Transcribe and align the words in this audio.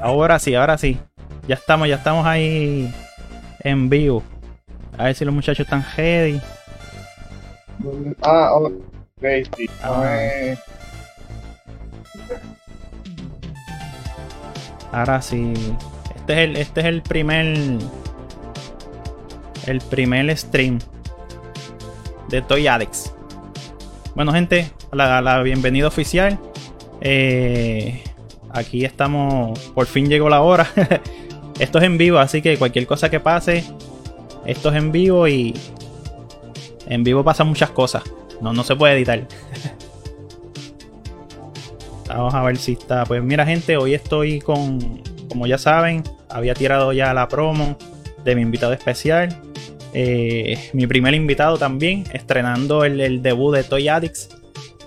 Ahora 0.00 0.38
sí, 0.38 0.54
ahora 0.54 0.78
sí. 0.78 0.98
Ya 1.46 1.54
estamos, 1.54 1.88
ya 1.88 1.96
estamos 1.96 2.26
ahí 2.26 2.92
en 3.60 3.88
vivo. 3.88 4.22
A 4.96 5.04
ver 5.04 5.14
si 5.14 5.24
los 5.24 5.34
muchachos 5.34 5.66
están 5.66 5.84
ready. 5.96 6.40
Ah, 8.22 8.52
ok, 8.54 8.72
sí. 9.56 9.70
Ah. 9.82 10.54
Ahora 14.92 15.22
sí. 15.22 15.52
Este 16.16 16.32
es 16.32 16.38
el, 16.38 16.56
este 16.56 16.80
es 16.80 16.86
el 16.86 17.02
primer. 17.02 17.56
El 19.66 19.80
primer 19.90 20.36
stream 20.36 20.78
de 22.28 22.42
Toy 22.42 22.66
Addicts. 22.66 23.12
Bueno, 24.14 24.32
gente, 24.32 24.70
la, 24.92 25.20
la 25.20 25.42
bienvenida 25.42 25.86
oficial. 25.86 26.38
Eh, 27.00 28.02
aquí 28.52 28.84
estamos. 28.84 29.58
Por 29.74 29.86
fin 29.86 30.08
llegó 30.08 30.28
la 30.28 30.42
hora. 30.42 30.68
esto 31.58 31.78
es 31.78 31.84
en 31.84 31.98
vivo, 31.98 32.18
así 32.18 32.42
que 32.42 32.56
cualquier 32.56 32.86
cosa 32.86 33.10
que 33.10 33.20
pase, 33.20 33.64
esto 34.46 34.70
es 34.70 34.76
en 34.76 34.92
vivo 34.92 35.28
y. 35.28 35.54
En 36.86 37.04
vivo 37.04 37.22
pasan 37.22 37.48
muchas 37.48 37.70
cosas. 37.70 38.02
No, 38.40 38.52
no 38.52 38.64
se 38.64 38.74
puede 38.74 38.94
editar. 38.94 39.22
Vamos 42.08 42.34
a 42.34 42.42
ver 42.42 42.56
si 42.56 42.72
está. 42.72 43.04
Pues 43.04 43.22
mira, 43.22 43.46
gente, 43.46 43.76
hoy 43.76 43.94
estoy 43.94 44.40
con. 44.40 45.02
Como 45.28 45.46
ya 45.46 45.58
saben, 45.58 46.02
había 46.28 46.54
tirado 46.54 46.92
ya 46.92 47.14
la 47.14 47.28
promo 47.28 47.76
de 48.24 48.34
mi 48.34 48.42
invitado 48.42 48.72
especial. 48.72 49.40
Eh, 49.92 50.70
mi 50.72 50.86
primer 50.86 51.14
invitado 51.14 51.58
también, 51.58 52.04
estrenando 52.12 52.84
el, 52.84 53.00
el 53.00 53.22
debut 53.22 53.54
de 53.54 53.62
Toy 53.62 53.88
Addicts. 53.88 54.39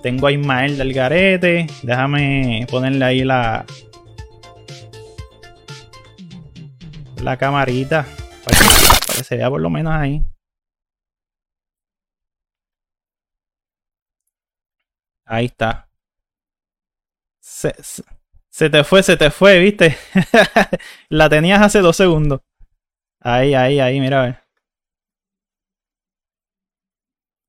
Tengo 0.04 0.28
a 0.28 0.32
Ismael 0.32 0.78
del 0.78 0.94
Garete. 0.94 1.66
Déjame 1.82 2.68
ponerle 2.70 3.06
ahí 3.06 3.24
la. 3.24 3.66
La 7.24 7.38
camarita. 7.38 8.06
Para 8.44 8.58
que, 8.60 8.66
para 9.08 9.24
se 9.24 9.38
vea 9.38 9.50
por 9.50 9.62
lo 9.62 9.70
menos 9.70 9.94
ahí. 9.94 10.22
Ahí 15.26 15.46
está. 15.46 15.90
Se, 17.42 17.74
se- 17.84 18.04
se 18.50 18.70
te 18.70 18.84
fue, 18.84 19.04
se 19.04 19.18
te 19.18 19.32
fue, 19.32 19.60
¿viste? 19.60 19.98
La 21.10 21.30
tenías 21.30 21.62
hace 21.62 21.80
dos 21.80 21.98
segundos. 21.98 22.42
Ahí, 23.22 23.54
ahí, 23.56 23.80
ahí, 23.80 24.00
mira 24.00 24.22
a 24.24 24.26
ver. 24.28 24.43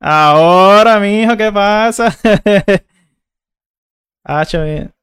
Ahora, 0.06 1.00
mijo, 1.00 1.34
¿qué 1.34 1.50
pasa? 1.50 2.14
Hacho, 4.22 4.62
bien. 4.62 4.94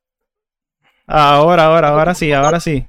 Ahora, 1.07 1.65
ahora, 1.65 1.87
ahora 1.89 2.13
sí, 2.13 2.31
ahora 2.31 2.59
sí. 2.59 2.87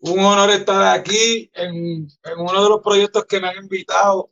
Un 0.00 0.20
honor 0.20 0.50
estar 0.50 0.96
aquí 0.96 1.50
en, 1.54 1.74
en 1.74 2.38
uno 2.38 2.62
de 2.62 2.68
los 2.68 2.80
proyectos 2.80 3.24
que 3.26 3.40
me 3.40 3.48
han 3.48 3.56
invitado 3.56 4.30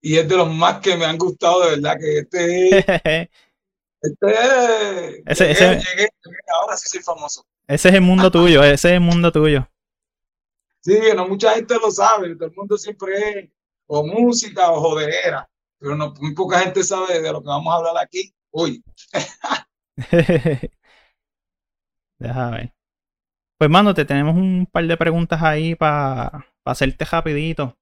y 0.00 0.16
es 0.16 0.26
de 0.26 0.34
los 0.34 0.50
más 0.50 0.80
que 0.80 0.96
me 0.96 1.04
han 1.04 1.18
gustado, 1.18 1.60
de 1.64 1.70
verdad, 1.76 1.98
que 2.00 2.18
este, 2.20 2.78
es- 2.78 2.86
este 4.00 4.30
es- 4.30 5.22
Ese- 5.26 5.44
llegué, 5.48 5.74
ese- 5.76 5.90
llegué, 5.90 6.08
ahora 6.58 6.74
sí 6.78 6.88
soy 6.88 7.02
famoso. 7.02 7.44
Ese 7.66 7.90
es 7.90 7.94
el 7.96 8.00
mundo 8.00 8.30
tuyo, 8.30 8.64
ese 8.64 8.88
es 8.88 8.94
el 8.94 9.00
mundo 9.00 9.30
tuyo. 9.30 9.68
Sí, 10.80 10.98
no 11.14 11.28
mucha 11.28 11.54
gente 11.54 11.74
lo 11.74 11.90
sabe, 11.90 12.34
todo 12.34 12.48
el 12.48 12.54
mundo 12.56 12.78
siempre 12.78 13.28
es 13.40 13.50
o 13.86 14.06
música 14.06 14.70
o 14.70 14.80
jodera, 14.80 15.46
pero 15.78 15.96
no, 15.96 16.14
muy 16.20 16.34
poca 16.34 16.60
gente 16.60 16.82
sabe 16.82 17.20
de 17.20 17.32
lo 17.32 17.40
que 17.40 17.48
vamos 17.48 17.72
a 17.72 17.76
hablar 17.76 17.94
aquí 18.02 18.34
hoy. 18.50 18.82
Deja 22.18 22.50
ver. 22.50 22.74
Pues, 23.58 23.70
mano, 23.70 23.94
te 23.94 24.04
tenemos 24.04 24.36
un 24.36 24.68
par 24.70 24.86
de 24.86 24.96
preguntas 24.96 25.42
ahí 25.42 25.74
para 25.74 26.46
hacerte 26.64 27.04
rapidito. 27.04 27.76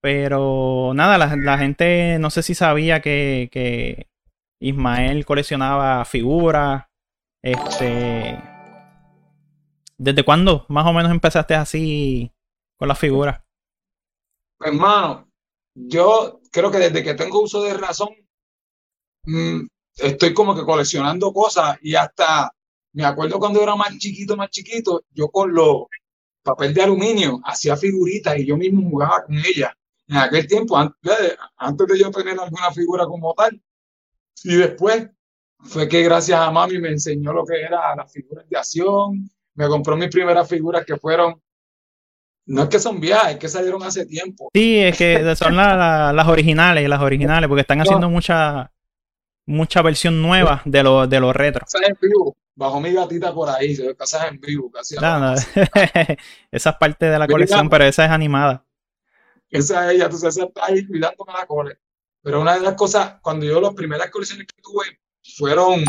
Pero 0.00 0.92
nada, 0.94 1.18
la, 1.18 1.36
la 1.36 1.58
gente 1.58 2.18
no 2.18 2.30
sé 2.30 2.42
si 2.42 2.54
sabía 2.54 3.00
que, 3.00 3.50
que 3.52 4.08
Ismael 4.60 5.26
coleccionaba 5.26 6.04
figuras. 6.04 6.86
Este. 7.42 8.42
¿Desde 9.98 10.24
cuándo 10.24 10.64
más 10.68 10.86
o 10.86 10.92
menos 10.94 11.10
empezaste 11.10 11.54
así 11.54 12.32
con 12.78 12.88
las 12.88 12.98
figuras? 12.98 13.42
Hermano, 14.60 15.29
yo 15.74 16.40
creo 16.50 16.70
que 16.70 16.78
desde 16.78 17.02
que 17.02 17.14
tengo 17.14 17.42
uso 17.42 17.62
de 17.62 17.74
razón, 17.74 18.10
mm, 19.24 19.66
estoy 19.96 20.34
como 20.34 20.54
que 20.54 20.64
coleccionando 20.64 21.32
cosas 21.32 21.78
y 21.82 21.94
hasta 21.94 22.52
me 22.92 23.04
acuerdo 23.04 23.38
cuando 23.38 23.62
era 23.62 23.76
más 23.76 23.96
chiquito, 23.98 24.36
más 24.36 24.50
chiquito, 24.50 25.04
yo 25.10 25.28
con 25.28 25.54
los 25.54 25.86
papel 26.42 26.74
de 26.74 26.82
aluminio 26.82 27.40
hacía 27.44 27.76
figuritas 27.76 28.38
y 28.38 28.46
yo 28.46 28.56
mismo 28.56 28.88
jugaba 28.88 29.24
con 29.24 29.36
ellas. 29.36 29.72
En 30.08 30.16
aquel 30.16 30.46
tiempo, 30.46 30.76
antes 30.76 31.18
de, 31.18 31.36
antes 31.56 31.86
de 31.86 31.98
yo 31.98 32.10
tener 32.10 32.38
alguna 32.38 32.72
figura 32.72 33.06
como 33.06 33.32
tal. 33.34 33.60
Y 34.42 34.56
después 34.56 35.08
fue 35.60 35.88
que 35.88 36.02
gracias 36.02 36.40
a 36.40 36.50
mami 36.50 36.78
me 36.78 36.88
enseñó 36.88 37.32
lo 37.32 37.44
que 37.44 37.60
era 37.60 37.94
las 37.94 38.10
figuras 38.12 38.48
de 38.48 38.58
acción, 38.58 39.30
me 39.54 39.68
compró 39.68 39.96
mis 39.96 40.08
primeras 40.08 40.48
figuras 40.48 40.84
que 40.84 40.96
fueron, 40.96 41.40
no 42.52 42.64
es 42.64 42.68
que 42.68 42.78
son 42.80 42.98
viejas, 43.00 43.30
es 43.32 43.38
que 43.38 43.48
salieron 43.48 43.82
hace 43.82 44.06
tiempo. 44.06 44.50
Sí, 44.52 44.78
es 44.80 44.96
que 44.98 45.34
son 45.36 45.56
la- 45.56 45.76
la- 45.76 46.12
las 46.12 46.26
originales, 46.28 46.88
las 46.88 47.00
originales, 47.00 47.48
porque 47.48 47.60
están 47.62 47.80
haciendo 47.80 48.10
mucha, 48.10 48.70
mucha 49.46 49.82
versión 49.82 50.20
nueva 50.20 50.60
de 50.64 50.82
los 50.82 51.08
de 51.08 51.20
los 51.20 51.34
retro. 51.34 51.60
Casas 51.60 51.88
en 51.88 51.96
vivo, 52.00 52.36
bajo 52.56 52.80
mi 52.80 52.92
gatita 52.92 53.32
por 53.32 53.48
ahí, 53.48 53.74
se 53.74 53.86
ve 53.86 53.96
casas 53.96 54.30
en 54.30 54.40
vivo, 54.40 54.70
casi 54.70 54.96
No, 54.96 55.18
no, 55.20 55.34
Esa 56.50 56.70
es 56.70 56.76
parte 56.76 57.06
de 57.06 57.12
la 57.18 57.26
Mira. 57.26 57.32
colección, 57.34 57.68
pero 57.70 57.84
esa 57.84 58.04
es 58.04 58.10
animada. 58.10 58.64
Esa 59.48 59.86
es 59.90 59.96
ella, 59.96 60.08
tú 60.08 60.16
sabes, 60.16 60.36
esa 60.36 60.46
está 60.46 60.66
ahí 60.66 60.86
cuidándome 60.86 61.32
la 61.32 61.46
cole. 61.46 61.78
Pero 62.22 62.40
una 62.40 62.54
de 62.54 62.60
las 62.60 62.74
cosas, 62.74 63.14
cuando 63.22 63.46
yo 63.46 63.60
las 63.60 63.74
primeras 63.74 64.10
colecciones 64.10 64.46
que 64.46 64.60
tuve 64.62 64.84
fueron, 65.36 65.82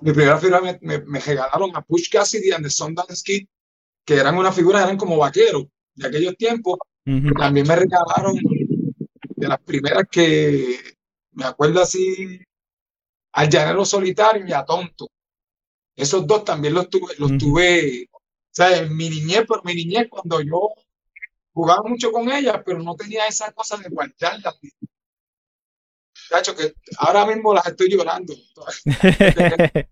mi 0.00 0.12
primera 0.12 0.38
figura 0.38 0.60
me, 0.60 0.78
me, 0.80 0.98
me 1.00 1.20
regalaron 1.20 1.70
a 1.74 1.82
Push 1.82 2.08
Cassidy 2.10 2.52
and 2.52 2.64
the 2.64 2.70
Sundance 2.70 3.22
Kid, 3.24 3.46
que 4.08 4.14
eran 4.14 4.38
unas 4.38 4.56
figuras, 4.56 4.84
eran 4.84 4.96
como 4.96 5.18
vaqueros 5.18 5.66
de 5.94 6.08
aquellos 6.08 6.34
tiempos. 6.38 6.78
También 7.04 7.68
me 7.68 7.76
regalaron 7.76 8.36
de 9.36 9.48
las 9.48 9.60
primeras 9.60 10.04
que 10.10 10.78
me 11.32 11.44
acuerdo 11.44 11.82
así, 11.82 12.40
al 13.32 13.50
Llanero 13.50 13.84
Solitario 13.84 14.46
y 14.46 14.52
a 14.54 14.64
Tonto. 14.64 15.08
Esos 15.94 16.26
dos 16.26 16.42
también 16.42 16.72
los 16.72 16.88
tuve, 16.88 17.16
los 17.18 17.36
tuve, 17.36 18.08
o 18.10 18.18
sea, 18.50 18.78
en 18.78 18.96
mi 18.96 19.10
niñez, 19.10 19.44
pero 19.46 19.60
mi 19.62 19.74
niñez 19.74 20.06
cuando 20.08 20.40
yo 20.40 20.70
jugaba 21.52 21.82
mucho 21.86 22.10
con 22.10 22.32
ellas, 22.32 22.62
pero 22.64 22.78
no 22.82 22.96
tenía 22.96 23.26
esa 23.26 23.52
cosa 23.52 23.76
de 23.76 23.90
guardarlas. 23.90 24.58
Cacho, 26.30 26.56
que 26.56 26.72
ahora 26.96 27.26
mismo 27.26 27.52
las 27.52 27.66
estoy 27.66 27.90
llorando. 27.90 28.32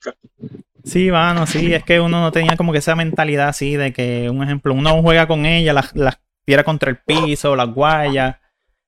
Sí, 0.84 1.10
mano, 1.10 1.46
sí, 1.46 1.72
es 1.74 1.84
que 1.84 2.00
uno 2.00 2.20
no 2.20 2.32
tenía 2.32 2.56
como 2.56 2.72
que 2.72 2.78
esa 2.78 2.96
mentalidad 2.96 3.48
así 3.48 3.76
de 3.76 3.92
que, 3.92 4.28
un 4.30 4.42
ejemplo, 4.42 4.74
uno 4.74 5.02
juega 5.02 5.26
con 5.26 5.46
ella, 5.46 5.72
las, 5.72 5.94
las 5.94 6.20
tira 6.44 6.64
contra 6.64 6.90
el 6.90 6.98
piso, 6.98 7.56
las 7.56 7.72
guayas, 7.72 8.36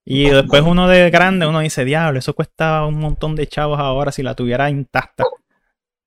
y 0.05 0.29
después 0.29 0.63
uno 0.63 0.87
de 0.87 1.09
grande, 1.09 1.47
uno 1.47 1.61
dice, 1.61 1.85
diablo, 1.85 2.19
eso 2.19 2.33
cuesta 2.33 2.85
un 2.85 2.99
montón 2.99 3.35
de 3.35 3.47
chavos 3.47 3.79
ahora 3.79 4.11
si 4.11 4.21
la 4.21 4.35
tuviera 4.35 4.69
intacta. 4.69 5.23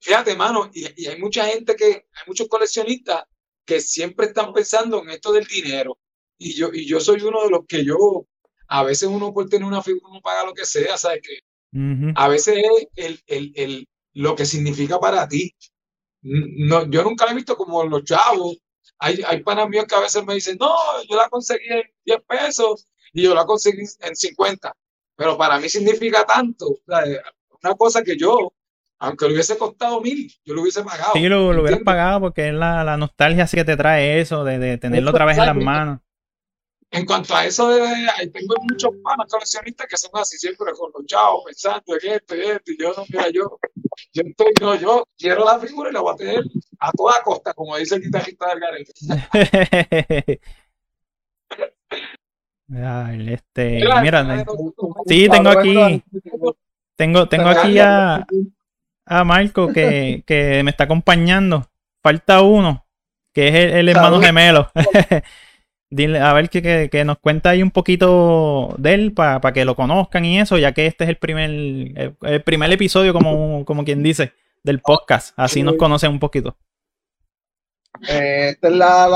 Fíjate, 0.01 0.37
mano, 0.37 0.71
y, 0.73 1.03
y 1.03 1.07
hay 1.07 1.19
mucha 1.19 1.47
gente 1.47 1.75
que, 1.75 1.87
hay 1.87 2.23
muchos 2.27 2.47
coleccionistas 2.49 3.25
que 3.65 3.81
siempre 3.81 4.27
están 4.27 4.53
pensando 4.53 5.03
en 5.03 5.11
esto 5.11 5.33
del 5.33 5.47
dinero. 5.47 5.99
Y 6.39 6.55
yo, 6.55 6.71
y 6.73 6.87
yo 6.87 7.01
soy 7.01 7.21
uno 7.23 7.43
de 7.43 7.51
los 7.51 7.67
que 7.67 7.85
yo, 7.85 8.27
a 8.69 8.83
veces 8.83 9.09
uno 9.09 9.33
por 9.33 9.49
tener 9.49 9.67
una 9.67 9.83
figura, 9.83 10.09
uno 10.11 10.21
paga 10.21 10.45
lo 10.45 10.53
que 10.55 10.67
sea, 10.67 10.97
¿sabes? 10.99 11.23
Que 11.23 11.41
Ujú. 11.79 12.13
a 12.15 12.29
veces 12.29 12.59
es 12.59 12.89
el, 12.97 13.21
el, 13.27 13.53
el, 13.57 13.89
lo 14.13 14.37
que 14.37 14.47
significa 14.47 15.01
para 15.01 15.27
ti. 15.29 15.55
No, 16.29 16.87
yo 16.87 17.03
nunca 17.05 17.25
lo 17.27 17.33
he 17.33 17.35
visto 17.35 17.57
como 17.57 17.85
los 17.85 18.05
chavos. 18.05 18.57
Hay, 18.99 19.23
hay 19.27 19.43
panas 19.43 19.69
míos 19.69 19.85
que 19.89 19.95
a 19.95 20.01
veces 20.01 20.25
me 20.25 20.35
dicen, 20.35 20.57
no, 20.59 20.75
yo 21.09 21.17
la 21.17 21.29
conseguí 21.29 21.67
en 21.69 21.83
10 22.05 22.21
pesos 22.27 22.87
y 23.13 23.23
yo 23.23 23.35
la 23.35 23.45
conseguí 23.45 23.83
en 24.01 24.17
50. 24.17 24.73
Pero 25.17 25.37
para 25.39 25.59
mí 25.61 25.69
significa 25.69 26.25
tanto. 26.25 26.67
o 26.69 26.79
sea, 26.87 27.03
Una 27.63 27.75
cosa 27.75 28.03
que 28.03 28.17
yo, 28.17 28.53
aunque 28.99 29.27
le 29.27 29.35
hubiese 29.35 29.57
costado 29.59 30.01
mil, 30.01 30.31
yo 30.45 30.55
lo 30.55 30.63
hubiese 30.63 30.83
pagado. 30.83 31.13
Sí, 31.15 31.29
lo, 31.29 31.53
lo 31.53 31.63
hubieras 31.63 31.81
pagado 31.85 32.21
porque 32.21 32.49
es 32.49 32.55
la, 32.55 32.83
la 32.85 32.97
nostalgia 32.97 33.45
así 33.45 33.57
que 33.57 33.65
te 33.65 33.77
trae 33.77 34.21
eso, 34.21 34.45
de, 34.45 34.59
de 34.59 34.79
tenerlo 34.79 35.11
otra 35.11 35.25
vez 35.27 35.39
en 35.39 35.47
las 35.47 35.57
manos. 35.57 36.01
En 36.91 37.05
cuanto 37.05 37.35
a 37.35 37.45
eso, 37.45 37.69
de, 37.69 37.81
de- 37.81 38.29
tengo 38.33 38.55
muchos 38.63 38.93
panas 39.03 39.27
coleccionistas 39.31 39.87
que 39.89 39.97
son 39.97 40.11
así 40.15 40.39
siempre 40.39 40.73
con 40.73 40.91
los 40.97 41.05
chavos 41.07 41.43
pensando 41.45 41.83
en 42.01 42.13
esto 42.13 42.37
y 42.37 42.41
esto. 42.43 42.73
Y 42.73 42.79
yo 42.81 42.95
no, 42.97 43.05
mira, 43.09 43.29
yo, 43.31 43.59
yo 44.13 44.23
estoy, 44.25 44.53
no, 44.61 44.75
yo 44.75 45.07
quiero 45.17 45.45
la 45.45 45.59
figura 45.59 45.91
y 45.91 45.93
la 45.93 46.01
voy 46.01 46.15
a 46.15 46.17
tener 46.17 46.45
a 46.79 46.93
toda 46.93 47.23
costa, 47.23 47.55
como 47.55 47.77
dice 47.77 47.97
el 47.97 48.03
guitarrista 48.03 48.49
del 48.49 48.61
Garete. 48.61 48.93
Ay, 52.69 53.33
este, 53.33 53.81
Mira, 54.03 54.45
sí, 55.07 55.29
tengo 55.29 55.51
aquí, 55.51 56.03
tengo, 56.97 57.29
tengo 57.29 57.49
aquí 57.49 57.79
a, 57.79 58.27
a 59.05 59.25
Marco 59.25 59.69
que, 59.69 60.25
que 60.27 60.63
me 60.65 60.73
está 60.73 60.85
acompañando 60.85 61.71
falta 62.07 62.41
uno, 62.41 62.87
que 63.33 63.49
es 63.49 63.55
el, 63.75 63.89
hermano 63.89 64.21
gemelo. 64.21 64.71
Dile, 65.89 66.19
a 66.19 66.33
ver 66.33 66.51
que, 66.51 66.89
que, 66.91 67.05
nos 67.05 67.19
cuenta 67.19 67.51
ahí 67.51 67.63
un 67.63 67.71
poquito 67.71 68.75
de 68.77 68.95
él 68.95 69.13
para 69.15 69.53
que 69.53 69.65
lo 69.65 69.77
conozcan 69.77 70.25
y 70.25 70.41
eso, 70.41 70.59
ya 70.59 70.73
que 70.73 70.87
este 70.87 71.05
es 71.05 71.11
el 71.11 71.17
primer, 71.17 71.49
el, 71.49 72.43
primer 72.45 72.73
episodio, 72.73 73.13
como, 73.13 73.65
como 73.65 73.85
quien 73.85 74.03
dice, 74.03 74.33
del 74.65 74.81
podcast. 74.81 75.33
Así 75.39 75.63
nos 75.63 75.77
conocen 75.77 76.11
un 76.11 76.19
poquito. 76.19 76.57
Eh, 78.09 78.49
esta 78.51 78.69
es 78.69 78.75
la, 78.75 79.09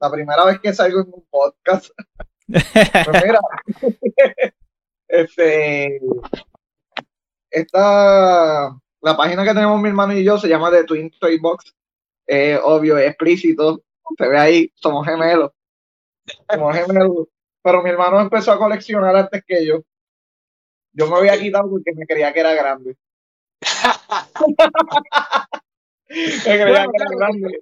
la, 0.00 0.10
primera 0.10 0.44
vez 0.44 0.58
que 0.58 0.74
salgo 0.74 1.02
en 1.02 1.06
un 1.06 1.24
podcast. 1.30 1.90
pues 2.48 3.24
mira, 3.24 3.40
este, 5.08 6.00
esta, 7.48 8.76
la 9.00 9.16
página 9.16 9.44
que 9.44 9.54
tenemos 9.54 9.80
mi 9.80 9.88
hermano 9.88 10.14
y 10.14 10.24
yo 10.24 10.36
se 10.36 10.48
llama 10.48 10.72
The 10.72 10.82
Twin 10.82 11.12
Toy 11.20 11.38
Box. 11.38 11.76
obvio, 12.64 12.98
es 12.98 13.06
explícito. 13.06 13.84
Se 14.16 14.28
ve 14.28 14.38
ahí, 14.38 14.72
somos 14.74 15.06
gemelos. 15.06 15.52
Somos 16.50 16.76
gemelos. 16.76 17.28
Pero 17.62 17.82
mi 17.82 17.90
hermano 17.90 18.20
empezó 18.20 18.52
a 18.52 18.58
coleccionar 18.58 19.16
antes 19.16 19.42
que 19.46 19.66
yo. 19.66 19.82
Yo 20.92 21.08
me 21.08 21.16
había 21.16 21.38
quitado 21.38 21.70
porque 21.70 21.92
me 21.94 22.06
creía 22.06 22.32
que 22.32 22.40
era 22.40 22.54
grande. 22.54 22.96
me 26.08 26.42
creía 26.42 26.86
que 26.86 26.96
era 26.96 27.10
grande. 27.16 27.60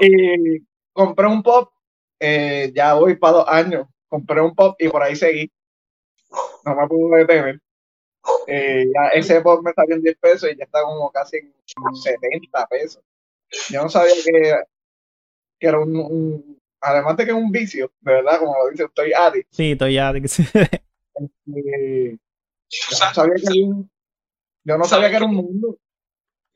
Y 0.00 0.64
compré 0.92 1.26
un 1.26 1.42
pop, 1.42 1.72
eh, 2.18 2.72
ya 2.74 2.94
voy 2.94 3.16
para 3.16 3.32
dos 3.34 3.48
años. 3.48 3.86
Compré 4.08 4.40
un 4.40 4.54
pop 4.54 4.74
y 4.78 4.88
por 4.88 5.02
ahí 5.02 5.16
seguí. 5.16 5.50
No 6.64 6.74
me 6.74 6.88
pude 6.88 7.18
detener. 7.18 7.60
Eh, 8.46 8.86
ya 8.92 9.08
ese 9.08 9.40
pop 9.40 9.62
me 9.64 9.72
salió 9.72 9.96
en 9.96 10.02
10 10.02 10.16
pesos 10.18 10.50
y 10.50 10.56
ya 10.56 10.64
está 10.64 10.82
como 10.82 11.10
casi 11.10 11.38
en 11.38 11.54
70 11.94 12.66
pesos. 12.66 13.02
Yo 13.70 13.82
no 13.82 13.88
sabía 13.88 14.14
que, 14.24 14.54
que 15.60 15.66
era 15.68 15.78
un, 15.78 16.58
además 16.80 17.16
de 17.16 17.24
que 17.26 17.30
es 17.30 17.36
un 17.36 17.52
vicio, 17.52 17.92
de 18.00 18.12
verdad, 18.14 18.38
como 18.38 18.56
lo 18.56 18.70
dice, 18.70 18.84
estoy 18.84 19.12
addict. 19.12 19.48
Sí, 19.52 19.72
estoy 19.72 19.98
addict. 19.98 20.26
Yo 22.72 22.78
no 22.90 23.14
sabía 23.14 23.34
que 23.34 23.62
un, 23.62 23.90
yo 24.62 24.78
no 24.78 24.84
sabía 24.84 25.10
que 25.10 25.16
era 25.16 25.24
un 25.26 25.34
mundo. 25.34 25.78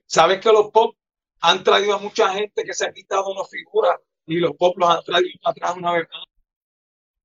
¿Sabes 0.06 0.38
que 0.38 0.52
los 0.52 0.70
pop 0.70 0.94
han 1.40 1.64
traído 1.64 1.94
a 1.94 1.98
mucha 1.98 2.28
gente 2.30 2.62
que 2.62 2.72
se 2.72 2.86
ha 2.86 2.92
quitado 2.92 3.32
una 3.32 3.44
figura 3.44 4.00
y 4.26 4.36
los 4.36 4.52
pop 4.56 4.78
los 4.78 4.88
han 4.88 5.02
traído 5.02 5.40
atrás 5.44 5.76
una 5.76 5.92
vez 5.92 6.08
más? 6.08 6.24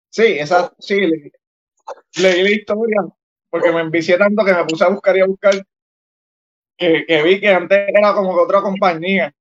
Sí, 0.10 0.40
esa, 0.40 0.74
sí, 0.80 1.00
leí 2.18 2.44
la 2.44 2.52
historia 2.52 3.06
porque 3.50 3.72
me 3.72 3.82
envicié 3.82 4.18
tanto 4.18 4.44
que 4.44 4.54
me 4.54 4.66
puse 4.66 4.84
a 4.84 4.90
buscar 4.90 5.16
y 5.18 5.22
a 5.22 5.26
buscar 5.26 5.54
que, 6.78 7.06
que 7.08 7.24
vi 7.24 7.40
que 7.40 7.50
antes 7.50 7.90
era 7.90 8.14
como 8.14 8.36
que 8.36 8.42
otra 8.42 8.62
compañía 8.62 9.34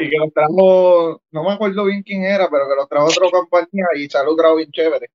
y 0.00 0.10
que 0.10 0.16
los 0.16 0.32
trajo, 0.32 1.22
no 1.30 1.44
me 1.44 1.52
acuerdo 1.52 1.84
bien 1.84 2.02
quién 2.02 2.24
era, 2.24 2.48
pero 2.50 2.68
que 2.68 2.76
los 2.76 2.88
trajo 2.88 3.06
otra 3.06 3.30
compañía 3.30 3.86
y 3.96 4.08
salió 4.08 4.34
trajo 4.36 4.56
bien 4.56 4.70
chévere. 4.70 5.10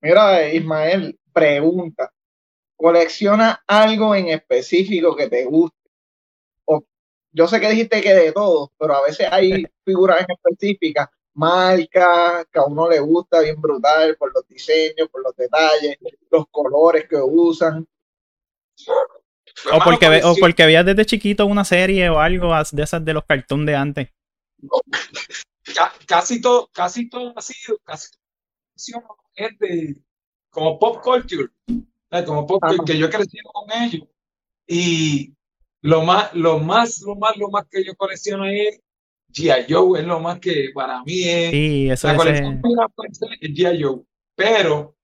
Mira, 0.00 0.48
Ismael, 0.52 1.18
pregunta, 1.32 2.12
¿colecciona 2.76 3.62
algo 3.66 4.14
en 4.14 4.28
específico 4.28 5.16
que 5.16 5.28
te 5.28 5.44
guste? 5.44 5.76
O, 6.66 6.84
yo 7.32 7.48
sé 7.48 7.60
que 7.60 7.70
dijiste 7.70 8.00
que 8.00 8.14
de 8.14 8.32
todo, 8.32 8.72
pero 8.78 8.94
a 8.94 9.02
veces 9.02 9.28
hay 9.30 9.64
figuras 9.84 10.20
en 10.20 10.26
específicas 10.30 11.08
marca 11.38 12.44
que 12.52 12.58
a 12.58 12.64
uno 12.64 12.88
le 12.88 12.98
gusta, 12.98 13.40
bien 13.40 13.60
brutal, 13.60 14.16
por 14.16 14.34
los 14.34 14.46
diseños, 14.48 15.08
por 15.08 15.22
los 15.22 15.36
detalles, 15.36 15.96
los 16.30 16.46
colores 16.50 17.06
que 17.08 17.16
usan. 17.16 17.86
O 19.72 19.78
porque, 19.84 20.20
o 20.24 20.34
porque 20.36 20.66
veías 20.66 20.84
desde 20.84 21.06
chiquito 21.06 21.46
una 21.46 21.64
serie 21.64 22.08
o 22.10 22.20
algo 22.20 22.52
de 22.72 22.82
esas 22.82 23.04
de 23.04 23.12
los 23.12 23.24
cartoons 23.24 23.66
de 23.66 23.76
antes. 23.76 24.08
Casi 26.06 26.40
todo, 26.40 26.70
casi 26.72 27.10
todo 27.10 27.34
ha 27.36 27.42
sido, 27.42 27.78
casi 27.84 28.08
todo 28.10 29.18
es 29.34 29.58
de, 29.58 29.96
como 30.50 30.78
pop 30.78 31.02
culture, 31.02 31.48
como 32.26 32.46
pop 32.46 32.60
culture, 32.60 32.84
que 32.86 32.98
yo 32.98 33.10
crecido 33.10 33.50
con 33.52 33.70
ellos. 33.82 34.08
Y 34.66 35.34
lo 35.82 36.02
más, 36.02 36.32
lo 36.34 36.58
más, 36.58 37.00
lo 37.02 37.16
más, 37.16 37.36
lo 37.36 37.48
más 37.50 37.66
que 37.70 37.84
yo 37.84 37.94
colecciono 37.96 38.46
es 38.46 38.80
G.I. 39.32 39.72
Joe 39.72 40.00
es 40.00 40.06
lo 40.06 40.20
más 40.20 40.40
que 40.40 40.70
para 40.74 41.02
mí 41.04 41.22
es. 41.24 41.50
Sí, 41.50 41.90
eso 41.90 42.08
la 42.08 42.16
colección 42.16 43.30
es 43.40 43.50
G.I. 43.50 43.82
Joe. 43.82 44.02
Pero 44.34 44.96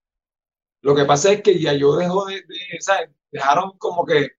lo 0.81 0.95
que 0.95 1.05
pasa 1.05 1.33
es 1.33 1.43
que 1.43 1.55
G.I. 1.59 1.81
Joe 1.81 2.03
dejó 2.03 2.27
de, 2.27 2.43
¿sabes? 2.81 3.11
Dejaron 3.31 3.77
como 3.79 4.05
que 4.05 4.33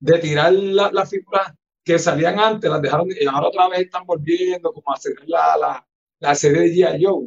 de 0.00 0.18
tirar 0.18 0.52
las 0.52 1.10
figuras 1.10 1.52
que 1.84 1.98
salían 1.98 2.38
antes, 2.38 2.70
las 2.70 2.82
dejaron 2.82 3.08
y 3.10 3.26
ahora 3.26 3.48
otra 3.48 3.68
vez 3.68 3.80
están 3.80 4.04
volviendo 4.06 4.72
como 4.72 4.90
a 4.90 4.94
hacer 4.94 5.12
la, 5.26 5.56
la, 5.56 5.86
la 6.18 6.34
serie 6.34 6.62
de 6.62 6.74
G.I. 6.74 7.04
Joe. 7.04 7.26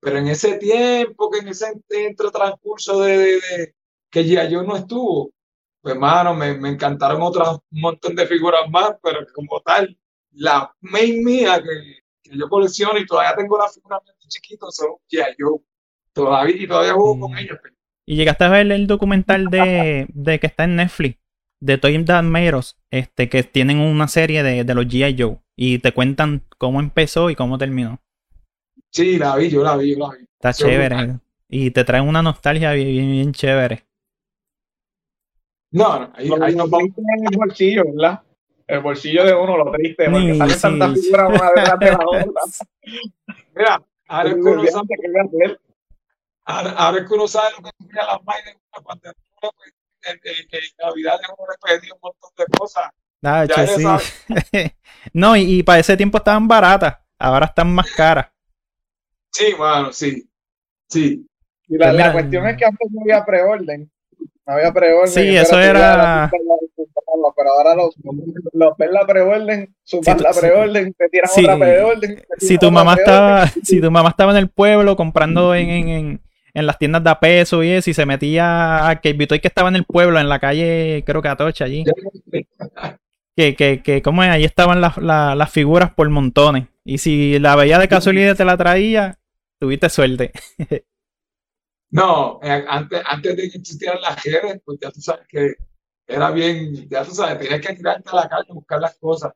Pero 0.00 0.18
en 0.18 0.28
ese 0.28 0.58
tiempo, 0.58 1.30
que 1.30 1.40
en 1.40 1.48
ese 1.48 1.72
entre 1.90 2.30
transcurso 2.30 3.00
de, 3.00 3.18
de, 3.18 3.74
que 4.10 4.24
G.I. 4.24 4.54
Joe 4.54 4.66
no 4.66 4.76
estuvo, 4.76 5.30
pues 5.80 5.94
hermano, 5.94 6.34
me, 6.34 6.54
me 6.54 6.70
encantaron 6.70 7.22
otras 7.22 7.58
un 7.70 7.80
montón 7.80 8.14
de 8.14 8.26
figuras 8.26 8.68
más, 8.70 8.96
pero 9.02 9.20
como 9.34 9.60
tal, 9.60 9.96
la 10.32 10.72
main 10.80 11.22
mía 11.24 11.62
que, 11.62 12.02
que, 12.22 12.38
yo 12.38 12.48
colecciono 12.48 12.98
y 12.98 13.06
todavía 13.06 13.36
tengo 13.36 13.58
la 13.58 13.68
figura 13.68 14.00
de 14.04 14.28
chiquito 14.28 14.70
son 14.70 14.96
ya 15.10 15.26
yo 15.38 15.60
todavía 16.14 16.56
y 16.56 16.66
todavía 16.66 16.94
juego 16.94 17.20
con 17.20 17.36
ellos. 17.36 17.58
Pues. 17.60 17.74
Y 18.06 18.16
llegaste 18.16 18.44
a 18.44 18.48
ver 18.48 18.72
el 18.72 18.86
documental 18.86 19.46
de, 19.46 20.06
de 20.08 20.40
que 20.40 20.46
está 20.46 20.64
en 20.64 20.76
Netflix 20.76 21.21
de 21.62 21.78
Toy 21.78 21.96
Meros, 22.24 22.76
este, 22.90 23.28
que 23.28 23.44
tienen 23.44 23.78
una 23.78 24.08
serie 24.08 24.42
de, 24.42 24.64
de 24.64 24.74
los 24.74 24.86
G.I. 24.86 25.16
Joe 25.16 25.38
y 25.56 25.78
te 25.78 25.92
cuentan 25.92 26.42
cómo 26.58 26.80
empezó 26.80 27.30
y 27.30 27.36
cómo 27.36 27.56
terminó. 27.56 28.00
Sí, 28.90 29.16
la 29.16 29.36
vi, 29.36 29.48
yo 29.48 29.62
la 29.62 29.76
vi, 29.76 29.92
yo 29.92 29.98
la 29.98 30.16
vi. 30.16 30.24
Está 30.24 30.52
chévere. 30.52 31.18
Y 31.48 31.70
te 31.70 31.84
traen 31.84 32.08
una 32.08 32.20
nostalgia 32.20 32.72
bien, 32.72 33.12
bien, 33.12 33.32
chévere. 33.32 33.84
No, 35.70 36.00
no, 36.00 36.12
ahí, 36.14 36.30
ahí 36.42 36.56
nos 36.56 36.68
vamos 36.68 36.88
en 36.96 37.26
el 37.32 37.38
bolsillo, 37.38 37.84
¿verdad? 37.94 38.22
el 38.66 38.80
bolsillo 38.80 39.24
de 39.24 39.34
uno 39.34 39.56
lo 39.56 39.70
triste, 39.70 40.10
porque 40.10 40.34
sale 40.34 40.56
tanta 40.56 40.94
figura 40.94 41.28
una 41.28 41.50
detrás 41.54 41.78
de 41.78 41.90
la 41.90 41.98
otra. 42.06 42.42
Mira, 43.54 43.82
ahora 44.08 44.28
es 44.30 44.34
que 44.34 44.40
uno 44.40 44.66
sabe, 44.66 45.58
ahora, 46.44 46.70
ahora 46.70 46.98
es 46.98 47.08
que 47.08 47.14
uno 47.14 47.28
sabe 47.28 47.48
lo 47.56 47.62
que 47.64 47.70
sufría 47.78 48.06
las 48.06 48.24
madres 48.24 48.56
cuando 48.82 49.12
pues, 50.02 50.46
en, 50.52 50.86
Navidad 50.86 51.20
uno 51.28 51.48
le 51.50 51.78
pedía 51.78 51.94
un 51.94 52.00
montón 52.02 52.30
de 52.36 52.44
cosas. 52.58 52.90
Ah, 53.22 53.46
che, 53.46 53.66
sí. 53.68 54.74
no, 55.12 55.36
y, 55.36 55.58
y, 55.58 55.62
para 55.62 55.78
ese 55.78 55.96
tiempo 55.96 56.18
estaban 56.18 56.48
baratas, 56.48 56.98
ahora 57.18 57.46
están 57.46 57.72
más 57.72 57.90
caras. 57.92 58.26
Sí, 59.30 59.54
bueno, 59.56 59.92
sí. 59.92 60.28
Sí. 60.88 61.26
Y 61.68 61.78
la, 61.78 61.92
la 61.92 62.12
cuestión 62.12 62.46
es 62.48 62.56
que 62.56 62.64
antes 62.64 62.90
no 62.90 63.00
había 63.02 63.24
preorden. 63.24 63.90
No 64.46 64.54
había 64.54 64.72
preorden. 64.72 65.08
Sí, 65.08 65.36
eso 65.36 65.58
era 65.58 66.30
pero 67.36 67.50
ahora 67.50 67.74
los, 67.74 67.94
los 68.52 68.76
ven 68.76 68.92
la 68.92 69.06
preorden, 69.06 69.74
suban 69.82 70.18
la 70.20 70.32
preorden, 70.32 70.94
te 70.94 71.08
tiran 71.08 71.30
otra 71.30 71.58
preorden. 71.58 72.22
Si 72.38 72.58
tu 72.58 72.70
mamá 72.70 72.94
estaba, 72.94 73.46
si 73.62 73.80
tu 73.80 73.90
mamá 73.90 74.10
estaba 74.10 74.32
en 74.32 74.38
el 74.38 74.48
pueblo 74.48 74.96
comprando 74.96 75.54
en, 75.54 75.68
en, 75.68 75.88
en, 75.88 76.22
las 76.54 76.78
tiendas 76.78 77.02
de 77.02 77.10
a 77.10 77.20
peso 77.20 77.62
y 77.62 77.70
eso, 77.70 77.90
y 77.90 77.94
se 77.94 78.06
metía 78.06 78.88
a 78.88 79.00
que 79.00 79.12
Vitoy 79.12 79.40
que 79.40 79.48
estaba 79.48 79.68
en 79.68 79.76
el 79.76 79.84
pueblo, 79.84 80.18
en 80.18 80.28
la 80.28 80.38
calle, 80.38 81.02
creo 81.06 81.22
que 81.22 81.28
Atocha 81.28 81.64
allí. 81.64 81.84
Que, 83.34 83.56
que, 83.56 83.82
que, 83.82 84.02
¿cómo 84.02 84.22
es? 84.22 84.28
Ahí 84.28 84.44
estaban 84.44 84.80
las, 84.80 84.98
las, 84.98 85.36
las 85.36 85.50
figuras 85.50 85.92
por 85.94 86.08
montones. 86.10 86.68
Y 86.84 86.98
si 86.98 87.38
la 87.38 87.56
veía 87.56 87.78
de 87.78 87.88
casualidad 87.88 88.36
te 88.36 88.44
la 88.44 88.56
traía, 88.56 89.18
tuviste 89.58 89.88
suerte. 89.88 90.32
No, 91.92 92.40
eh, 92.42 92.64
antes, 92.68 93.02
antes 93.04 93.36
de 93.36 93.50
que 93.50 93.58
existieran 93.58 94.00
las 94.00 94.24
redes, 94.24 94.62
pues 94.64 94.78
ya 94.80 94.90
tú 94.90 95.00
sabes 95.02 95.26
que 95.28 95.54
era 96.06 96.30
bien, 96.30 96.88
ya 96.88 97.04
tú 97.04 97.10
sabes, 97.12 97.38
tenías 97.38 97.60
que 97.60 97.74
tirarte 97.74 98.08
a 98.10 98.14
la 98.16 98.28
calle 98.30 98.46
a 98.48 98.54
buscar 98.54 98.80
las 98.80 98.96
cosas. 98.96 99.32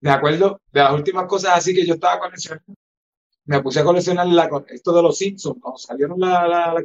Me 0.00 0.10
acuerdo 0.10 0.60
de 0.72 0.82
las 0.82 0.92
últimas 0.92 1.26
cosas 1.26 1.54
así 1.56 1.74
que 1.74 1.84
yo 1.84 1.94
estaba 1.94 2.20
coleccionando. 2.20 2.74
Me 3.46 3.62
puse 3.62 3.80
a 3.80 3.84
coleccionar 3.84 4.26
la, 4.26 4.64
esto 4.68 4.92
de 4.92 5.02
los 5.02 5.18
Simpsons. 5.18 5.58
Cuando 5.60 5.78
salieron 5.78 6.20
la, 6.20 6.46
la, 6.46 6.74
la, 6.74 6.84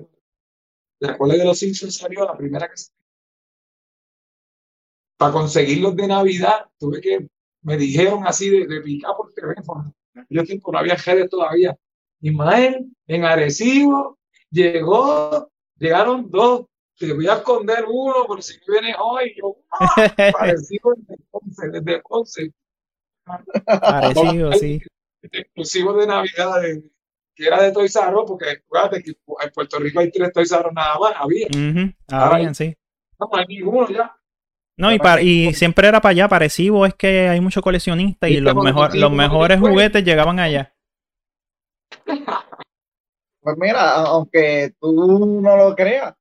la 0.99 1.17
cola 1.17 1.35
de 1.35 1.45
los 1.45 1.57
Simpsons 1.57 1.95
salió 1.95 2.25
la 2.25 2.37
primera 2.37 2.67
que 2.67 2.75
Para 5.17 5.33
conseguirlos 5.33 5.95
de 5.95 6.07
Navidad, 6.07 6.65
tuve 6.79 7.01
que, 7.01 7.27
me 7.63 7.77
dijeron 7.77 8.25
así 8.25 8.49
de, 8.49 8.67
de 8.67 8.81
picar 8.81 9.15
por 9.15 9.33
teléfono. 9.33 9.93
Yo 10.29 10.43
tiempo 10.43 10.71
no 10.71 10.79
había 10.79 10.95
redes 10.95 11.29
todavía. 11.29 11.77
Ismael, 12.21 12.91
en 13.07 13.25
Arecibo, 13.25 14.19
llegó, 14.51 15.49
llegaron 15.77 16.29
dos 16.29 16.67
te 17.01 17.13
voy 17.13 17.27
a 17.27 17.33
esconder 17.33 17.85
uno 17.89 18.25
por 18.27 18.43
si 18.43 18.59
vienes 18.67 18.95
hoy. 18.99 19.33
Yo, 19.35 19.57
¡ah! 19.71 19.95
parecido 20.37 20.93
desde 20.95 21.23
Ponce, 21.31 21.69
desde 21.69 22.01
Ponce. 22.01 22.53
Parecido, 23.65 24.53
sí. 24.53 24.79
Exclusivo 25.21 25.93
de 25.93 26.07
Navidad, 26.07 26.61
de, 26.61 26.83
que 27.35 27.47
era 27.47 27.61
de 27.61 27.71
Toys 27.71 27.95
R 27.95 28.15
Us, 28.15 28.23
porque 28.27 28.49
acuérdate 28.49 29.03
que 29.03 29.11
en 29.11 29.51
Puerto 29.53 29.79
Rico 29.79 29.99
hay 29.99 30.11
tres 30.11 30.31
Toys 30.33 30.51
R 30.51 30.67
Us 30.67 30.73
nada 30.73 30.97
más, 30.99 31.13
había. 31.15 31.47
Uh 31.47 31.57
-huh. 31.57 31.95
Ahora, 32.09 32.53
sí. 32.53 32.75
No, 33.19 33.29
hay 33.33 33.45
ninguno 33.47 33.87
ya. 33.89 34.15
No, 34.77 34.91
y, 34.91 34.97
para, 34.97 35.21
y 35.21 35.53
siempre 35.53 35.87
era 35.87 36.01
para 36.01 36.11
allá, 36.11 36.27
parecido 36.27 36.85
es 36.85 36.95
que 36.95 37.29
hay 37.29 37.39
muchos 37.39 37.61
coleccionistas 37.61 38.29
y 38.31 38.37
los, 38.39 38.55
mejor, 38.55 38.95
los 38.95 39.11
mejores 39.11 39.59
juguetes 39.59 40.03
llegaban 40.03 40.39
allá. 40.39 40.73
Pues 43.41 43.57
mira, 43.57 43.95
aunque 43.95 44.73
tú 44.79 45.41
no 45.41 45.57
lo 45.57 45.75
creas, 45.75 46.15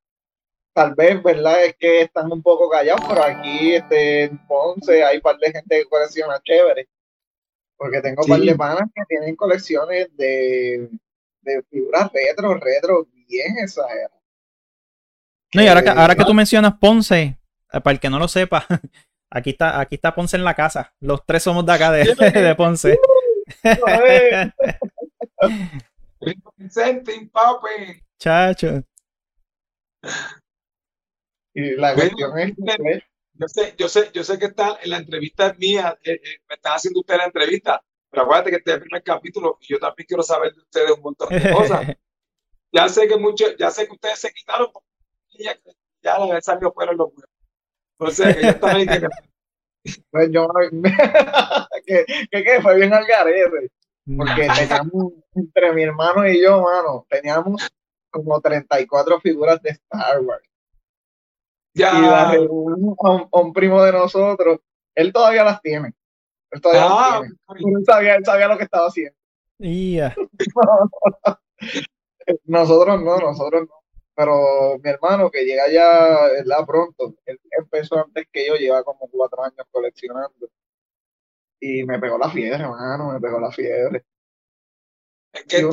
tal 0.73 0.93
vez, 0.95 1.21
¿verdad? 1.23 1.65
Es 1.65 1.75
que 1.77 2.01
están 2.01 2.31
un 2.31 2.41
poco 2.41 2.69
callados, 2.69 3.01
pero 3.07 3.23
aquí 3.23 3.75
este, 3.75 4.23
en 4.23 4.47
Ponce 4.47 5.03
hay 5.03 5.17
un 5.17 5.21
par 5.21 5.37
de 5.37 5.51
gente 5.51 5.79
que 5.79 5.89
colecciona 5.89 6.39
chévere. 6.43 6.87
Porque 7.81 7.99
tengo 7.99 8.21
un 8.21 8.27
par 8.29 8.39
Sí. 8.39 8.45
de 8.45 8.55
panas 8.55 8.89
que 8.93 9.01
tienen 9.07 9.35
colecciones 9.35 10.15
de, 10.15 10.87
de 11.41 11.63
figuras 11.71 12.11
retro, 12.13 12.53
retro, 12.53 13.07
bien 13.27 13.57
exageradas. 13.57 14.11
No, 15.55 15.63
y 15.63 15.67
ahora 15.67 15.81
que, 15.81 15.89
Eh, 15.89 15.93
ahora 15.97 16.15
que 16.15 16.23
tú 16.23 16.35
mencionas 16.35 16.75
Ponce, 16.79 17.39
eh, 17.73 17.81
para 17.81 17.93
el 17.93 17.99
que 17.99 18.11
no 18.11 18.19
lo 18.19 18.27
sepa, 18.27 18.67
aquí 19.31 19.49
está, 19.49 19.79
aquí 19.79 19.95
está 19.95 20.13
Ponce 20.13 20.37
en 20.37 20.43
la 20.43 20.53
casa. 20.53 20.93
Los 20.99 21.25
tres 21.25 21.41
somos 21.41 21.65
de 21.65 21.73
acá 21.73 21.91
de, 21.91 22.03
de 22.41 22.55
Ponce. 22.55 22.99
Vicente, 26.57 27.29
papi. 27.33 28.03
Chacho. 28.19 28.83
Y 31.55 31.71
la 31.77 31.95
cuestión 31.95 32.37
es 32.37 32.53
que 32.55 33.03
Yo 33.41 33.47
sé, 33.47 33.73
yo 33.75 33.89
sé, 33.89 34.11
yo 34.13 34.23
sé 34.23 34.37
que 34.37 34.45
está 34.45 34.77
en 34.83 34.91
la 34.91 34.97
entrevista 34.97 35.55
mía, 35.57 35.97
eh, 36.03 36.11
eh, 36.13 36.37
me 36.47 36.55
están 36.55 36.73
haciendo 36.73 36.99
ustedes 36.99 37.17
la 37.17 37.25
entrevista, 37.25 37.81
pero 38.11 38.21
acuérdate 38.21 38.51
que 38.51 38.57
este 38.57 38.69
es 38.69 38.75
el 38.75 38.81
primer 38.83 39.01
capítulo 39.01 39.57
y 39.61 39.73
yo 39.73 39.79
también 39.79 40.05
quiero 40.05 40.21
saber 40.21 40.53
de 40.53 40.61
ustedes 40.61 40.91
un 40.91 41.01
montón 41.01 41.29
de 41.29 41.51
cosas. 41.51 41.87
Ya 42.73 42.87
sé 42.87 43.05
que 43.05 43.17
muchos, 43.17 43.53
ya 43.59 43.69
sé 43.69 43.85
que 43.85 43.91
ustedes 43.91 44.17
se 44.17 44.31
quitaron 44.31 44.71
porque 44.71 44.87
ya, 45.39 45.59
ya 46.01 46.17
les 46.25 46.45
salió 46.45 46.71
fuera 46.71 46.93
los 46.93 47.09
huevos. 47.09 47.25
O 47.97 48.09
sea, 48.09 48.33
que 48.33 48.43
ya 48.43 48.51
están 48.51 48.77
ahí 48.77 48.85
que 48.85 49.09
pues 50.09 50.29
yo 50.31 50.47
que, 51.85 52.05
que, 52.31 52.43
que 52.45 52.61
fue 52.61 52.75
bien 52.77 52.93
al 52.93 53.05
garete. 53.05 53.71
Porque 54.05 54.47
teníamos, 54.55 55.13
entre 55.35 55.73
mi 55.73 55.83
hermano 55.83 56.25
y 56.25 56.41
yo, 56.41 56.61
mano, 56.61 57.05
teníamos 57.09 57.69
como 58.09 58.39
34 58.39 59.19
figuras 59.19 59.61
de 59.61 59.71
Star 59.71 60.21
Wars. 60.21 60.50
Y 61.73 62.09
las 62.09 62.31
ya. 62.31 62.31
regalamos 62.31 62.97
a 63.03 63.11
un, 63.11 63.29
a 63.31 63.39
un 63.41 63.53
primo 63.53 63.83
de 63.83 63.91
nosotros. 63.93 64.59
Él 64.95 65.13
todavía 65.13 65.43
las 65.43 65.61
tiene. 65.61 65.93
Él 66.51 66.61
todavía 66.61 66.87
Ah, 66.89 67.19
las 67.21 67.21
tiene. 67.21 67.35
Pero 67.47 67.79
Él 67.79 67.85
sabía, 67.85 68.15
él 68.15 68.25
sabía 68.25 68.47
lo 68.47 68.57
que 68.57 68.63
estaba 68.65 68.87
haciendo. 68.87 69.17
Ya. 69.59 70.15
Nosotros 72.45 73.01
no, 73.01 73.17
nosotros 73.17 73.67
no. 73.67 73.75
Pero 74.15 74.77
mi 74.83 74.89
hermano, 74.89 75.31
que 75.31 75.43
llega 75.45 75.69
ya 75.71 76.27
¿verdad? 76.33 76.65
pronto, 76.67 77.15
él 77.25 77.39
empezó 77.57 77.97
antes 77.99 78.25
que 78.31 78.47
yo, 78.47 78.55
lleva 78.55 78.83
como 78.83 79.07
cuatro 79.09 79.43
años 79.43 79.65
coleccionando. 79.71 80.49
Y 81.59 81.83
me 81.85 81.99
pegó 81.99 82.17
la 82.17 82.29
fiebre, 82.29 82.63
hermano, 82.63 83.13
me 83.13 83.19
pegó 83.19 83.39
la 83.39 83.51
fiebre. 83.51 84.03
es 85.33 85.43
que 85.45 85.59
Y 85.59 85.63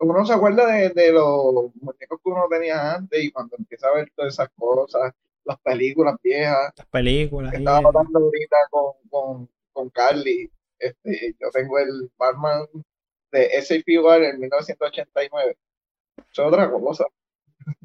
uno 0.00 0.24
se 0.26 0.32
acuerda, 0.32 0.64
uno 0.64 0.72
se 0.72 0.72
acuerda 0.72 0.72
de, 0.72 0.88
de 0.90 1.12
los 1.12 1.74
muñecos 1.76 2.20
que 2.22 2.30
uno 2.30 2.44
tenía 2.50 2.94
antes 2.94 3.22
y 3.24 3.30
cuando 3.30 3.56
empieza 3.56 3.88
a 3.88 3.94
ver 3.94 4.10
todas 4.14 4.34
esas 4.34 4.48
cosas, 4.56 5.12
las 5.44 5.58
películas 5.60 6.16
viejas, 6.22 6.72
Las 6.76 6.86
películas. 6.88 7.50
que 7.52 7.58
estaba 7.58 7.78
hablando 7.78 8.18
ahorita 8.18 8.56
con, 8.70 8.92
con, 9.08 9.50
con 9.72 9.90
Carly, 9.90 10.50
este, 10.78 11.34
yo 11.40 11.50
tengo 11.52 11.78
el 11.78 12.10
Batman 12.18 12.66
de 13.32 13.46
S.A.P. 13.46 13.98
War 14.00 14.22
en 14.22 14.40
1989. 14.40 15.56
Eso 16.32 16.42
es 16.42 16.48
otra 16.48 16.70
cosa. 16.70 17.04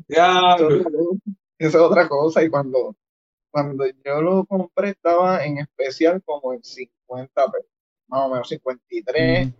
ya, 0.07 0.55
Eso 0.55 0.69
es 0.69 0.79
otra 0.85 0.91
cosa. 0.91 1.19
Eso 1.57 1.77
es 1.77 1.83
otra 1.83 2.07
cosa. 2.09 2.43
Y 2.43 2.49
cuando, 2.49 2.95
cuando 3.51 3.85
yo 4.03 4.21
lo 4.21 4.45
compré 4.45 4.89
estaba 4.89 5.45
en 5.45 5.59
especial 5.59 6.21
como 6.23 6.53
en 6.53 6.63
50 6.63 7.45
pesos, 7.51 7.69
más 8.07 8.21
o 8.21 8.29
menos 8.29 8.49
53, 8.49 9.47
Ujú. 9.47 9.55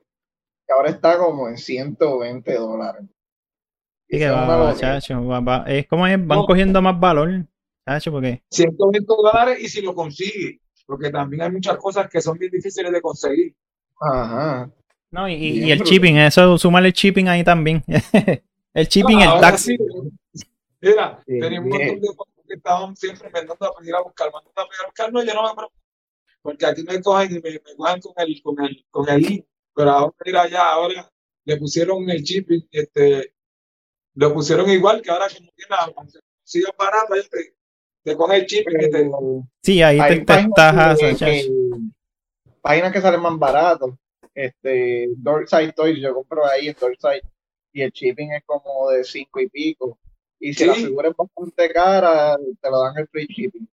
Que 0.68 0.74
ahora 0.74 0.90
está 0.90 1.18
como 1.18 1.48
en 1.50 1.58
120 1.58 2.54
dólares. 2.56 3.04
Sí 4.10 4.18
que 4.18 4.30
va, 4.30 4.46
va, 4.58 4.76
chacho, 4.76 5.26
va-. 5.26 5.64
Es 5.68 5.88
como 5.88 6.06
es, 6.08 6.18
van 6.26 6.40
No. 6.40 6.46
cogiendo 6.46 6.82
más 6.82 7.00
valor. 7.00 7.46
Chacho, 7.88 8.12
porque 8.12 8.44
120 8.52 9.06
dólares 9.08 9.60
y 9.62 9.68
si 9.68 9.82
lo 9.82 9.96
consigue, 9.96 10.60
porque 10.86 11.10
también 11.10 11.42
hay 11.44 11.52
muchas 11.52 11.78
cosas 11.78 12.10
que 12.10 12.22
son 12.22 12.38
bien 12.38 12.52
difíciles 12.52 12.92
de 12.92 13.02
conseguir. 13.02 13.56
Ajá. 14.00 14.70
No, 15.12 15.28
y, 15.28 15.34
y- 15.34 15.52
Bien, 15.54 15.68
y 15.68 15.72
el 15.72 15.80
shipping, 15.82 16.18
eso, 16.18 16.58
súmale 16.58 16.88
el 16.90 16.94
shipping 16.94 17.28
ahí 17.28 17.44
también. 17.44 17.84
el 18.74 18.88
shipping, 18.88 19.20
el 19.22 19.28
Ahora 19.28 19.42
taxi. 19.52 19.78
sí, 20.34 20.46
Mira, 20.82 21.22
Sí, 21.28 21.40
tenía 21.40 21.60
un 21.62 21.70
montón 21.70 22.00
de 22.02 22.08
cosas 22.16 22.34
que 22.48 22.54
estaban 22.56 22.96
siempre 22.96 23.30
mandando 23.30 23.66
a 23.66 23.78
pedir 23.78 23.96
a 23.96 24.02
buscar, 24.02 24.32
mandando 24.32 24.62
a 24.62 24.66
pedir 24.68 24.82
a 24.84 24.86
buscar, 24.88 25.14
no, 25.14 25.24
yo 25.24 25.34
no 25.34 25.44
me 25.44 25.56
preocupo, 25.56 25.80
porque 26.42 26.66
aquí 26.66 26.84
me 26.84 27.02
cogen 27.02 27.32
y 27.32 27.34
me, 27.36 27.52
me 27.52 27.76
cogen 27.78 28.02
con 28.02 28.14
el, 28.18 28.42
con 28.42 28.60
el, 28.66 28.86
con 28.90 29.10
el 29.10 29.46
pero 29.76 29.92
ahora, 29.92 30.14
mira, 30.26 30.48
ya, 30.50 30.72
ahora 30.72 31.10
le 31.46 31.58
pusieron 31.58 32.10
el 32.10 32.22
shipping, 32.22 32.68
este, 32.72 33.34
lo 34.16 34.34
pusieron 34.34 34.70
igual 34.70 35.02
que 35.02 35.12
ahora 35.12 35.28
como 35.36 35.50
que 35.56 35.64
la 35.70 35.92
sigas 36.44 36.74
barato, 36.78 37.16
ya 37.16 37.24
te, 37.30 37.56
te 38.04 38.16
coge 38.16 38.38
el 38.38 38.46
shipping 38.46 38.76
y 38.76 38.84
te, 38.84 38.90
Pero 38.90 39.48
Sí, 39.64 39.82
ahí 39.82 39.98
te, 39.98 40.04
hay 40.04 40.20
te 40.20 40.26
páginas 40.26 40.54
tajas, 40.56 41.00
que, 41.00 41.16
chacho. 41.16 41.26
que- 41.26 41.50
páginas 42.62 42.92
que 42.94 43.02
salen 43.02 43.22
más 43.22 43.38
baratos. 43.40 43.92
Este, 44.34 45.08
Dorkside 45.18 45.74
Toys, 45.74 46.00
yo 46.00 46.14
compro 46.14 46.46
ahí 46.46 46.68
en 46.70 46.76
Dorkside 46.80 47.22
y 47.74 47.82
el 47.82 47.92
shipping 47.92 48.32
es 48.34 48.44
como 48.46 48.90
de 48.90 49.04
cinco 49.04 49.40
y 49.42 49.50
pico. 49.50 49.98
Y 50.40 50.54
si 50.54 50.64
Sí. 50.64 50.66
la 50.68 50.74
figura 50.76 51.10
es 51.10 51.16
bastante 51.16 51.70
cara, 51.72 52.38
te 52.62 52.70
lo 52.70 52.82
dan 52.82 52.98
el 52.98 53.08
free 53.08 53.28
shipping. 53.28 53.68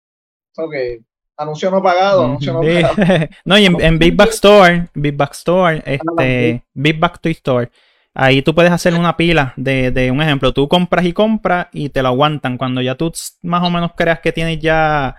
So 0.54 0.70
que 0.70 1.02
anuncio 1.38 1.70
no 1.72 1.82
pagado, 1.84 2.24
anuncio 2.26 2.54
no 2.54 2.62
Sí. 2.64 2.82
pagado. 2.82 2.96
No, 3.46 3.58
y 3.58 3.66
en, 3.66 3.82
en 3.82 4.00
Big 4.00 4.16
Back 4.16 4.30
Store, 4.34 4.88
Big 4.94 5.16
Back 5.16 5.34
Store, 5.34 5.78
sí. 5.78 5.84
este, 5.86 6.64
Big 6.74 7.00
Back 7.00 7.20
Toy 7.22 7.32
Store, 7.34 7.70
ahí 8.14 8.42
tú 8.42 8.54
puedes 8.56 8.72
hacer 8.72 8.94
una 8.94 9.16
pila 9.18 9.54
de, 9.58 9.92
de 9.92 10.12
un 10.12 10.22
ejemplo. 10.22 10.54
Tú 10.54 10.68
compras 10.68 11.06
y 11.06 11.14
compras 11.14 11.68
y 11.74 11.90
te 11.90 12.02
lo 12.02 12.08
aguantan. 12.10 12.58
Cuando 12.58 12.82
ya 12.82 12.96
tú 12.96 13.12
más 13.44 13.64
o 13.64 13.70
menos 13.70 13.92
creas 13.96 14.20
que 14.22 14.32
tienes 14.32 14.60
ya 14.60 15.16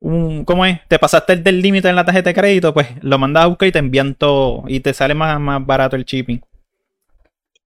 un, 0.00 0.44
¿cómo 0.44 0.64
es? 0.66 0.80
Te 0.88 0.98
pasaste 0.98 1.32
el 1.32 1.42
del 1.42 1.60
límite 1.60 1.88
en 1.88 1.96
la 1.96 2.04
tarjeta 2.04 2.30
de 2.30 2.34
crédito, 2.34 2.72
pues 2.74 2.86
lo 3.02 3.18
mandas 3.18 3.44
a 3.44 3.46
buscar 3.46 3.68
y 3.68 3.72
te 3.72 3.78
envían 3.80 4.14
todo 4.14 4.62
y 4.68 4.80
te 4.80 4.92
sale 4.94 5.14
más, 5.14 5.40
más 5.40 5.64
barato 5.64 5.96
el 5.96 6.04
shipping. 6.04 6.40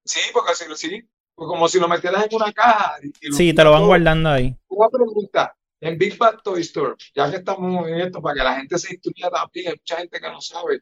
sí, 0.05 0.21
porque 0.33 0.55
si, 0.55 0.65
sí, 0.77 1.03
pues 1.35 1.47
como 1.49 1.69
si 1.69 1.79
lo 1.79 1.89
metieras 1.89 2.25
en 2.31 2.37
una 2.37 2.53
caja. 2.53 2.95
y- 3.03 3.33
Sí, 3.33 3.53
te 3.53 3.65
lo 3.65 3.71
van 3.73 3.81
todo. 3.81 3.89
guardando 3.89 4.31
ahí. 4.31 4.57
Una 4.69 4.89
pregunta, 4.89 5.55
en 5.83 5.99
Big 5.99 6.17
Bad 6.17 6.39
Toy 6.45 6.61
Store, 6.61 6.95
ya 7.15 7.29
que 7.29 7.39
estamos 7.39 7.89
en 7.89 8.01
esto, 8.03 8.23
para 8.23 8.35
que 8.37 8.45
la 8.45 8.57
gente 8.57 8.79
se 8.79 8.95
instruya 8.95 9.29
también, 9.31 9.69
hay 9.69 9.75
mucha 9.75 9.97
gente 9.97 10.21
que 10.21 10.29
no 10.31 10.41
sabe. 10.41 10.81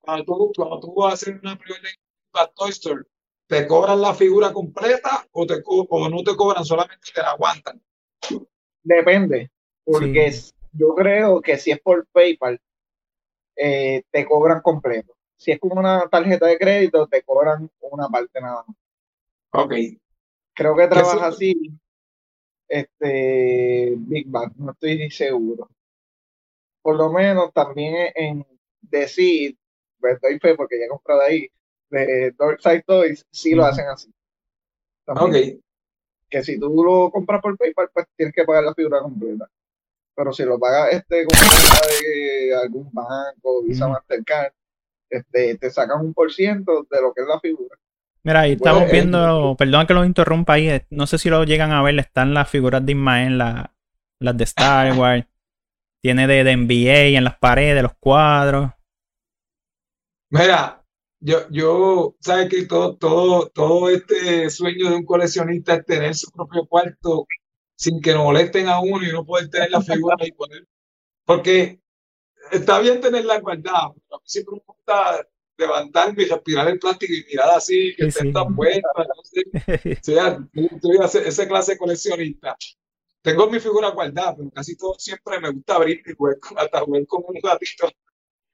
Cuando 0.00 0.24
tú, 0.24 0.52
cuando 0.56 0.80
tú 0.80 0.94
vas 0.94 1.10
a 1.10 1.14
hacer 1.14 1.40
una 1.42 1.58
preorden 1.58 1.86
en 1.86 1.90
Big 1.92 2.32
Bad 2.32 2.50
Toy 2.54 2.70
Store, 2.70 3.02
¿te 3.48 3.66
cobran 3.66 4.00
la 4.00 4.14
figura 4.14 4.52
completa 4.52 5.26
o, 5.32 5.44
te, 5.44 5.60
co- 5.62 5.86
o 5.90 6.08
no 6.08 6.22
te 6.22 6.36
cobran, 6.36 6.64
solamente 6.64 7.10
te 7.12 7.20
la 7.20 7.32
aguantan? 7.32 7.82
Depende, 8.82 9.50
porque 9.84 10.30
Sí. 10.32 10.52
yo 10.72 10.94
creo 10.94 11.40
que 11.40 11.58
si 11.58 11.72
es 11.72 11.80
por 11.80 12.06
PayPal, 12.06 12.60
eh, 13.56 14.04
te 14.10 14.24
cobran 14.24 14.60
completo. 14.62 15.14
Si 15.36 15.50
es 15.50 15.58
con 15.58 15.76
una 15.76 16.08
tarjeta 16.08 16.46
de 16.46 16.58
crédito, 16.58 17.06
te 17.08 17.22
cobran 17.22 17.68
una 17.80 18.08
parte 18.08 18.40
nada 18.40 18.64
más. 18.66 18.76
Ok. 19.64 19.74
Creo 20.54 20.76
que 20.76 20.86
trabaja 20.86 21.26
así. 21.26 21.54
Este 22.68 23.94
Big 23.96 24.28
Bang, 24.28 24.52
no 24.56 24.72
estoy 24.72 24.98
ni 24.98 25.10
seguro. 25.10 25.70
Por 26.82 26.96
lo 26.96 27.10
menos 27.10 27.52
también 27.52 28.12
en 28.14 28.46
Decid, 28.80 29.56
pues 29.98 30.20
doy 30.20 30.38
fe 30.38 30.54
porque 30.54 30.78
ya 30.78 30.84
he 30.84 30.88
comprado 30.88 31.22
ahí, 31.22 31.48
de 31.90 32.32
Dorkside 32.32 32.82
Toys, 32.86 33.26
sí 33.30 33.54
lo 33.54 33.64
hacen 33.64 33.86
así. 33.88 34.12
También, 35.04 35.56
Ok. 35.56 35.64
Que 36.30 36.42
si 36.42 36.60
tú 36.60 36.84
lo 36.84 37.10
compras 37.10 37.40
por 37.40 37.56
PayPal, 37.56 37.88
pues 37.92 38.06
tienes 38.14 38.34
que 38.34 38.44
pagar 38.44 38.62
la 38.62 38.74
figura 38.74 39.00
completa. 39.00 39.50
Pero 40.14 40.32
si 40.32 40.44
lo 40.44 40.58
pagas 40.58 40.92
este 40.92 41.24
con 41.24 41.38
de 42.02 42.54
algún 42.54 42.90
banco, 42.92 43.62
Visa. 43.62 43.88
Mastercard, 43.88 44.52
este, 45.08 45.56
te 45.56 45.70
sacan 45.70 46.04
un 46.04 46.12
por 46.12 46.30
ciento 46.30 46.86
de 46.90 47.00
lo 47.00 47.14
que 47.14 47.22
es 47.22 47.28
la 47.28 47.40
figura. 47.40 47.78
Mira, 48.28 48.40
ahí 48.42 48.52
estamos 48.52 48.88
Bueno, 48.88 48.90
viendo, 48.90 49.56
perdón 49.58 49.86
que 49.86 49.94
lo 49.94 50.04
interrumpa 50.04 50.54
ahí, 50.54 50.68
eh, 50.68 50.86
no 50.90 51.06
sé 51.06 51.18
si 51.18 51.30
lo 51.30 51.44
llegan 51.44 51.72
a 51.72 51.82
ver, 51.82 51.98
están 51.98 52.34
las 52.34 52.48
figuras 52.50 52.84
de 52.84 52.92
Ismael, 52.92 53.38
la- 53.38 53.74
las 54.20 54.36
de 54.36 54.44
Star 54.44 54.92
Wars, 54.94 55.24
tiene 56.02 56.26
de, 56.28 56.44
de 56.44 56.52
NBA 56.52 57.18
en 57.18 57.24
las 57.24 57.38
paredes, 57.38 57.82
los 57.82 57.94
cuadros. 58.00 58.72
Mira, 60.30 60.84
yo, 61.20 61.48
yo, 61.50 62.16
sabes 62.20 62.48
que 62.48 62.66
todo, 62.66 62.96
todo, 62.96 63.48
todo 63.50 63.88
este 63.90 64.50
sueño 64.50 64.90
de 64.90 64.96
un 64.96 65.04
coleccionista 65.04 65.74
es 65.74 65.84
tener 65.86 66.14
su 66.14 66.30
propio 66.30 66.66
cuarto 66.66 67.26
sin 67.76 68.00
que 68.00 68.12
nos 68.12 68.24
molesten 68.24 68.68
a 68.68 68.80
uno 68.80 69.02
y 69.06 69.12
no 69.12 69.24
poder 69.24 69.48
tener 69.48 69.70
la 69.70 69.80
figura 69.80 70.16
y 70.26 70.32
poner. 70.32 70.66
Porque 71.26 71.80
está 72.52 72.80
bien 72.80 73.00
tenerla 73.00 73.40
guardada, 73.40 73.92
pero 73.94 74.16
a 74.16 74.18
mí 74.20 74.24
siempre 74.26 74.56
me 74.56 74.62
gusta 74.66 75.28
levantarme 75.58 76.22
y 76.24 76.26
respirar 76.26 76.68
el 76.68 76.78
plástico 76.78 77.12
y 77.14 77.24
mirar 77.30 77.50
así, 77.56 77.94
que 77.96 78.04
Sí, 78.04 78.08
estén 78.08 78.28
sí. 78.28 78.32
tan 78.32 78.54
buenas, 78.54 78.82
no 78.96 79.24
sé. 79.24 79.42
O 80.00 80.04
sea, 80.04 80.38
soy 80.82 80.98
ese, 81.04 81.28
esa 81.28 81.48
clase 81.48 81.72
de 81.72 81.78
coleccionista. 81.78 82.56
tengo 83.22 83.50
mi 83.50 83.60
figura 83.60 83.90
guardada, 83.90 84.36
pero 84.36 84.50
casi 84.52 84.76
todo 84.76 84.94
siempre 84.98 85.40
me 85.40 85.50
gusta 85.50 85.76
abrir 85.76 86.02
mi 86.06 86.14
hueco, 86.18 86.58
hasta 86.58 86.80
jugar 86.82 87.06
con 87.06 87.24
un 87.28 87.40
gatito. 87.42 87.88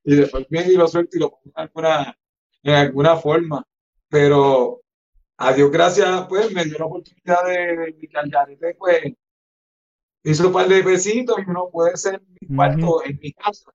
Y 0.04 0.16
después 0.16 0.46
viene 0.50 0.73
y 0.73 0.76
lo 0.76 0.88
suelto 0.88 1.16
y 1.16 1.20
lo 1.20 1.30
pongo 1.30 1.44
en 1.46 1.52
alguna, 1.56 2.18
en 2.64 2.75
alguna 2.75 3.16
forma. 3.16 3.64
Pero 4.08 4.82
a 5.38 5.52
Dios 5.54 5.70
gracias, 5.73 6.26
pues 6.28 6.52
me 6.52 6.64
dio 6.66 6.78
la 6.78 6.87
oportunidad 6.87 7.44
de, 7.46 7.76
de 7.94 8.08
que 8.08 8.18
Algarete, 8.18 8.75
pues, 8.76 9.02
hizo 10.25 10.46
un 10.49 10.52
par 10.52 10.68
de 10.68 10.82
besitos 10.82 11.37
y 11.38 11.50
uno 11.50 11.68
puede 11.70 11.96
ser 11.96 12.14
en 12.16 12.26
mi 12.40 12.49
cuarto, 12.49 13.04
en 13.04 13.18
mi 13.20 13.32
casa. 13.32 13.70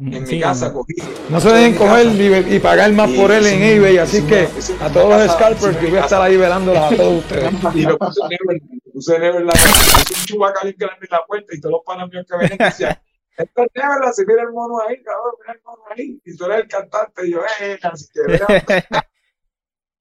En 0.00 0.26
Sí, 0.26 0.34
mi 0.36 0.40
casa 0.40 0.72
cogí. 0.72 0.94
No 1.30 1.40
se 1.40 1.48
dejen 1.50 1.76
coger 1.76 2.06
y, 2.50 2.56
y 2.56 2.58
pagar 2.58 2.92
más 2.92 3.08
por 3.12 3.30
él 3.30 3.46
en 3.46 3.62
eBay, 3.62 3.98
así 3.98 4.22
que 4.26 4.48
a 4.80 4.90
todos 4.90 5.08
los 5.08 5.32
scalpers 5.32 5.80
yo 5.80 5.88
voy 5.88 5.98
a 5.98 6.00
estar 6.02 6.20
ahí 6.20 6.36
velándolos 6.36 6.82
a 6.92 6.96
todos 6.96 7.18
ustedes. 7.22 7.52
Y 7.74 7.82
lo 7.82 7.96
puse 7.98 8.20
lo 8.22 8.92
puse 8.92 9.14
en 9.16 9.22
Neverland, 9.22 9.52
puse 9.58 10.14
un 10.20 10.26
chubaca 10.26 10.60
bien 10.64 10.74
grande 10.78 11.06
en 11.08 11.08
la 11.10 11.24
puerta 11.26 11.54
y 11.54 11.60
todos 11.60 11.72
los 11.74 11.82
panas 11.86 12.08
míos 12.10 12.26
que 12.28 12.36
venían 12.36 12.58
decían, 12.58 12.98
esto 13.38 13.62
es 13.62 13.68
Neverland, 13.74 14.14
si 14.14 14.26
mira 14.26 14.42
el 14.42 14.52
mono 14.52 14.74
ahí, 14.88 14.96
cabrón, 15.02 15.34
mira 15.40 15.52
el 15.54 15.60
mono 15.64 15.82
ahí. 15.96 16.20
Y 16.24 16.36
tú 16.36 16.44
eres 16.46 16.58
el 16.62 16.68
cantante, 16.68 17.26
y 17.26 17.30
yo, 17.32 17.40
eh, 17.60 17.78
así 17.82 18.06
que. 18.12 18.82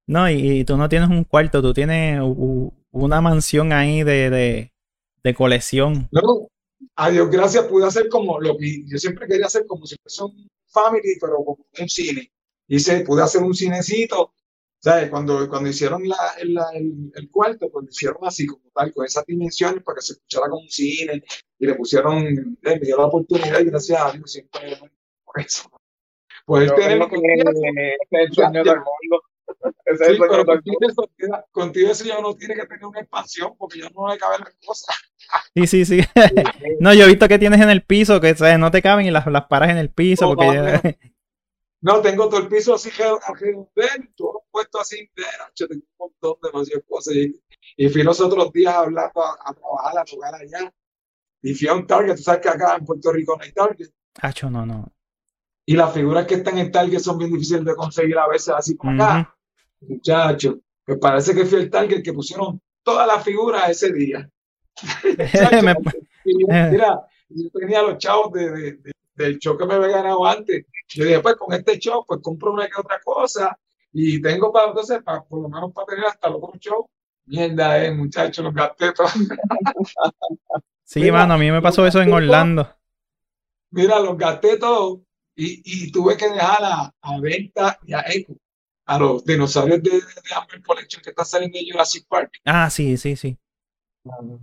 No, 0.07 0.29
y, 0.29 0.33
y 0.59 0.65
tú 0.65 0.75
no 0.75 0.89
tienes 0.89 1.07
un 1.09 1.23
cuarto, 1.23 1.61
tú 1.61 1.73
tienes 1.73 2.19
u- 2.21 2.73
una 2.91 3.21
mansión 3.21 3.71
ahí 3.71 4.03
de, 4.03 4.29
de, 4.29 4.73
de 5.23 5.33
colección. 5.33 6.09
No, 6.11 6.49
a 6.95 7.09
Dios 7.09 7.29
gracias 7.29 7.65
pude 7.65 7.85
hacer 7.87 8.09
como 8.09 8.39
lo 8.39 8.57
que 8.57 8.83
yo 8.85 8.97
siempre 8.97 9.27
quería 9.27 9.47
hacer, 9.47 9.65
como 9.67 9.85
si 9.85 9.95
fuese 10.01 10.23
un 10.23 10.47
family, 10.67 11.17
pero 11.19 11.37
como 11.37 11.65
un 11.79 11.89
cine. 11.89 12.31
Hice, 12.67 13.01
pude 13.01 13.23
hacer 13.23 13.41
un 13.43 13.53
cinecito, 13.53 14.33
¿sabes? 14.79 15.09
Cuando, 15.09 15.47
cuando 15.49 15.69
hicieron 15.69 16.07
la, 16.07 16.17
el, 16.39 16.53
la- 16.53 16.69
el, 16.73 17.11
el 17.15 17.29
cuarto, 17.31 17.69
pues 17.71 17.85
lo 17.85 17.89
hicieron 17.91 18.17
así, 18.23 18.47
como 18.47 18.63
tal, 18.73 18.93
con 18.93 19.05
esas 19.05 19.25
dimensiones 19.25 19.83
para 19.83 19.97
que 19.97 20.01
se 20.03 20.13
escuchara 20.13 20.49
como 20.49 20.61
un 20.63 20.69
cine, 20.69 21.23
y 21.59 21.65
le 21.67 21.75
pusieron, 21.75 22.17
eh, 22.27 22.45
me 22.63 22.79
dio 22.79 22.97
la 22.97 23.05
oportunidad, 23.07 23.59
y 23.59 23.65
gracias 23.65 24.01
a 24.01 24.11
Dios 24.11 24.31
siempre 24.31 24.79
por 25.25 25.39
eso. 25.41 25.69
Yo 26.65 26.73
tener 26.75 26.99
es 28.11 28.11
el 28.11 28.33
sueño 28.33 28.63
del 28.65 28.77
mundo. 28.77 29.23
Ese 29.85 30.03
es 30.03 30.07
Sí, 30.07 30.11
el 30.11 30.17
sueño 30.17 30.29
pero 30.29 30.43
del 30.45 30.45
contigo 30.45 30.77
mundo. 30.79 30.87
eso, 30.87 31.09
contigo 31.51 31.91
eso 31.91 32.05
ya 32.05 32.21
no 32.21 32.35
tiene 32.35 32.55
que 32.55 32.65
tener 32.65 32.85
una 32.85 33.01
expansión 33.01 33.55
porque 33.57 33.79
ya 33.79 33.89
no 33.89 34.07
le 34.07 34.17
caben 34.17 34.41
las 34.41 34.55
cosas. 34.65 34.95
Sí, 35.55 35.67
sí, 35.67 35.85
sí. 35.85 35.99
No, 36.79 36.93
yo 36.93 37.05
he 37.05 37.07
visto 37.07 37.27
que 37.27 37.39
tienes 37.39 37.61
en 37.61 37.69
el 37.69 37.83
piso, 37.83 38.19
que 38.21 38.35
¿sabes? 38.35 38.59
no 38.59 38.71
te 38.71 38.81
caben 38.81 39.05
y 39.05 39.11
las, 39.11 39.25
las 39.27 39.45
paras 39.45 39.69
en 39.69 39.77
el 39.77 39.89
piso, 39.89 40.25
No, 40.25 40.35
porque 40.35 40.45
no, 40.47 40.53
ya- 40.53 40.81
No, 41.81 41.99
tengo 42.01 42.29
todo 42.29 42.39
el 42.39 42.47
piso 42.47 42.75
así 42.75 42.89
todo 44.15 44.43
puesto 44.49 44.79
así 44.79 45.09
noche, 45.17 45.67
tengo 45.67 45.83
un 45.97 46.07
montón 46.21 46.35
de 46.41 46.49
demasiadas 46.49 46.83
cosas. 46.87 47.13
Y, 47.15 47.41
y 47.75 47.89
fui 47.89 48.03
los 48.03 48.21
otros 48.21 48.53
días 48.53 48.73
hablando 48.73 49.21
a, 49.21 49.37
a 49.45 49.53
trabajar, 49.53 49.97
a 49.99 50.05
tocar 50.05 50.33
allá. 50.35 50.73
Y 51.41 51.53
fui 51.53 51.67
a 51.67 51.73
un 51.73 51.85
Target, 51.85 52.15
tú 52.15 52.23
sabes 52.23 52.41
que 52.41 52.47
acá 52.47 52.77
en 52.77 52.85
Puerto 52.85 53.11
Rico 53.11 53.35
no 53.35 53.43
hay 53.43 53.51
Target. 53.51 53.89
Acho, 54.21 54.49
no, 54.49 54.65
no. 54.65 54.93
Y 55.65 55.75
las 55.75 55.93
figuras 55.93 56.25
que 56.25 56.35
están 56.35 56.57
en 56.57 56.71
Target 56.71 56.99
son 56.99 57.17
bien 57.17 57.31
difíciles 57.33 57.65
de 57.65 57.75
conseguir 57.75 58.17
a 58.17 58.27
veces 58.29 58.53
así 58.57 58.75
por 58.75 58.89
acá. 58.93 59.35
Muchachos, 59.81 60.55
me 60.87 60.95
parece 60.97 61.35
que 61.35 61.45
fui 61.45 61.59
el 61.59 61.69
Target 61.69 62.01
que 62.01 62.13
pusieron 62.13 62.61
todas 62.81 63.05
las 63.07 63.21
figuras 63.23 63.69
ese 63.69 63.91
día. 63.91 64.29
Me- 65.63 65.75
yo, 66.25 66.47
mira, 66.71 67.01
yo 67.29 67.49
tenía 67.53 67.81
los 67.81 67.97
chavos 67.97 68.31
de, 68.33 68.49
de- 68.51 68.71
de- 68.77 68.91
del 69.15 69.37
show 69.39 69.55
que 69.57 69.65
me 69.65 69.75
había 69.75 69.89
ganado 69.89 70.25
antes. 70.25 70.65
Yo 70.89 71.05
dije, 71.05 71.19
pues 71.19 71.35
con 71.35 71.53
este 71.53 71.77
show, 71.77 72.03
pues 72.07 72.19
compro 72.23 72.51
una 72.53 72.65
que 72.67 72.79
otra 72.79 72.99
cosa 73.03 73.57
y 73.91 74.19
tengo 74.21 74.51
para, 74.51 74.69
entonces, 74.69 75.03
para, 75.03 75.21
por 75.23 75.41
lo 75.41 75.49
menos 75.49 75.71
para 75.71 75.85
tener 75.87 76.05
hasta 76.05 76.27
el 76.29 76.35
otro 76.35 76.53
show. 76.59 76.89
Mierda, 77.25 77.85
eh, 77.85 77.91
muchachos, 77.91 78.43
los 78.43 78.53
gasté 78.53 78.91
todos. 78.93 79.13
Sí, 80.85 80.99
Mira, 81.01 81.13
mano, 81.19 81.33
a 81.35 81.37
mí 81.37 81.49
me 81.49 81.61
pasó 81.61 81.87
eso 81.87 82.01
en 82.01 82.11
Orlando. 82.11 82.69
Mira, 83.71 83.99
los 83.99 84.17
gasté 84.17 84.57
todos 84.57 84.99
y, 85.35 85.61
y 85.87 85.91
tuve 85.91 86.15
que 86.17 86.29
dejar 86.29 86.59
a, 86.63 86.93
a 87.01 87.19
venta 87.19 87.79
y 87.85 87.93
a 87.93 88.03
Echo, 88.07 88.33
a 88.85 88.99
los 88.99 89.23
dinosaurios 89.25 89.81
de, 89.81 89.89
de 89.91 90.01
Amber 90.35 90.61
Collection 90.61 91.01
que 91.01 91.09
está 91.09 91.25
saliendo 91.25 91.57
de 91.57 91.65
Jurassic 91.71 92.05
Park. 92.07 92.33
Ah, 92.45 92.69
sí, 92.69 92.97
sí, 92.97 93.15
sí. 93.15 93.37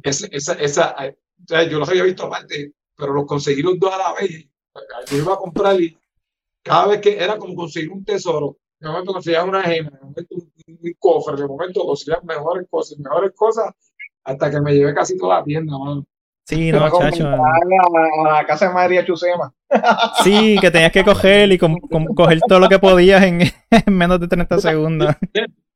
Esa, 0.03 0.27
esa, 0.31 0.53
esa, 0.55 0.95
eh, 1.07 1.19
o 1.43 1.47
sea, 1.47 1.63
yo 1.65 1.79
los 1.79 1.89
había 1.89 2.05
visto 2.05 2.25
aparte, 2.27 2.73
pero 2.97 3.13
los 3.13 3.27
conseguí 3.27 3.63
los 3.63 3.79
dos 3.79 3.93
a 3.93 3.99
la 3.99 4.15
vez. 4.15 4.47
Yo 5.11 5.17
iba 5.17 5.35
a 5.35 5.39
comprar 5.39 5.81
y 5.81 5.99
cada 6.63 6.89
vez 6.89 7.01
que 7.01 7.19
era 7.23 7.39
como 7.39 7.55
conseguir 7.55 7.91
un 7.91 8.05
tesoro. 8.05 8.57
De 8.79 8.89
momento 8.89 9.13
conseguías 9.13 9.45
una 9.45 9.63
gema, 9.63 9.91
de 9.91 10.01
momento 10.01 10.35
un, 10.37 10.53
un 10.67 10.93
cofre, 10.99 11.37
de 11.37 11.47
momento 11.47 11.85
conseguías 11.85 12.25
mejores 12.25 12.67
cosas, 12.71 12.99
mejores 12.99 13.33
cosas, 13.35 13.75
hasta 14.25 14.51
que 14.51 14.61
me 14.61 14.75
llevé 14.75 14.95
casi 14.95 15.19
toda 15.19 15.39
la 15.39 15.45
tienda, 15.45 15.77
mano. 15.77 16.07
Sí, 16.47 16.73
no, 16.73 16.85
a 16.85 16.91
chacho. 16.91 17.29
a, 17.29 17.35
a 17.37 18.33
la 18.33 18.47
casa 18.47 18.69
de 18.69 18.75
María 18.75 19.05
Chusema. 19.05 19.53
Sí, 20.25 20.59
que 20.61 20.71
tenías 20.71 20.91
que 20.91 21.05
coger 21.05 21.53
y 21.53 21.59
coger 21.59 22.41
todo 22.49 22.59
lo 22.59 22.69
que 22.69 22.79
podías 22.79 23.23
en, 23.23 23.43
en 23.71 23.97
menos 23.97 24.19
de 24.19 24.27
30 24.27 24.59
segundos. 24.59 25.15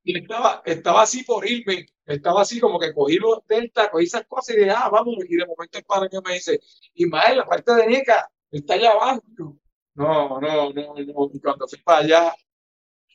Y 0.04 0.18
estaba, 0.18 0.62
estaba 0.66 1.02
así 1.02 1.24
por 1.24 1.48
irme, 1.48 1.86
estaba 2.04 2.42
así 2.42 2.60
como 2.60 2.78
que 2.78 2.92
cogí 2.92 3.16
los 3.16 3.38
delta, 3.48 3.90
cogí 3.90 4.04
esas 4.04 4.26
cosas 4.26 4.54
y 4.54 4.58
dije, 4.60 4.70
ah, 4.70 4.88
vámonos. 4.90 5.24
Y 5.28 5.36
de 5.36 5.46
momento 5.46 5.78
el 5.78 5.84
padre 5.84 6.10
me 6.24 6.34
dice, 6.34 6.60
Ismael, 6.94 7.38
la 7.38 7.46
parte 7.46 7.74
de 7.74 7.86
Nica 7.86 8.30
está 8.50 8.74
allá 8.74 8.92
abajo. 8.92 9.22
No, 9.94 10.40
no, 10.40 10.72
no, 10.72 10.72
no. 10.72 11.30
Y 11.32 11.40
cuando 11.40 11.66
fui 11.66 11.78
para 11.82 11.98
allá, 11.98 12.34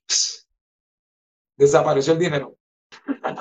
desapareció 1.57 2.13
el 2.13 2.19
dinero. 2.19 2.55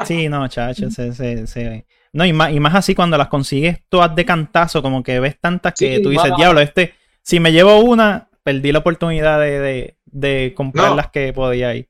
Sí, 0.04 0.28
no, 0.28 0.46
chacho, 0.48 0.90
se, 0.90 1.12
se, 1.14 1.46
se- 1.46 1.86
No, 2.12 2.26
y 2.26 2.32
más, 2.32 2.52
y 2.52 2.60
más 2.60 2.74
así 2.74 2.94
cuando 2.94 3.16
las 3.16 3.28
consigues 3.28 3.78
todas 3.88 4.14
de 4.14 4.24
cantazo, 4.26 4.82
como 4.82 5.02
que 5.02 5.20
ves 5.20 5.40
tantas 5.40 5.74
que 5.74 5.96
Sí, 5.96 6.02
tú 6.02 6.10
dices, 6.10 6.32
diablo, 6.36 6.60
este, 6.60 6.94
si 7.22 7.40
me 7.40 7.52
llevo 7.52 7.80
una, 7.80 8.28
perdí 8.42 8.72
la 8.72 8.80
oportunidad 8.80 9.40
de, 9.40 9.58
de, 9.58 9.98
de 10.04 10.52
comprar 10.54 10.90
No. 10.90 10.96
las 10.96 11.10
que 11.10 11.32
podía 11.32 11.74
ir. 11.74 11.88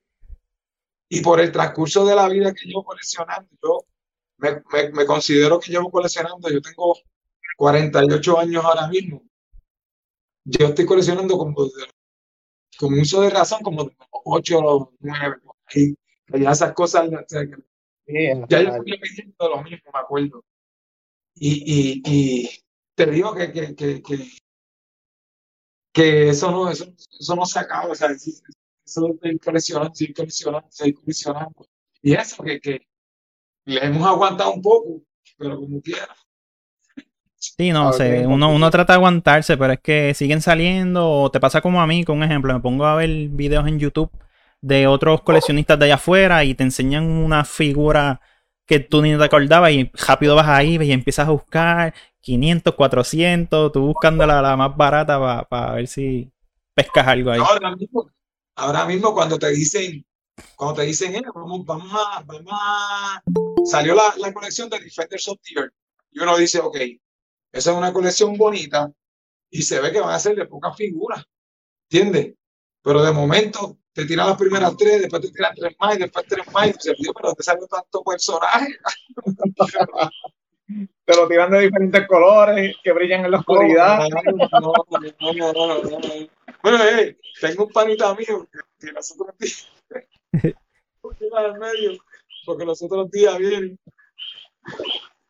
Y 1.09 1.21
por 1.21 1.39
el 1.39 1.51
transcurso 1.51 2.05
de 2.05 2.15
la 2.15 2.27
vida 2.29 2.53
que 2.53 2.67
llevo 2.67 2.83
coleccionando, 2.85 3.49
yo 3.63 3.85
me, 4.37 4.61
me, 4.71 4.89
me 4.91 5.05
considero 5.05 5.59
que 5.59 5.71
llevo 5.71 5.91
coleccionando, 5.91 6.49
yo 6.49 6.61
tengo 6.61 6.97
48 7.57 8.39
años 8.39 8.63
ahora 8.65 8.87
mismo. 8.87 9.23
Yo 10.45 10.67
estoy 10.67 10.85
coleccionando 10.85 11.37
como, 11.37 11.65
de- 11.65 11.71
como 12.79 13.01
uso 13.01 13.21
de 13.21 13.29
razón, 13.29 13.61
como 13.63 13.85
de 13.85 13.95
8 14.25 14.59
o 14.59 14.93
9. 14.99 15.37
Y 15.75 15.95
ya 16.43 16.51
esas 16.51 16.73
cosas, 16.73 17.07
o 17.09 17.25
sea, 17.27 17.43
ya 18.49 18.61
yo 18.63 18.73
fui 18.73 18.97
pidiendo 18.99 19.49
lo 19.49 19.63
mismo, 19.63 19.91
me 19.93 19.99
acuerdo. 19.99 20.43
Y, 21.35 22.01
y, 22.03 22.03
y 22.45 22.49
te 22.95 23.07
digo 23.07 23.35
que, 23.35 23.51
que, 23.53 23.75
que, 23.75 24.01
que, 24.03 24.29
que 25.93 26.29
eso 26.29 26.51
no, 26.51 26.69
eso, 26.69 26.85
eso 27.19 27.35
no 27.35 27.45
se 27.45 27.59
acaba, 27.59 27.91
o 27.91 27.95
sea, 27.95 28.09
eso. 31.07 31.53
Y 32.01 32.13
eso 32.13 32.43
que, 32.43 32.59
que 32.59 32.87
le 33.65 33.85
hemos 33.85 34.07
aguantado 34.07 34.53
un 34.53 34.61
poco, 34.61 35.01
pero 35.37 35.57
como 35.57 35.81
quiera. 35.81 36.15
Sí, 37.35 37.71
no 37.71 37.93
sé, 37.93 38.27
uno, 38.27 38.53
uno 38.53 38.69
trata 38.69 38.93
de 38.93 38.97
aguantarse, 38.97 39.55
pero 39.55 39.73
es 39.73 39.79
que 39.79 40.13
siguen 40.13 40.41
saliendo, 40.41 41.09
o 41.09 41.31
te 41.31 41.39
pasa 41.39 41.61
como 41.61 41.81
a 41.81 41.87
mí, 41.87 42.03
con 42.03 42.17
un 42.17 42.23
ejemplo, 42.23 42.53
me 42.53 42.59
pongo 42.59 42.85
a 42.85 42.95
ver 42.95 43.09
videos 43.29 43.65
en 43.67 43.79
YouTube 43.79 44.11
de 44.61 44.87
otros 44.87 45.21
coleccionistas 45.21 45.79
de 45.79 45.85
allá 45.85 45.95
afuera 45.95 46.43
y 46.43 46.53
te 46.53 46.63
enseñan 46.63 47.05
una 47.05 47.45
figura 47.45 48.19
que 48.65 48.79
tú 48.79 49.01
ni 49.01 49.17
te 49.17 49.23
acordabas 49.23 49.71
y 49.71 49.89
rápido 50.05 50.35
vas 50.35 50.47
ahí 50.49 50.77
y 50.81 50.91
empiezas 50.91 51.27
a 51.27 51.31
buscar 51.31 51.93
500, 52.19 52.75
400, 52.75 53.71
tú 53.71 53.87
buscando 53.87 54.25
la, 54.27 54.41
la 54.41 54.57
más 54.57 54.75
barata 54.75 55.47
para 55.47 55.73
ver 55.73 55.87
si 55.87 56.29
pescas 56.75 57.07
algo 57.07 57.31
ahí. 57.31 57.39
Ahora 57.39 57.75
mismo, 57.75 58.09
ahora 58.59 58.85
mismo 58.85 59.13
cuando 59.13 59.39
te 59.39 59.49
dicen, 59.49 60.05
cuando 60.55 60.81
te 60.81 60.87
dicen, 60.87 61.15
eh, 61.15 61.23
vamos, 61.33 61.65
vamos 61.65 61.91
a, 61.93 62.23
vamos 62.23 62.51
a, 62.51 63.21
salió 63.65 63.95
la, 63.95 64.13
la 64.17 64.33
colección 64.33 64.69
de 64.69 64.79
Defenders 64.79 65.27
of 65.27 65.37
the 65.43 65.59
Earth, 65.59 65.73
y 66.11 66.19
uno 66.19 66.37
dice, 66.37 66.59
ok, 66.59 66.77
esa 67.51 67.71
es 67.71 67.77
una 67.77 67.93
colección 67.93 68.37
bonita, 68.37 68.91
y 69.49 69.61
se 69.61 69.79
ve 69.79 69.91
que 69.91 70.01
van 70.01 70.13
a 70.13 70.19
ser 70.19 70.35
de 70.35 70.45
pocas 70.45 70.75
figuras, 70.75 71.23
¿entiendes? 71.89 72.35
Pero 72.81 73.03
de 73.03 73.11
momento 73.11 73.77
te 73.91 74.05
tiran 74.05 74.27
las 74.27 74.37
primeras 74.37 74.77
tres, 74.77 75.01
después 75.01 75.21
te 75.21 75.31
tiran 75.31 75.53
tres 75.55 75.75
más, 75.79 75.95
y 75.95 75.99
después 75.99 76.25
tres 76.27 76.51
más, 76.53 76.67
y 76.67 76.71
Dios, 77.01 77.13
pero 77.15 77.33
te 77.33 77.43
salió 77.43 77.67
tanto 77.67 78.03
personaje. 78.03 78.77
Te 81.03 81.15
lo 81.15 81.27
tiran 81.27 81.49
de 81.49 81.61
diferentes 81.61 82.07
colores, 82.07 82.75
que 82.83 82.93
brillan 82.93 83.25
en 83.25 83.31
la 83.31 83.39
oscuridad. 83.39 84.07
No, 84.07 85.33
no, 85.33 85.51
no, 85.51 85.83
no, 85.83 85.99
no. 85.99 86.29
Bueno, 86.61 86.83
eh, 86.83 87.17
tengo 87.39 87.65
un 87.65 87.71
panita 87.71 88.13
mío 88.15 88.47
que, 88.51 88.59
que 88.87 88.91
los 88.91 89.11
otros 89.11 89.37
días, 89.37 89.67
al 91.37 91.59
medio, 91.59 91.97
porque 92.45 92.65
los 92.65 92.81
otros 92.81 93.09
días 93.11 93.37
vienen. 93.37 93.79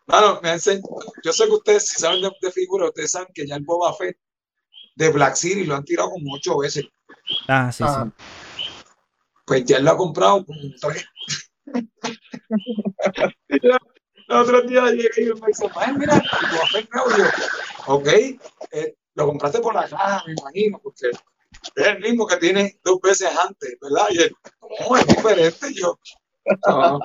Claro, 0.08 0.40
me 0.42 0.52
enseñó, 0.54 0.82
yo 1.24 1.32
sé 1.32 1.46
que 1.46 1.52
ustedes, 1.52 1.88
si 1.88 2.02
saben 2.02 2.22
de, 2.22 2.32
de 2.42 2.52
figuras, 2.52 2.90
ustedes 2.90 3.12
saben 3.12 3.28
que 3.34 3.46
ya 3.46 3.56
el 3.56 3.64
Boba 3.64 3.94
Fett 3.94 4.18
de 4.96 5.10
Black 5.10 5.36
City 5.36 5.66
lo 5.66 5.76
han 5.76 5.86
tirado 5.86 6.10
como 6.10 6.34
ocho 6.34 6.58
veces. 6.58 6.86
Ah, 7.48 7.72
sí, 7.72 7.84
Ah. 7.86 8.12
sí. 8.18 8.24
Pues 9.46 9.66
ya 9.66 9.78
él 9.78 9.86
lo 9.86 9.92
ha 9.92 9.98
comprado 9.98 10.46
como 10.46 10.60
tres. 10.82 11.06
Los 14.28 14.48
otros 14.48 14.68
días 14.68 14.92
llegué 14.92 15.10
y 15.24 15.26
me 15.26 15.48
dice, 15.48 15.68
"Ay, 15.76 15.94
mira, 15.98 16.20
tu 16.22 16.58
papel 16.58 16.88
nuevo. 16.94 17.10
Yo, 17.18 17.24
ok, 17.88 18.08
eh, 18.72 18.96
lo 19.20 19.28
compraste 19.28 19.60
por 19.60 19.76
la 19.76 19.88
caja, 19.88 20.24
me 20.26 20.34
imagino, 20.34 20.80
porque 20.82 21.10
es 21.10 21.88
el 21.88 22.00
mismo 22.00 22.26
que 22.26 22.38
tiene 22.38 22.80
dos 22.84 23.00
veces 23.02 23.30
antes, 23.38 23.78
¿verdad? 23.82 24.08
Y 24.12 24.22
él, 24.24 24.36
no, 24.62 24.96
es 24.98 25.08
diferente. 25.08 25.74
Yo, 25.74 26.00
no, 26.68 27.00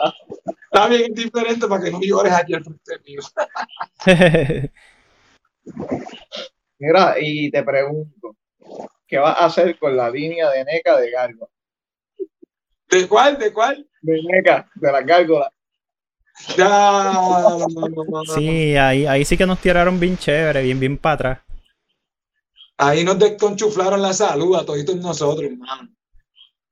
está 0.72 0.88
bien, 0.88 1.02
es 1.10 1.14
diferente 1.14 1.66
para 1.66 1.82
que 1.82 1.90
no 1.90 2.00
llores 2.00 2.32
aquí 2.32 2.54
al 2.54 2.64
frente 2.64 2.98
mío. 3.04 3.20
Mira, 6.78 7.16
y 7.18 7.50
te 7.50 7.62
pregunto, 7.62 8.36
¿qué 9.06 9.18
vas 9.18 9.36
a 9.38 9.46
hacer 9.46 9.78
con 9.78 9.96
la 9.96 10.08
línea 10.10 10.50
de 10.50 10.64
NECA 10.64 10.98
de 10.98 11.10
gárgola? 11.10 11.50
¿De 12.90 13.08
cuál? 13.08 13.38
¿De 13.38 13.52
cuál? 13.52 13.88
De 14.02 14.20
NECA, 14.22 14.70
de 14.74 14.92
las 14.92 15.04
gárgolas. 15.04 15.50
Ya, 16.56 16.68
no, 17.14 17.58
no, 17.58 17.68
no, 17.68 17.88
no, 17.88 18.04
no. 18.04 18.24
sí, 18.34 18.76
ahí, 18.76 19.06
ahí 19.06 19.24
sí 19.24 19.36
que 19.36 19.46
nos 19.46 19.60
tiraron 19.60 20.00
bien 20.00 20.18
chévere, 20.18 20.62
bien, 20.62 20.80
bien 20.80 20.98
para 20.98 21.14
atrás. 21.14 21.53
Ahí 22.76 23.04
nos 23.04 23.18
desconchuflaron 23.18 24.02
la 24.02 24.12
salud 24.12 24.56
a 24.56 24.64
toditos 24.64 24.96
nosotros, 24.96 25.50
hermano. 25.50 25.88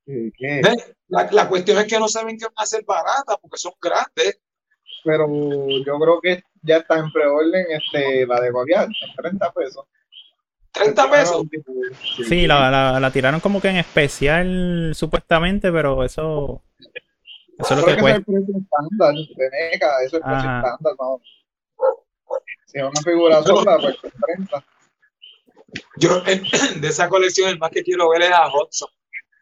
¿Qué? 0.05 0.61
La, 1.07 1.29
la 1.31 1.47
cuestión 1.47 1.77
es 1.77 1.85
que 1.85 1.99
no 1.99 2.07
saben 2.07 2.37
que 2.37 2.45
van 2.45 2.53
a 2.57 2.65
ser 2.65 2.83
baratas 2.85 3.37
porque 3.41 3.57
son 3.57 3.73
grandes. 3.81 4.39
Pero 5.05 5.27
yo 5.85 5.99
creo 5.99 6.21
que 6.21 6.43
ya 6.61 6.77
está 6.77 6.97
en 6.97 7.11
preorden 7.11 7.65
este, 7.69 8.25
la 8.25 8.39
de 8.41 8.51
Goliath, 8.51 8.87
en 8.89 9.15
30 9.15 9.51
pesos. 9.51 9.85
30 10.71 11.11
pesos. 11.11 11.45
Sí, 12.27 12.47
la, 12.47 12.71
la, 12.71 12.99
la 12.99 13.11
tiraron 13.11 13.39
como 13.39 13.61
que 13.61 13.67
en 13.69 13.77
especial, 13.77 14.91
supuestamente, 14.95 15.71
pero 15.71 16.03
eso. 16.03 16.63
Eso 17.59 17.73
es 17.75 17.79
lo 17.79 17.85
Creo 17.85 17.85
que 17.85 17.95
que 17.95 18.01
ese 18.01 18.01
es 18.01 18.01
cuesta. 18.01 18.17
el 18.17 18.23
precio 18.23 18.55
estándar 18.57 19.13
de 19.13 19.49
NECA, 19.71 20.03
eso 20.03 20.07
es 20.07 20.13
el 20.13 20.21
precio 20.21 20.49
estándar, 20.49 20.93
no. 20.99 21.21
Si 22.65 22.77
es 22.79 22.83
una 22.83 23.01
figura 23.03 23.43
sola, 23.43 23.77
pues 23.79 23.97
con 23.97 24.11
30. 24.11 24.65
Yo 25.97 26.21
de 26.81 26.87
esa 26.87 27.09
colección 27.09 27.49
el 27.49 27.57
más 27.59 27.71
que 27.71 27.83
quiero 27.83 28.09
ver 28.09 28.23
es 28.23 28.31
a 28.31 28.47
Hudson, 28.47 28.89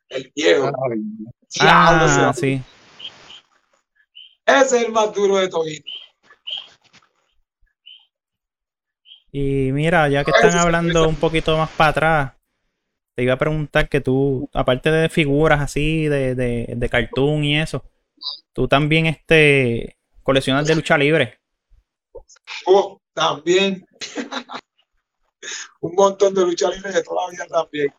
el 0.09 0.31
viejo. 0.35 0.71
Ah, 1.59 2.31
ese- 2.33 2.39
sí. 2.39 2.61
Ese 4.45 4.77
es 4.79 4.85
el 4.85 4.91
más 4.91 5.13
duro 5.13 5.37
de 5.37 5.47
todito. 5.49 5.85
Y 9.31 9.71
mira, 9.71 10.09
ya 10.09 10.25
que 10.25 10.31
están 10.31 10.57
hablando 10.57 11.07
un 11.07 11.15
poquito 11.15 11.57
más 11.57 11.69
para 11.71 11.89
atrás, 11.91 12.33
te 13.15 13.23
iba 13.23 13.33
a 13.33 13.37
preguntar 13.37 13.87
que 13.87 14.01
tú, 14.01 14.49
aparte 14.53 14.91
de 14.91 15.07
figuras 15.09 15.61
así, 15.61 16.05
de, 16.07 16.35
de, 16.35 16.73
de 16.75 16.89
cartoon 16.89 17.43
y 17.45 17.57
eso, 17.59 17.83
tú 18.53 18.67
también 18.67 19.05
este 19.05 19.95
coleccionas 20.23 20.67
de 20.67 20.75
lucha 20.75 20.97
libre. 20.97 21.39
Oh, 22.65 22.97
también. 23.13 23.85
Un 25.81 25.93
montón 25.95 26.33
de 26.33 26.41
lucha 26.41 26.69
libre 26.69 26.91
de 26.91 27.03
toda 27.03 27.25
la 27.25 27.31
vida 27.31 27.47
también. 27.47 27.93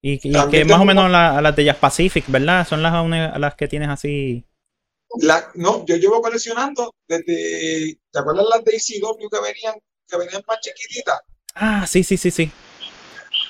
Y, 0.00 0.28
y 0.28 0.32
También 0.32 0.66
que 0.66 0.72
más 0.72 0.80
o 0.80 0.84
menos 0.84 1.10
la- 1.10 1.40
las 1.42 1.56
de 1.56 1.64
Jazz 1.64 1.76
Pacific, 1.76 2.24
¿verdad? 2.28 2.66
Son 2.66 2.82
las, 2.82 2.94
las 3.38 3.54
que 3.56 3.66
tienes 3.68 3.88
así. 3.88 4.44
La- 5.20 5.50
no, 5.54 5.84
yo 5.86 5.96
llevo 5.96 6.22
coleccionando 6.22 6.94
desde, 7.08 7.98
¿te 8.10 8.18
acuerdas 8.18 8.46
las 8.48 8.64
de 8.64 8.72
ECW 8.76 9.28
que 9.28 9.40
venían, 9.40 9.74
que 10.06 10.16
venían 10.16 10.42
más 10.46 10.60
chiquititas? 10.60 11.20
Ah, 11.54 11.86
sí, 11.86 12.04
sí, 12.04 12.16
sí, 12.16 12.30
sí. 12.30 12.50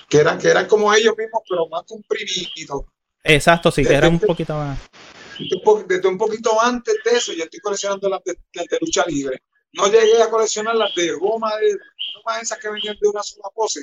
Que 0.08 0.18
eran, 0.18 0.38
que 0.38 0.48
eran 0.48 0.66
como 0.66 0.92
ellos 0.94 1.14
mismos, 1.18 1.42
pero 1.48 1.68
más 1.68 1.82
comprimidos. 1.86 2.84
Exacto, 3.24 3.70
sí, 3.70 3.84
que 3.84 3.92
era 3.94 4.08
un 4.08 4.14
Desde- 4.14 4.26
poquito 4.26 4.54
más. 4.54 4.78
Desde 5.38 5.56
un 5.56 5.62
po- 5.62 5.82
Desde 5.86 6.08
un 6.08 6.16
poquito 6.18 6.60
antes 6.62 6.96
de 7.04 7.10
eso, 7.10 7.32
yo 7.34 7.44
estoy 7.44 7.60
coleccionando 7.60 8.08
las 8.08 8.24
de, 8.24 8.38
las 8.54 8.66
de 8.66 8.78
lucha 8.80 9.04
libre. 9.06 9.42
No 9.72 9.86
llegué 9.86 10.22
a 10.22 10.30
coleccionar 10.30 10.74
las 10.74 10.94
de 10.94 11.12
goma, 11.12 11.54
de 11.56 11.76
goma 12.16 12.40
esas 12.40 12.58
que 12.58 12.70
venían 12.70 12.96
de 13.00 13.08
una 13.08 13.22
sola 13.22 13.48
pose. 13.54 13.80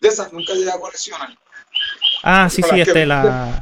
De 0.00 0.08
esas 0.08 0.32
nunca 0.32 0.54
llegué 0.54 0.70
a 0.70 0.80
coleccionar. 0.80 1.36
Ah, 2.22 2.48
sí, 2.48 2.56
sí, 2.56 2.62
las 2.62 2.70
que- 2.70 2.80
este, 2.82 3.06
la. 3.06 3.60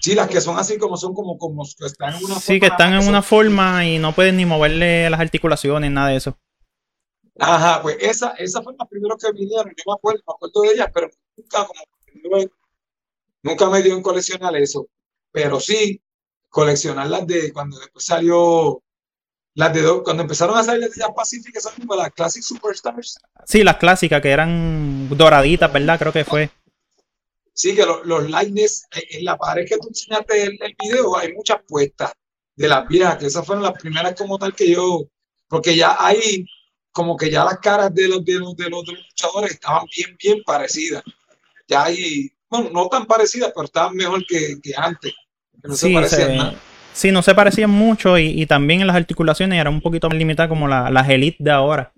Sí, 0.00 0.14
las 0.14 0.28
que 0.28 0.40
son 0.42 0.58
así 0.58 0.76
como 0.76 0.98
son 0.98 1.14
como, 1.14 1.38
como 1.38 1.64
que 1.78 1.86
están 1.86 2.14
en 2.14 2.24
una 2.24 2.34
Sí, 2.38 2.60
que 2.60 2.66
están 2.66 2.92
en 2.92 3.08
una 3.08 3.22
forma 3.22 3.86
y 3.86 3.98
no 3.98 4.14
pueden 4.14 4.36
ni 4.36 4.44
moverle 4.44 5.08
las 5.08 5.18
articulaciones, 5.20 5.90
nada 5.90 6.08
de 6.10 6.16
eso. 6.16 6.36
Ajá, 7.38 7.80
pues 7.82 7.96
esa, 8.00 8.32
esa 8.32 8.62
fue 8.62 8.74
la 8.78 8.84
primera 8.86 9.16
que 9.18 9.32
vinieron, 9.32 9.68
yo 9.76 9.82
me 9.86 9.94
acuerdo, 9.94 10.22
me 10.26 10.34
acuerdo 10.34 10.60
de 10.62 10.68
ellas, 10.74 10.88
pero 10.92 11.08
nunca, 11.36 11.66
como, 11.66 12.50
nunca 13.42 13.70
me 13.70 13.82
dio 13.82 13.94
en 13.94 14.02
coleccionar 14.02 14.54
eso. 14.56 14.86
Pero 15.32 15.58
sí, 15.58 16.00
coleccionar 16.54 17.08
las 17.08 17.26
de 17.26 17.52
cuando 17.52 17.76
después 17.80 18.04
salió, 18.06 18.80
las 19.54 19.74
de 19.74 19.82
do- 19.82 20.04
cuando 20.04 20.22
empezaron 20.22 20.56
a 20.56 20.62
salir 20.62 20.82
las 20.82 20.92
de 20.94 21.00
Jazz 21.00 21.10
Pacific, 21.16 21.56
esas 21.56 21.76
mismas, 21.76 21.98
las 21.98 22.12
Classic 22.12 22.42
Superstars. 22.44 23.18
Sí, 23.44 23.64
las 23.64 23.76
clásicas 23.78 24.22
que 24.22 24.30
eran 24.30 25.08
doraditas, 25.10 25.72
¿verdad? 25.72 25.98
Creo 25.98 26.12
que 26.12 26.24
fue. 26.24 26.50
Sí, 27.52 27.74
que 27.74 27.84
lo- 27.84 28.04
los 28.04 28.30
lightness, 28.30 28.84
en, 28.92 29.18
en 29.18 29.24
la 29.24 29.36
pared 29.36 29.66
que 29.68 29.78
tú 29.78 29.88
enseñaste 29.88 30.44
el, 30.44 30.58
el 30.62 30.76
video, 30.80 31.16
hay 31.16 31.32
muchas 31.32 31.58
puestas 31.66 32.12
de 32.54 32.68
las 32.68 32.86
viejas, 32.86 33.16
que 33.18 33.26
esas 33.26 33.44
fueron 33.44 33.64
las 33.64 33.72
primeras 33.72 34.14
como 34.14 34.38
tal 34.38 34.54
que 34.54 34.70
yo, 34.70 35.00
porque 35.48 35.74
ya 35.76 35.96
ahí, 35.98 36.46
como 36.92 37.16
que 37.16 37.30
ya 37.32 37.44
las 37.44 37.58
caras 37.58 37.92
de 37.92 38.06
los, 38.06 38.24
de 38.24 38.34
los, 38.34 38.54
de 38.56 38.70
los, 38.70 38.84
de 38.86 38.92
los 38.92 39.02
luchadores 39.08 39.50
estaban 39.50 39.86
bien, 39.96 40.16
bien 40.22 40.38
parecidas. 40.46 41.02
Ya 41.66 41.82
ahí, 41.86 42.30
bueno, 42.48 42.70
no 42.70 42.86
tan 42.88 43.06
parecidas, 43.06 43.50
pero 43.52 43.64
estaban 43.64 43.96
mejor 43.96 44.24
que, 44.24 44.56
que 44.62 44.72
antes. 44.76 45.12
Que 45.64 45.68
no 45.68 45.74
se 45.76 45.86
Sí, 45.88 45.94
parecían 45.94 46.28
se- 46.28 46.36
nada. 46.36 46.54
sí, 46.92 47.10
no 47.10 47.22
se 47.22 47.34
parecían 47.34 47.70
mucho 47.70 48.18
y, 48.18 48.26
y 48.42 48.44
también 48.44 48.82
en 48.82 48.86
las 48.86 48.96
articulaciones 48.96 49.58
eran 49.58 49.72
un 49.72 49.80
poquito 49.80 50.10
más 50.10 50.18
limitadas 50.18 50.50
como 50.50 50.68
la- 50.68 50.90
las 50.90 51.08
Elite 51.08 51.38
de 51.40 51.50
ahora. 51.50 51.90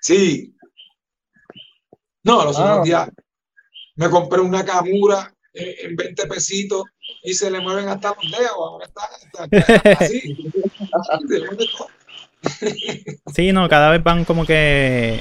Sí. 0.00 0.52
No, 2.24 2.44
los 2.44 2.58
Ah. 2.58 2.72
otros 2.72 2.86
días 2.86 3.08
me 3.94 4.10
compré 4.10 4.40
una 4.40 4.64
camura 4.64 5.32
en, 5.54 5.90
en 5.90 5.96
20 5.96 6.26
pesitos 6.26 6.82
y 7.22 7.34
se 7.34 7.48
le 7.52 7.60
mueven 7.60 7.88
hasta 7.88 8.08
los 8.20 8.32
dedos. 8.32 8.50
Ahora 8.56 8.86
está, 8.86 9.46
está- 9.46 9.72
está 9.74 10.04
así. 10.04 10.36
Sí, 13.34 13.52
no, 13.52 13.68
cada 13.68 13.90
vez 13.90 14.02
van 14.02 14.24
como 14.24 14.44
que. 14.44 15.20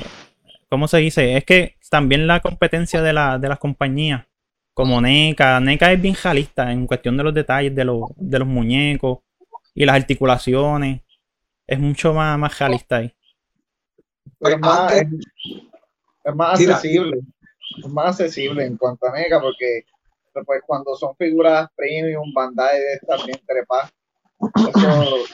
¿Cómo 0.70 0.88
se 0.88 0.98
dice? 0.98 1.38
Es 1.38 1.46
que 1.46 1.76
también 1.90 2.28
la 2.28 2.40
competencia 2.40 3.02
de, 3.02 3.14
la, 3.14 3.38
de 3.40 3.48
las 3.50 3.60
compañías, 3.60 4.26
como 4.76 5.02
NECA, 5.02 5.60
NECA 5.62 5.94
es 5.94 6.02
bien 6.02 6.16
realista 6.24 6.72
en 6.72 6.88
cuestión 6.88 7.18
de 7.18 7.24
los 7.26 7.36
detalles 7.36 7.76
de, 7.76 7.86
los 7.86 8.02
de 8.18 8.40
los 8.40 8.50
muñecos 8.50 9.20
y 9.76 9.86
las 9.86 9.98
articulaciones. 9.98 11.02
Es 11.68 11.80
mucho 11.80 12.14
más, 12.14 12.38
más 12.40 12.60
realista 12.60 12.98
ahí. 12.98 13.14
Pero 14.40 14.56
es 14.56 14.62
más, 14.62 14.94
Antes- 14.94 15.02
es, 15.04 15.08
es 16.26 16.36
más 16.36 16.60
accesible. 16.60 17.20
Es 17.84 17.90
más 17.90 18.08
accesible 18.22 18.66
en 18.66 18.78
cuanto 18.78 19.08
a 19.08 19.12
NECA, 19.18 19.42
porque 19.42 19.86
pues, 20.46 20.62
cuando 20.68 20.96
son 20.96 21.16
figuras 21.18 21.70
premium, 21.76 22.34
Bandai 22.34 22.80
de 22.80 22.94
estas 22.96 23.26
bien 23.26 23.40
trepadas, 23.48 23.92
eso 24.56 25.26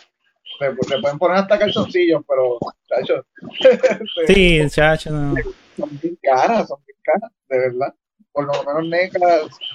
le, 0.59 0.69
le 0.73 1.01
pueden 1.01 1.17
poner 1.19 1.37
hasta 1.37 1.59
calzoncillos, 1.59 2.23
pero 2.27 2.59
chacho, 2.87 3.25
Sí, 4.27 4.61
chacho, 4.69 5.11
no. 5.11 5.35
son 5.77 5.99
bien 5.99 6.17
caras, 6.21 6.67
son 6.67 6.79
bien 6.85 6.97
caras, 7.03 7.31
de 7.49 7.59
verdad. 7.59 7.95
Por 8.33 8.45
lo 8.45 8.63
menos 8.63 8.87
NECA 8.87 9.19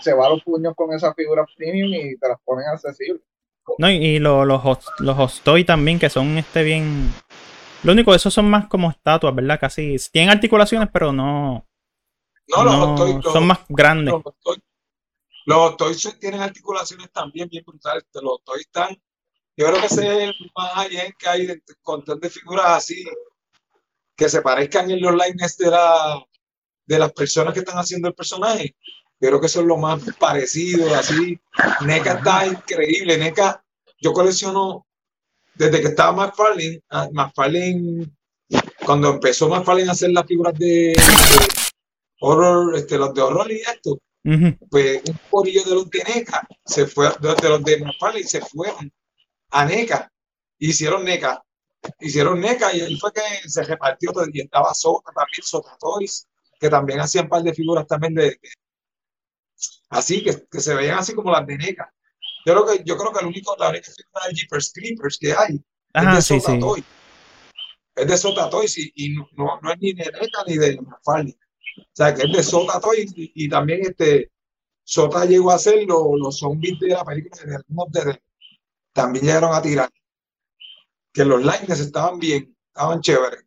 se 0.00 0.12
va 0.14 0.26
a 0.26 0.30
los 0.30 0.42
puños 0.42 0.74
con 0.74 0.92
esas 0.94 1.14
figuras 1.14 1.46
premium 1.56 1.92
y 1.92 2.16
te 2.16 2.28
las 2.28 2.38
ponen 2.44 2.66
accesibles. 2.68 3.22
No, 3.78 3.90
y, 3.90 3.96
y 3.96 4.18
lo- 4.18 4.44
los, 4.44 4.62
los 5.00 5.16
Hot 5.16 5.40
Toy 5.42 5.64
también, 5.64 5.98
que 5.98 6.08
son 6.08 6.38
este 6.38 6.62
bien. 6.62 7.12
Lo 7.82 7.92
único, 7.92 8.14
esos 8.14 8.32
son 8.32 8.48
más 8.48 8.66
como 8.68 8.90
estatuas, 8.90 9.34
¿verdad? 9.34 9.58
Casi. 9.60 9.96
Tienen 10.12 10.30
articulaciones, 10.30 10.88
pero 10.92 11.12
no. 11.12 11.66
No, 12.48 12.64
los 12.64 12.74
no- 12.76 13.20
los- 13.22 13.32
son 13.32 13.46
más 13.46 13.58
grandes. 13.68 14.12
los 14.14 14.22
Hot 14.22 14.36
Toys- 15.78 16.04
los 16.04 16.18
tienen 16.18 16.40
articulaciones 16.40 17.10
también 17.12 17.48
bien 17.48 17.64
brutales. 17.66 18.04
Los 18.14 18.24
Hot 18.24 18.44
Toys 18.44 18.60
están. 18.62 18.96
Yo 19.56 19.66
creo 19.66 19.80
que 19.80 19.86
ese 19.86 20.06
es 20.06 20.22
el 20.28 20.34
más 20.56 20.72
high 20.74 21.14
que 21.18 21.28
hay 21.28 21.46
de 21.46 21.62
contar 21.82 22.16
de 22.18 22.28
figuras 22.30 22.66
así 22.66 23.04
que 24.14 24.28
se 24.28 24.42
parezcan 24.42 24.90
en 24.90 25.00
los 25.00 25.12
lines 25.14 25.56
de, 25.58 25.70
la, 25.70 26.22
de 26.86 26.98
las 26.98 27.12
personas 27.12 27.52
que 27.52 27.60
están 27.60 27.78
haciendo 27.78 28.08
el 28.08 28.14
personaje. 28.14 28.76
Yo 29.20 29.28
creo 29.28 29.40
que 29.40 29.46
eso 29.46 29.60
es 29.60 29.66
lo 29.66 29.76
más 29.76 30.00
parecido, 30.18 30.94
así. 30.94 31.38
NECA 31.80 32.14
está 32.14 32.46
increíble. 32.46 33.16
NECA, 33.18 33.64
yo 34.00 34.12
colecciono 34.12 34.86
desde 35.54 35.80
que 35.80 35.88
estaba 35.88 36.12
McFarlane. 36.12 36.82
ah, 36.90 37.08
McFarlane, 37.12 38.10
cuando 38.84 39.10
empezó 39.10 39.48
McFarlane 39.48 39.88
a 39.88 39.92
hacer 39.92 40.10
las 40.10 40.26
figuras 40.26 40.54
de, 40.58 40.92
de 40.92 40.94
horror, 42.20 42.76
este, 42.76 42.98
los 42.98 43.14
de 43.14 43.22
horror 43.22 43.50
y 43.50 43.56
esto, 43.60 43.98
Ujú. 44.24 44.56
pues 44.70 45.02
un 45.08 45.18
corillo 45.30 45.64
de 45.64 45.74
los 45.74 45.90
de 45.90 46.04
NECA 46.04 46.46
se 46.64 46.86
fue, 46.86 47.08
de, 47.20 47.34
de 47.34 47.48
los 47.48 47.64
de 47.64 47.80
McFarlane 47.80 48.24
se 48.24 48.40
fueron 48.42 48.92
a 49.50 49.64
NECA, 49.64 50.12
hicieron 50.58 51.04
NECA, 51.04 51.42
hicieron 52.00 52.38
NECA 52.40 52.74
y 52.74 52.80
ahí 52.82 52.96
fue 52.98 53.12
que 53.12 53.48
se 53.48 53.62
repartió 53.62 54.12
y 54.32 54.40
estaba 54.42 54.74
Sota 54.74 55.10
también, 55.12 55.42
Sota 55.42 55.76
Toys, 55.80 56.26
que 56.58 56.68
también 56.68 57.00
hacían 57.00 57.24
un 57.24 57.30
par 57.30 57.42
de 57.42 57.54
figuras 57.54 57.86
también 57.86 58.14
de, 58.14 58.38
así, 59.90 60.22
que, 60.22 60.46
que 60.50 60.60
se 60.60 60.74
veían 60.74 60.98
así 60.98 61.14
como 61.14 61.30
las 61.30 61.46
de 61.46 61.56
NECA. 61.56 61.92
Yo 62.44 62.54
creo 62.54 62.66
que, 62.66 62.84
yo 62.84 62.96
creo 62.96 63.12
que 63.12 63.20
el 63.20 63.26
único, 63.26 63.56
la 63.58 63.70
única 63.70 63.90
figura 63.90 64.28
de 64.28 64.34
Jeepers 64.34 64.72
Creepers 64.72 65.18
que 65.18 65.32
hay 65.32 65.60
Ajá, 65.92 66.10
es 66.10 66.16
de 66.16 66.22
sí, 66.22 66.40
Sota 66.40 66.52
sí. 66.52 66.60
Toy. 66.60 66.84
Es 67.96 68.06
de 68.06 68.18
Sota 68.18 68.50
Toys 68.50 68.92
y, 68.94 69.14
no, 69.14 69.28
no, 69.32 69.60
no 69.62 69.72
es 69.72 69.78
ni 69.80 69.92
de 69.94 70.04
NECA 70.04 70.44
ni 70.46 70.56
de 70.58 70.80
Mafaldi. 70.80 71.32
O 71.32 71.84
sea, 71.92 72.14
que 72.14 72.22
es 72.22 72.32
de 72.32 72.42
Sota 72.42 72.78
Toys 72.80 73.12
y, 73.16 73.32
y 73.34 73.48
también 73.48 73.80
este, 73.82 74.30
Sota 74.84 75.24
llegó 75.24 75.50
a 75.50 75.56
hacer 75.56 75.84
los, 75.86 76.02
los 76.16 76.38
zombies 76.38 76.78
de 76.78 76.88
la 76.88 77.04
película 77.04 77.42
de 77.42 77.58
the 77.92 78.04
Dead. 78.04 78.20
También 78.92 79.24
llegaron 79.24 79.52
a 79.52 79.60
tirar. 79.60 79.90
Que 81.12 81.24
los 81.24 81.40
lines 81.40 81.80
estaban 81.80 82.18
bien, 82.18 82.56
estaban 82.68 83.00
chéveres. 83.00 83.45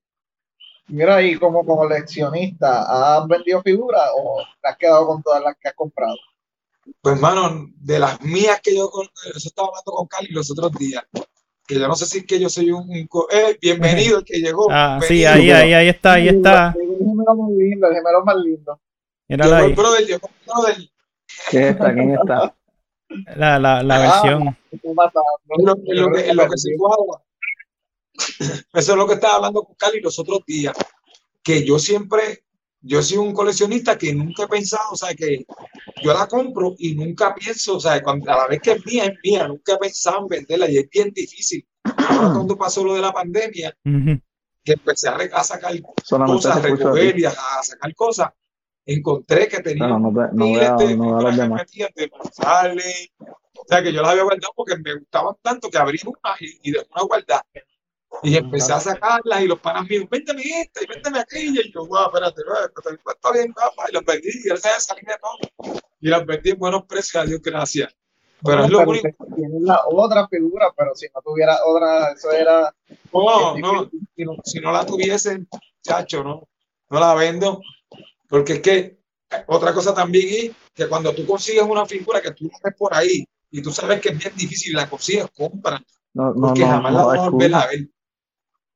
Mira 0.90 1.16
ahí, 1.18 1.36
como 1.36 1.66
coleccionista, 1.66 3.18
¿has 3.20 3.28
vendido 3.28 3.62
figuras 3.62 4.10
o 4.18 4.42
te 4.62 4.70
has 4.70 4.78
quedado 4.78 5.08
con 5.08 5.22
todas 5.24 5.44
las 5.44 5.56
que 5.60 5.68
has 5.70 5.76
comprado? 5.76 6.16
Pues, 7.02 7.16
hermano, 7.16 7.68
de 7.76 8.00
las 8.00 8.20
mías 8.22 8.60
que 8.62 8.76
yo, 8.76 8.90
eso 9.36 9.48
estaba 9.48 9.68
hablando 9.68 9.92
con 9.92 10.08
Cali 10.08 10.30
los 10.32 10.50
otros 10.52 10.72
días, 10.74 11.04
que 11.68 11.76
yo 11.80 11.88
no 11.88 11.96
sé 11.96 12.06
si 12.08 12.18
es 12.20 12.26
que 12.26 12.40
yo 12.40 12.50
soy 12.50 12.72
un, 12.72 12.90
eh, 12.92 13.58
bienvenido 13.62 14.18
el 14.20 14.24
que 14.26 14.40
llegó. 14.40 14.68
Ah, 14.72 15.00
sí, 15.08 15.24
ahí, 15.26 15.52
ahí, 15.52 15.74
ahí 15.74 15.88
está, 15.90 16.14
ahí 16.14 16.28
está. 16.30 16.76
El 16.80 16.98
gemelo 16.98 17.36
muy 17.36 17.64
lindo, 17.64 17.88
el 17.88 17.94
gemelo 17.94 18.26
más 18.26 18.36
lindo. 18.38 18.80
Míralo 19.28 19.52
Llegó 19.52 19.64
el 19.66 19.70
ahí. 19.70 19.76
brother, 19.76 20.06
llegó 20.08 20.28
el 20.28 20.46
brother. 20.48 20.76
¿Quién 21.52 21.64
está? 21.66 21.94
¿Quién 21.94 22.12
está? 22.16 22.56
La, 23.36 23.60
la, 23.60 23.84
la 23.84 23.96
Ah. 23.96 24.22
versión. 24.22 24.58
Lo, 24.84 25.76
lo 25.76 26.12
que, 26.12 26.30
en 26.30 26.36
lo 26.36 26.48
que 26.50 26.58
se 26.58 26.76
cuadra. 26.78 27.24
Eso 28.74 28.92
es 28.92 28.98
lo 28.98 29.08
que 29.08 29.16
estaba 29.16 29.36
hablando 29.36 29.64
con 29.64 29.76
Cali 29.76 30.00
los 30.02 30.18
otros 30.20 30.40
días, 30.46 30.76
que 31.44 31.64
yo 31.66 31.80
siempre, 31.80 32.44
yo 32.82 33.02
soy 33.02 33.18
un 33.18 33.34
coleccionista 33.34 33.98
que 33.98 34.14
nunca 34.14 34.44
he 34.44 34.48
pensado, 34.48 34.92
o 34.92 34.96
sea, 34.96 35.14
que 35.16 35.46
yo 36.04 36.14
la 36.14 36.28
compro 36.28 36.76
y 36.78 36.96
nunca 36.96 37.34
pienso, 37.36 37.78
o 37.78 37.80
sea, 37.80 38.02
cuando, 38.02 38.32
a 38.32 38.38
la 38.38 38.48
vez 38.48 38.62
que 38.62 38.72
es 38.74 38.86
mía, 38.86 39.06
es 39.06 39.18
mía, 39.24 39.48
nunca 39.48 39.74
he 39.74 39.78
pensado 39.78 40.20
en 40.20 40.28
venderla 40.28 40.70
y 40.70 40.78
es 40.78 40.90
bien 40.90 41.12
difícil. 41.14 41.66
Ahora 41.84 42.34
cuando 42.34 42.58
pasó 42.58 42.84
lo 42.84 42.94
de 42.94 43.02
la 43.02 43.12
pandemia, 43.12 43.76
Ujú. 43.86 44.20
que 44.64 44.74
empecé 44.74 45.10
a, 45.10 45.16
a 45.16 45.44
sacar 45.44 45.74
Solamente 46.04 46.36
cosas, 46.44 46.58
a 46.58 46.62
recoger 46.62 47.20
y 47.20 47.26
a, 47.26 47.30
a 47.32 47.64
sacar 47.64 47.94
cosas, 47.96 48.30
encontré 48.86 49.48
que 49.48 49.60
tenía 49.62 49.88
No, 49.88 50.00
no, 50.00 50.10
te- 50.10 50.36
no 50.36 50.46
miles 50.46 50.72
de 50.78 50.88
figuras 50.88 51.50
metían 51.50 51.90
de 51.96 52.08
González. 52.08 53.10
O 53.20 53.66
sea, 53.68 53.84
que 53.84 53.92
yo 53.94 54.02
las 54.02 54.12
había 54.12 54.24
guardado 54.24 54.54
porque 54.56 54.78
me 54.78 54.96
gustaban 54.96 55.36
tanto 55.42 55.70
que 55.70 55.78
abrí 55.78 56.00
una 56.06 56.36
y, 56.40 56.70
y 56.70 56.72
dejé 56.72 56.88
una 56.96 57.04
guardada. 57.04 57.46
Y 58.24 58.36
empecé 58.36 58.74
a 58.74 58.80
sacarlas 58.80 59.42
y 59.42 59.48
los 59.48 59.60
panas 59.60 59.88
míos, 59.88 60.06
véndeme 60.10 60.44
esta 60.62 60.84
y 60.84 60.88
véndeme 60.88 61.20
aquella. 61.20 61.62
Y 61.64 61.72
yo, 61.72 61.86
guau, 61.86 62.08
espérate, 62.08 62.42
está 63.08 63.32
bien, 63.32 63.54
papá. 63.54 63.86
Y 63.90 63.94
las 63.94 64.06
vendí 64.06 64.30
y 64.30 64.48
gracias 64.48 64.76
a 64.76 64.80
salí 64.80 65.02
de 65.02 65.16
todo. 65.22 65.82
Y 66.02 66.10
las 66.10 66.26
vendí 66.26 66.50
en 66.52 66.60
buenos 66.60 66.86
precios, 66.86 67.24
a 67.24 67.26
Dios 67.26 67.42
gracias. 67.42 67.96
Pero 68.44 68.66
es 68.66 68.70
lo 68.70 68.80
único. 68.82 69.10
Tienes 69.36 69.62
la 69.62 69.82
otra 69.88 70.28
figura, 70.28 70.74
pero 70.76 70.96
si 70.96 71.08
no 71.14 71.22
tuviera 71.22 71.58
otra, 71.66 72.12
eso 72.14 72.32
era. 72.32 72.74
No, 73.14 73.58
no, 73.58 73.90
si 74.16 74.24
no, 74.24 74.36
si 74.44 74.60
no 74.60 74.72
la 74.72 74.86
tuviesen, 74.86 75.48
chacho, 75.82 76.24
no, 76.24 76.48
no 76.90 77.00
la 77.00 77.14
vendo. 77.16 77.62
Porque 78.28 78.54
es 78.54 78.62
que 78.62 78.78
eh, 78.78 79.44
otra 79.48 79.74
cosa 79.74 79.94
también 79.94 80.28
es 80.30 80.56
que 80.74 80.88
cuando 80.88 81.14
tú 81.14 81.26
consigues 81.26 81.64
una 81.64 81.86
figura 81.86 82.22
que 82.22 82.32
tú 82.32 82.46
la 82.46 82.60
ves 82.64 82.76
por 82.78 82.94
ahí 82.94 83.26
y 83.52 83.62
tú 83.62 83.72
sabes 83.72 84.00
que 84.00 84.10
es 84.10 84.18
bien 84.18 84.34
difícil, 84.36 84.74
la 84.74 84.90
consigues, 84.90 85.28
compra, 85.36 85.82
No, 86.14 86.34
no, 86.34 86.48
porque 86.48 86.62
no, 86.62 86.68
jamás 86.68 86.94
la 86.94 87.00
no, 87.00 87.08
vas 87.08 87.20
a 87.20 87.30
volver 87.30 87.56
a 87.56 87.68
ver. 87.68 87.90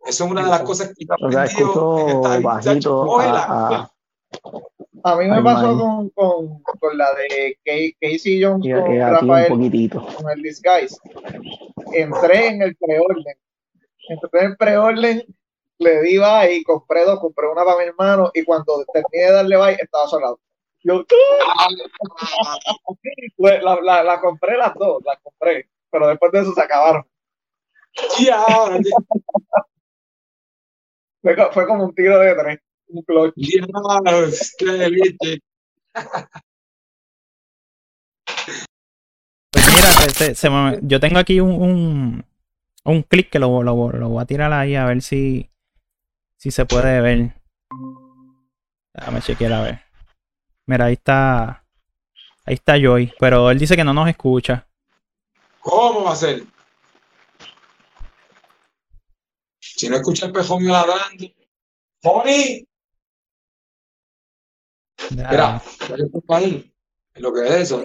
Eso 0.06 0.26
es 0.26 0.32
una 0.32 0.44
de 0.44 0.50
las 0.50 0.62
cosas 0.64 0.90
que 0.90 1.06
sea, 1.06 1.16
aprendido 1.16 1.46
chacho, 1.46 2.22
bajito 2.42 3.20
a, 3.22 3.78
a, 3.78 3.92
A 5.04 5.16
mí 5.16 5.28
me 5.28 5.42
pasó 5.42 5.78
con, 5.78 6.10
con, 6.10 6.62
con 6.62 6.98
la 6.98 7.08
de 7.14 7.58
Casey 8.00 8.44
Jones 8.44 8.66
y, 8.66 8.74
con 8.74 8.94
y 8.94 9.00
un 9.00 9.10
Rafael 9.10 9.48
poquitito. 9.48 10.06
con 10.16 10.30
el 10.32 10.42
Disguise. 10.42 10.98
Entré 11.94 12.48
en 12.48 12.62
el 12.64 12.76
preorden. 12.76 13.36
Entré 14.10 14.40
en 14.42 14.46
el 14.48 14.58
preorden, 14.58 15.24
le 15.80 16.02
di 16.02 16.18
bye 16.18 16.54
y 16.54 16.64
compré 16.64 17.06
dos, 17.06 17.20
compré 17.20 17.48
una 17.48 17.64
para 17.64 17.78
mi 17.78 17.86
hermano 17.86 18.30
y 18.34 18.44
cuando 18.44 18.84
terminé 18.94 19.26
de 19.26 19.32
darle 19.32 19.58
bye 19.58 19.78
estaba 19.80 20.08
solado. 20.08 20.40
Yo 20.84 21.06
pues, 23.38 23.64
la, 23.64 23.80
la, 23.82 24.04
la 24.04 24.20
compré 24.20 24.58
las 24.58 24.74
dos, 24.76 25.02
las 25.06 25.18
compré, 25.24 25.70
pero 25.90 26.08
después 26.08 26.32
de 26.34 26.42
eso 26.42 26.54
se 26.54 26.62
acabaron. 26.62 27.06
Ya, 28.20 28.44
Fue, 31.24 31.36
co- 31.38 31.52
fue 31.54 31.66
como 31.66 31.86
un 31.86 31.96
tiro 31.96 32.20
de 32.20 32.36
tres, 32.36 32.60
un 32.90 33.02
clutch. 33.04 33.34
ya, 33.38 33.66
qué 34.60 34.66
leche. 34.66 35.40
Pues 39.52 39.68
mira, 39.68 39.90
se- 39.94 40.10
se- 40.10 40.36
se 40.36 40.50
me- 40.50 40.80
yo 40.82 41.00
tengo 41.00 41.20
aquí 41.20 41.40
un, 41.40 41.52
un, 41.52 42.26
un 42.84 43.04
clip 43.04 43.30
que 43.30 43.40
lo, 43.40 43.64
lo, 43.64 43.92
lo 43.92 44.10
voy 44.10 44.22
a 44.22 44.26
tirar 44.26 44.52
ahí 44.52 44.76
a 44.76 44.86
ver 44.86 45.02
si, 45.02 45.50
si 46.38 46.52
se 46.52 46.66
puede 46.66 47.00
ver. 47.00 47.34
Déjame 48.94 49.22
chequear 49.22 49.54
a 49.54 49.62
ver. 49.62 49.80
Mira, 50.68 50.86
ahí 50.86 50.94
está. 50.94 51.64
Ahí 52.46 52.56
está 52.56 52.78
Joy, 52.78 53.14
pero 53.20 53.50
él 53.50 53.58
dice 53.58 53.78
que 53.78 53.86
no 53.86 53.94
nos 53.94 54.10
escucha. 54.10 54.68
¿Cómo 55.62 56.04
va 56.04 56.12
a 56.12 56.16
ser? 56.18 56.44
Si 59.84 59.90
no 59.90 59.98
escucha 59.98 60.28
el 60.28 60.32
pejón 60.32 60.66
ladrando. 60.66 61.26
¡Pony! 62.02 62.66
Mira, 65.12 65.62
que 65.80 65.94
estoy 66.04 66.22
ahí, 66.30 66.74
lo 67.16 67.34
que 67.34 67.42
es 67.46 67.52
eso, 67.52 67.84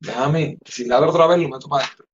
déjame, 0.00 0.56
si 0.64 0.86
ladro 0.86 1.10
otra 1.10 1.26
vez, 1.26 1.38
lo 1.38 1.50
meto 1.50 1.68
para 1.68 1.84
adentro. 1.84 2.06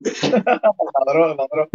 Ladrón, 1.06 1.36
ladrón. 1.36 1.68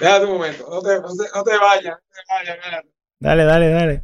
Déjate 0.00 0.24
un 0.26 0.32
momento. 0.32 0.68
No 0.70 0.80
te, 0.80 1.00
no 1.00 1.08
te, 1.08 1.24
no 1.34 1.42
te 1.42 1.58
vayas, 1.58 1.96
no 1.96 2.14
te 2.14 2.34
vayas, 2.34 2.56
espérate. 2.56 2.88
Dale, 3.18 3.44
dale, 3.44 3.68
dale. 3.70 4.02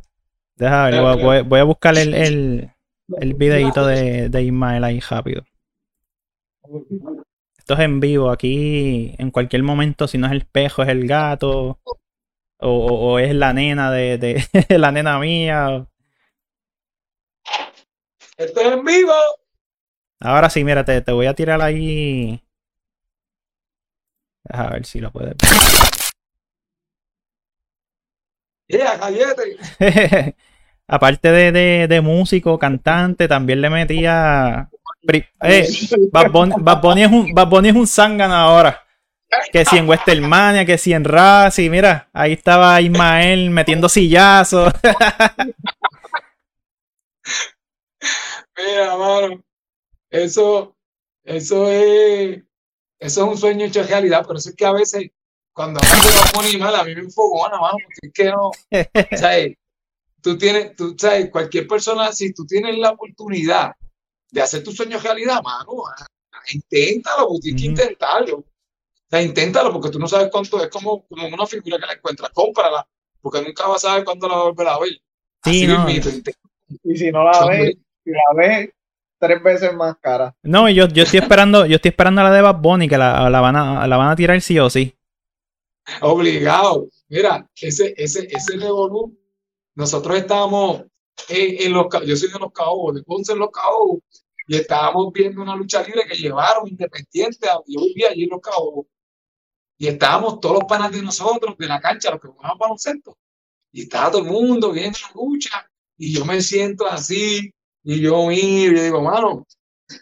Deja 0.57 0.91
ver, 0.91 1.01
voy, 1.01 1.13
a- 1.13 1.25
voy 1.25 1.37
a- 1.37 1.43
voy 1.43 1.61
a 1.61 1.65
buscar 1.65 1.97
el, 1.99 2.15
el, 2.15 2.71
el 3.19 3.35
videito 3.35 3.87
de, 3.87 4.29
de 4.29 4.43
Ismael 4.43 4.83
ahí 4.83 4.99
rápido. 4.99 5.45
Esto 7.65 7.75
es 7.75 7.81
en 7.81 7.99
vivo, 7.99 8.31
aquí 8.31 9.15
en 9.19 9.31
cualquier 9.31 9.63
momento, 9.63 10.07
si 10.07 10.19
no 10.19 10.27
es 10.27 10.33
el 10.33 10.39
espejo, 10.43 10.83
es 10.83 10.91
el 10.91 11.07
gato, 11.09 11.79
o, 12.59 12.71
o- 13.15 13.19
es 13.21 13.35
la 13.35 13.53
nena 13.55 13.91
de, 13.91 14.19
de 14.19 14.45
la 14.79 14.93
nena 14.93 15.19
mía. 15.19 15.87
Esto 18.37 18.61
es 18.61 18.73
en 18.73 18.85
vivo. 18.85 19.13
Ahora 20.21 20.51
sí, 20.51 20.65
mira, 20.65 20.85
te, 20.85 21.01
te 21.03 21.13
voy 21.13 21.27
a 21.27 21.35
tirar 21.35 21.61
ahí. 21.63 22.43
Deja 24.45 24.71
ver 24.71 24.87
si 24.87 25.01
lo 25.01 25.11
puedes 25.13 25.37
Yeah, 28.69 28.99
ver. 29.11 30.35
Aparte 30.89 31.31
de, 31.31 31.53
de, 31.53 31.89
de 31.89 32.01
músico, 32.01 32.59
cantante, 32.59 33.29
también 33.29 33.61
le 33.61 33.71
metía. 33.71 34.71
Pri- 35.07 35.27
Eh, 35.43 35.69
Bad 36.13 36.31
Bunny, 36.31 36.55
Bad 36.59 36.81
Bunny 36.81 37.03
es 37.03 37.11
un, 37.11 37.33
Bad 37.35 37.49
Bunny 37.49 37.69
es 37.71 37.75
un 37.77 37.87
zángano 37.87 38.35
ahora. 38.35 38.81
Que 39.53 39.65
si 39.65 39.77
en 39.79 39.89
Westermania, 39.89 40.65
que 40.65 40.79
si 40.79 40.93
en 40.93 41.03
Razzie, 41.05 41.69
mira, 41.69 42.09
ahí 42.13 42.33
estaba 42.35 42.81
Ismael 42.81 43.51
metiendo 43.51 43.89
sillazos. 43.89 44.73
Mira, 48.57 48.97
mano, 48.97 49.43
eso, 50.11 50.77
eso 51.25 51.69
es, 51.71 52.43
eso 52.99 53.23
es 53.25 53.29
un 53.29 53.37
sueño 53.39 53.67
hecho 53.67 53.83
realidad, 53.83 54.25
pero 54.27 54.39
eso 54.39 54.51
es 54.51 54.55
que 54.57 54.67
a 54.67 54.73
veces, 54.73 55.11
cuando 55.53 55.81
a 55.81 55.83
mí 55.83 55.91
me 56.05 56.15
va 56.21 56.23
a 56.29 56.33
poner 56.33 56.59
mal, 56.59 56.75
a 56.77 56.85
mí 56.85 56.95
me 56.95 57.01
enfogona, 57.03 57.59
mano, 57.59 57.77
porque 57.83 58.07
es 58.07 58.13
que 58.13 58.25
no, 58.31 58.51
¿sabes? 59.19 59.57
Tú 60.23 60.39
tienes, 60.39 60.75
tú 60.75 60.95
sabes, 60.99 61.29
cualquier 61.31 61.67
persona, 61.67 62.11
si 62.11 62.33
tú 62.33 62.47
tienes 62.47 62.79
la 62.79 62.93
oportunidad 62.93 63.73
de 64.35 64.43
hacer 64.43 64.63
tu 64.65 64.73
sueño 64.73 64.99
realidad, 64.99 65.41
mano, 65.43 65.87
ah, 65.87 66.07
inténtalo, 66.53 67.29
porque 67.29 67.53
tienes 67.53 67.63
que 67.63 67.69
intentarlo. 67.69 68.39
O 68.39 68.45
sea, 69.09 69.23
inténtalo, 69.23 69.73
porque 69.73 69.91
tú 69.91 69.99
no 69.99 70.09
sabes 70.09 70.29
cuánto 70.31 70.63
es 70.63 70.69
como, 70.69 71.07
como 71.07 71.29
una 71.29 71.47
figura 71.47 71.79
que 71.79 71.87
la 71.87 71.93
encuentras, 71.93 72.31
cómprala, 72.35 72.87
porque 73.21 73.43
nunca 73.43 73.67
vas 73.69 73.85
a 73.85 73.89
saber 73.89 74.05
cuándo 74.05 74.29
la 74.29 74.35
vas 74.35 74.43
a 74.43 74.49
volver 74.49 74.69
a 74.69 74.79
ver. 74.81 75.01
Así 75.43 75.61
Sí, 75.61 75.67
no. 75.69 75.89
inténtalo. 75.89 76.37
Y 76.83 76.97
si 76.97 77.13
no 77.13 77.23
la 77.25 77.47
ves, 77.47 77.77
si 78.03 78.11
la 78.11 78.35
ves, 78.37 78.71
tres 79.19 79.43
veces 79.43 79.75
más 79.75 79.97
cara. 80.01 80.35
No, 80.43 80.69
yo, 80.69 80.89
yo 80.89 81.05
estoy 81.05 81.21
esperando, 81.21 81.65
yo 81.67 81.77
estoy 81.77 81.91
esperando 81.91 82.21
a 82.21 82.25
la 82.25 82.33
de 82.33 82.43
Bad 82.43 82.57
Bunny, 82.61 82.89
que 82.89 82.99
la, 82.99 83.31
la 83.31 83.41
van 83.41 83.55
a, 83.57 83.87
la 83.87 83.97
van 83.97 84.11
a 84.11 84.17
tirar 84.17 84.41
sí 84.41 84.59
o 84.59 84.69
sí. 84.69 84.95
Obligado. 86.01 86.89
Mira, 87.09 87.49
ese, 87.61 87.95
ese, 87.97 88.27
ese 88.31 88.57
revolú, 88.57 89.17
nosotros 89.75 90.17
estábamos 90.17 90.83
en, 91.29 91.67
en 91.67 91.73
los, 91.73 91.87
yo 92.07 92.17
soy 92.17 92.31
de 92.33 92.39
los 92.39 92.53
Caobos, 92.53 92.95
de 92.97 93.03
Ponce 93.03 93.33
en 93.33 93.39
los 93.39 93.51
Caobos, 93.51 94.01
y 94.47 94.57
estábamos 94.57 95.13
viendo 95.13 95.43
una 95.43 95.57
lucha 95.57 95.83
libre 95.83 96.05
que 96.07 96.17
llevaron 96.17 96.69
independiente, 96.69 97.49
a- 97.49 97.61
yo 97.67 97.81
vivía 97.81 98.11
allí 98.11 98.25
en 98.25 98.31
los 98.31 98.41
Caobos, 98.41 98.87
y 99.79 99.89
estábamos 99.89 100.41
todos 100.41 100.57
los 100.61 100.65
panas 100.65 100.93
de 100.93 101.03
nosotros, 101.03 101.57
de 101.59 101.67
la 101.67 101.81
cancha, 101.81 102.11
los 102.11 102.21
que 102.21 102.29
jugaban 102.29 102.59
baloncesto, 102.59 103.17
y 103.73 103.83
estaba 103.83 104.11
todo 104.11 104.23
el 104.25 104.31
mundo 104.31 104.73
viendo 104.73 104.99
la 105.03 105.11
lucha, 105.23 105.71
y 105.99 106.13
yo 106.15 106.25
me 106.25 106.41
siento 106.41 106.87
así, 106.87 107.53
y 107.83 108.01
yo 108.01 108.27
miro, 108.27 108.77
y 108.79 108.81
digo, 108.81 109.01
mano, 109.03 109.47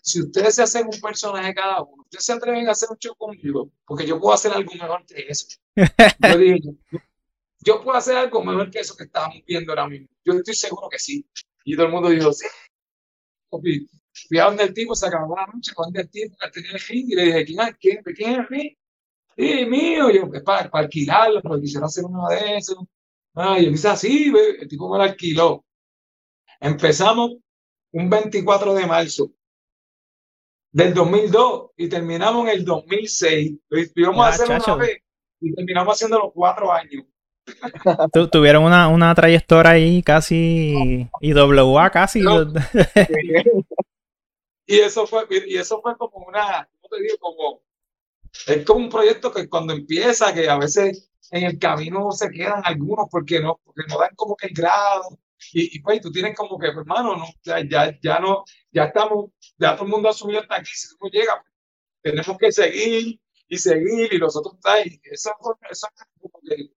si 0.02 0.20
ustedes 0.22 0.55
se 0.55 0.62
hacen 0.62 0.87
un 0.87 1.00
personaje 1.00 1.55
cada 1.55 1.83
uno, 1.83 2.02
ustedes 2.02 2.24
se 2.24 2.33
atreven 2.33 2.68
a 2.68 2.72
hacer 2.72 2.88
un 2.90 2.98
show 2.98 3.14
conmigo, 3.16 3.70
porque 3.87 4.07
yo 4.07 4.20
puedo 4.20 4.35
hacer 4.35 4.52
algo 4.52 4.72
mejor 4.72 5.05
que 5.07 5.26
eso. 5.28 5.46
Yo 6.20 6.38
dije, 6.38 6.61
yo, 6.62 6.72
yo 7.64 7.83
puedo 7.83 7.96
hacer 7.98 8.16
algo 8.16 8.44
mejor 8.44 8.70
que 8.70 8.81
eso 8.81 8.96
que 8.96 9.05
estábamos 9.05 9.38
viendo 9.46 9.72
ahora 9.72 9.88
mismo. 9.88 10.09
Yo 10.24 10.35
estoy 10.35 10.55
seguro 10.55 10.88
que 10.90 10.98
sí. 10.98 11.26
Y 11.64 11.76
todo 11.76 11.87
el 11.87 11.92
mundo 11.92 12.11
dijo, 12.11 12.33
sí. 12.33 12.46
Fui 14.29 14.38
a 14.38 14.44
donde 14.44 14.64
el 14.64 14.75
tipo, 14.75 14.94
se 14.94 15.07
acabó 15.07 15.37
la 15.37 15.46
noche, 15.46 15.72
con 15.75 15.94
el 15.96 16.09
tipo, 16.11 16.37
que 16.38 16.51
tenía 16.51 16.72
el 16.72 16.81
ring, 16.81 17.07
y 17.11 17.14
le 17.14 17.22
dije, 17.25 17.44
¿quién 17.46 17.61
es, 17.61 17.77
quién, 17.81 18.03
quién 18.03 18.31
es 18.33 18.38
el 18.38 18.46
ring? 18.48 18.77
Sí, 19.37 19.66
mío, 19.66 20.11
yo, 20.11 20.29
es 20.33 20.42
para, 20.42 20.70
para 20.70 20.85
alquilarlo, 20.85 21.40
porque 21.42 21.62
quisiera 21.62 21.87
hacer 21.87 22.05
uno 22.05 22.29
de 22.29 22.57
esos. 22.59 22.77
Ah, 23.35 23.59
yo 23.59 23.70
quise 23.70 23.88
así, 23.88 24.33
el 24.61 24.68
tipo 24.68 24.90
me 24.92 24.98
lo 24.98 25.05
alquiló. 25.05 25.64
Empezamos 26.61 27.33
un 27.92 28.11
24 28.11 28.75
de 28.75 28.87
marzo 28.87 29.31
del 30.70 30.94
2002 30.94 31.70
y 31.77 31.88
terminamos 31.88 32.46
en 32.48 32.59
el 32.59 32.64
2006. 32.64 33.53
Lo 33.70 33.81
íbamos 33.96 34.27
a 34.27 34.29
Ya, 34.31 34.35
hacer 34.35 34.46
chacho. 34.48 34.75
una 34.75 34.85
vez 34.85 34.98
y 35.40 35.55
terminamos 35.55 35.94
haciendo 35.94 36.18
los 36.18 36.33
cuatro 36.35 36.72
años. 36.72 37.05
Tu- 38.12 38.29
tuvieron 38.29 38.62
una, 38.64 38.88
una 38.88 39.14
trayectoria 39.14 39.72
ahí 39.72 40.03
casi 40.03 41.09
IWA 41.20 41.90
casi. 41.90 42.20
No. 42.20 42.53
Y 44.66 44.79
eso 44.81 45.07
fue, 45.07 45.27
y 45.46 45.57
eso 45.57 45.81
fue 45.83 45.96
como 45.96 46.27
una, 46.27 46.68
¿cómo 46.81 46.88
te 46.96 47.03
digo? 47.03 47.16
Como, 47.20 47.62
es 48.46 48.64
como 48.66 48.81
un 48.85 48.90
proyecto 48.90 49.33
que 49.33 49.48
cuando 49.48 49.72
empieza, 49.75 50.33
que 50.35 50.48
a 50.48 50.59
veces 50.59 51.11
en 51.31 51.44
el 51.44 51.59
camino 51.59 52.12
se 52.12 52.31
quedan 52.31 52.62
algunos 52.64 53.07
porque 53.11 53.40
no, 53.40 53.61
porque 53.64 53.83
no 53.88 53.98
dan 53.98 54.14
como 54.16 54.37
que 54.37 54.48
el 54.48 54.55
grado. 54.55 55.18
Y, 55.53 55.77
y 55.79 55.81
pues 55.83 56.01
tú 56.01 56.12
tienes 56.12 56.37
como 56.37 56.59
que, 56.59 56.68
pues, 56.72 56.79
hermano, 56.79 57.16
no, 57.16 57.27
ya, 57.44 57.61
ya, 57.68 57.98
ya 58.03 58.20
no, 58.20 58.44
ya 58.70 58.85
estamos, 58.85 59.31
ya 59.59 59.75
todo 59.75 59.87
el 59.87 59.90
mundo 59.92 60.09
ha 60.09 60.12
subido 60.12 60.40
hasta 60.40 60.57
aquí, 60.57 60.70
si 60.72 60.94
no 61.01 61.09
llegas, 61.11 61.37
pues, 61.42 62.14
tenemos 62.14 62.38
que 62.38 62.53
seguir 62.53 63.20
y 63.48 63.59
seguir 63.59 64.12
y 64.12 64.18
los 64.18 64.37
otros 64.37 64.55
está 64.57 64.81
y 64.87 65.01
eso, 65.05 65.33
eso 65.70 65.88
fue 65.94 66.31
como 66.31 66.40
que 66.48 66.70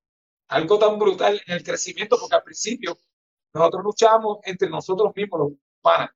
algo 0.50 0.80
tan 0.80 1.00
brutal 1.00 1.42
en 1.48 1.56
el 1.56 1.64
crecimiento, 1.64 2.18
porque 2.20 2.36
al 2.36 2.44
principio 2.44 2.98
nosotros 3.54 3.84
luchamos 3.84 4.40
entre 4.46 4.70
nosotros 4.70 5.12
mismos, 5.16 5.40
los 5.42 5.52
panas. 5.82 6.10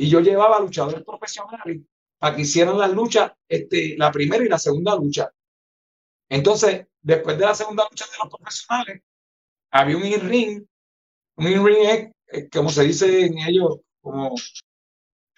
Y 0.00 0.08
yo 0.08 0.20
llevaba 0.20 0.60
luchadores 0.60 1.02
profesionales 1.04 1.82
para 2.18 2.34
que 2.34 2.42
hicieran 2.42 2.78
las 2.78 2.92
luchas, 2.92 3.32
este, 3.48 3.96
la 3.98 4.10
primera 4.12 4.44
y 4.44 4.48
la 4.48 4.58
segunda 4.58 4.94
lucha. 4.96 5.30
Entonces, 6.28 6.86
después 7.00 7.36
de 7.38 7.44
la 7.44 7.54
segunda 7.54 7.86
lucha 7.90 8.04
de 8.06 8.18
los 8.22 8.28
profesionales, 8.34 9.02
había 9.72 9.96
un 9.96 10.04
in-ring. 10.06 10.64
Un 11.36 11.46
in-ring 11.48 12.12
es, 12.26 12.48
como 12.50 12.70
se 12.70 12.84
dice 12.84 13.26
en 13.26 13.38
ellos, 13.38 13.78
como 14.00 14.34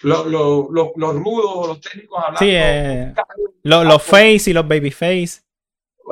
los, 0.03 0.27
los, 0.27 0.69
los, 0.71 0.91
los 0.97 1.15
rudos, 1.15 1.69
los 1.69 1.81
técnicos 1.81 2.19
hablando. 2.19 2.39
Sí, 2.41 2.51
eh, 2.53 3.15
Los, 3.63 3.85
los 3.87 4.03
face 4.03 4.51
y 4.51 4.53
los 4.53 4.67
babyface. 4.69 5.43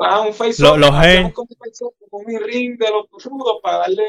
Ah, 0.01 0.21
un 0.21 0.33
face 0.33 0.61
Lo- 0.63 0.77
los 0.77 0.91
G. 0.91 1.33
como 1.33 2.23
un 2.23 2.39
ring 2.43 2.77
de 2.79 2.89
los 2.89 3.23
rudos 3.23 3.59
para 3.61 3.79
darle 3.79 4.05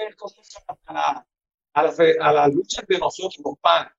a 0.87 0.93
la, 0.93 1.27
a, 1.75 1.83
la, 1.83 1.93
fe- 1.93 2.17
a 2.21 2.33
la 2.33 2.49
lucha 2.49 2.83
de 2.87 2.99
nosotros, 2.99 3.39
los 3.45 3.59
panas, 3.61 3.93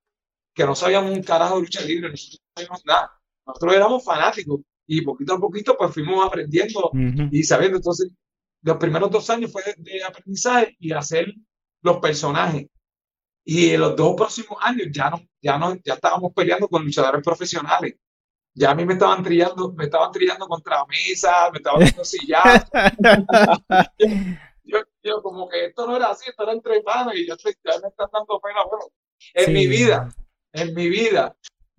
que 0.53 0.65
no 0.65 0.75
sabíamos 0.75 1.11
un 1.11 1.23
carajo 1.23 1.55
de 1.55 1.61
lucha 1.61 1.81
libre, 1.81 2.09
nosotros 2.09 2.39
no 2.41 2.51
sabíamos 2.55 2.85
nada. 2.85 3.11
Nosotros 3.45 3.73
éramos 3.73 4.03
fanáticos 4.03 4.59
y 4.87 5.01
poquito 5.01 5.33
a 5.33 5.39
poquito 5.39 5.77
pues 5.77 5.93
fuimos 5.93 6.25
aprendiendo 6.25 6.89
Ujú. 6.89 7.29
y 7.31 7.43
sabiendo. 7.43 7.77
Entonces, 7.77 8.11
los 8.63 8.77
primeros 8.77 9.09
dos 9.09 9.29
años 9.29 9.51
fue 9.51 9.63
de, 9.63 9.75
de 9.77 10.03
aprendizaje 10.03 10.75
y 10.79 10.91
hacer 10.91 11.33
los 11.81 11.97
personajes. 11.97 12.67
Y 13.43 13.71
en 13.71 13.81
los 13.81 13.95
dos 13.95 14.15
próximos 14.15 14.57
años 14.61 14.87
ya 14.91 15.09
no, 15.09 15.19
ya 15.41 15.57
no, 15.57 15.75
ya 15.83 15.95
estábamos 15.95 16.31
peleando 16.33 16.67
con 16.67 16.83
luchadores 16.85 17.23
profesionales. 17.23 17.95
Ya 18.53 18.71
a 18.71 18.75
mí 18.75 18.85
me 18.85 18.93
estaban 18.93 19.23
trillando, 19.23 19.71
me 19.73 19.85
estaban 19.85 20.11
trillando 20.11 20.45
contra 20.47 20.85
mesa, 20.85 21.49
me 21.51 21.57
estaban 21.57 21.79
dando 21.85 22.03
sillas. 22.03 22.65
yo, 24.63 24.79
yo 25.03 25.21
como 25.21 25.47
que 25.49 25.65
esto 25.65 25.87
no 25.87 25.95
era 25.95 26.11
así, 26.11 26.29
esto 26.29 26.43
era 26.43 26.51
entre 26.53 26.81
panas 26.81 27.15
y 27.15 27.27
yo 27.27 27.33
estoy, 27.35 27.53
ya 27.63 27.79
me 27.81 27.87
están 27.87 28.09
dando 28.11 28.39
pena. 28.39 28.63
Bueno, 28.69 28.85
en 29.33 29.45
Sí. 29.45 29.51
mi 29.51 29.67
vida, 29.67 30.09
en 30.53 30.73
mi 30.73 30.89
vida, 30.89 31.35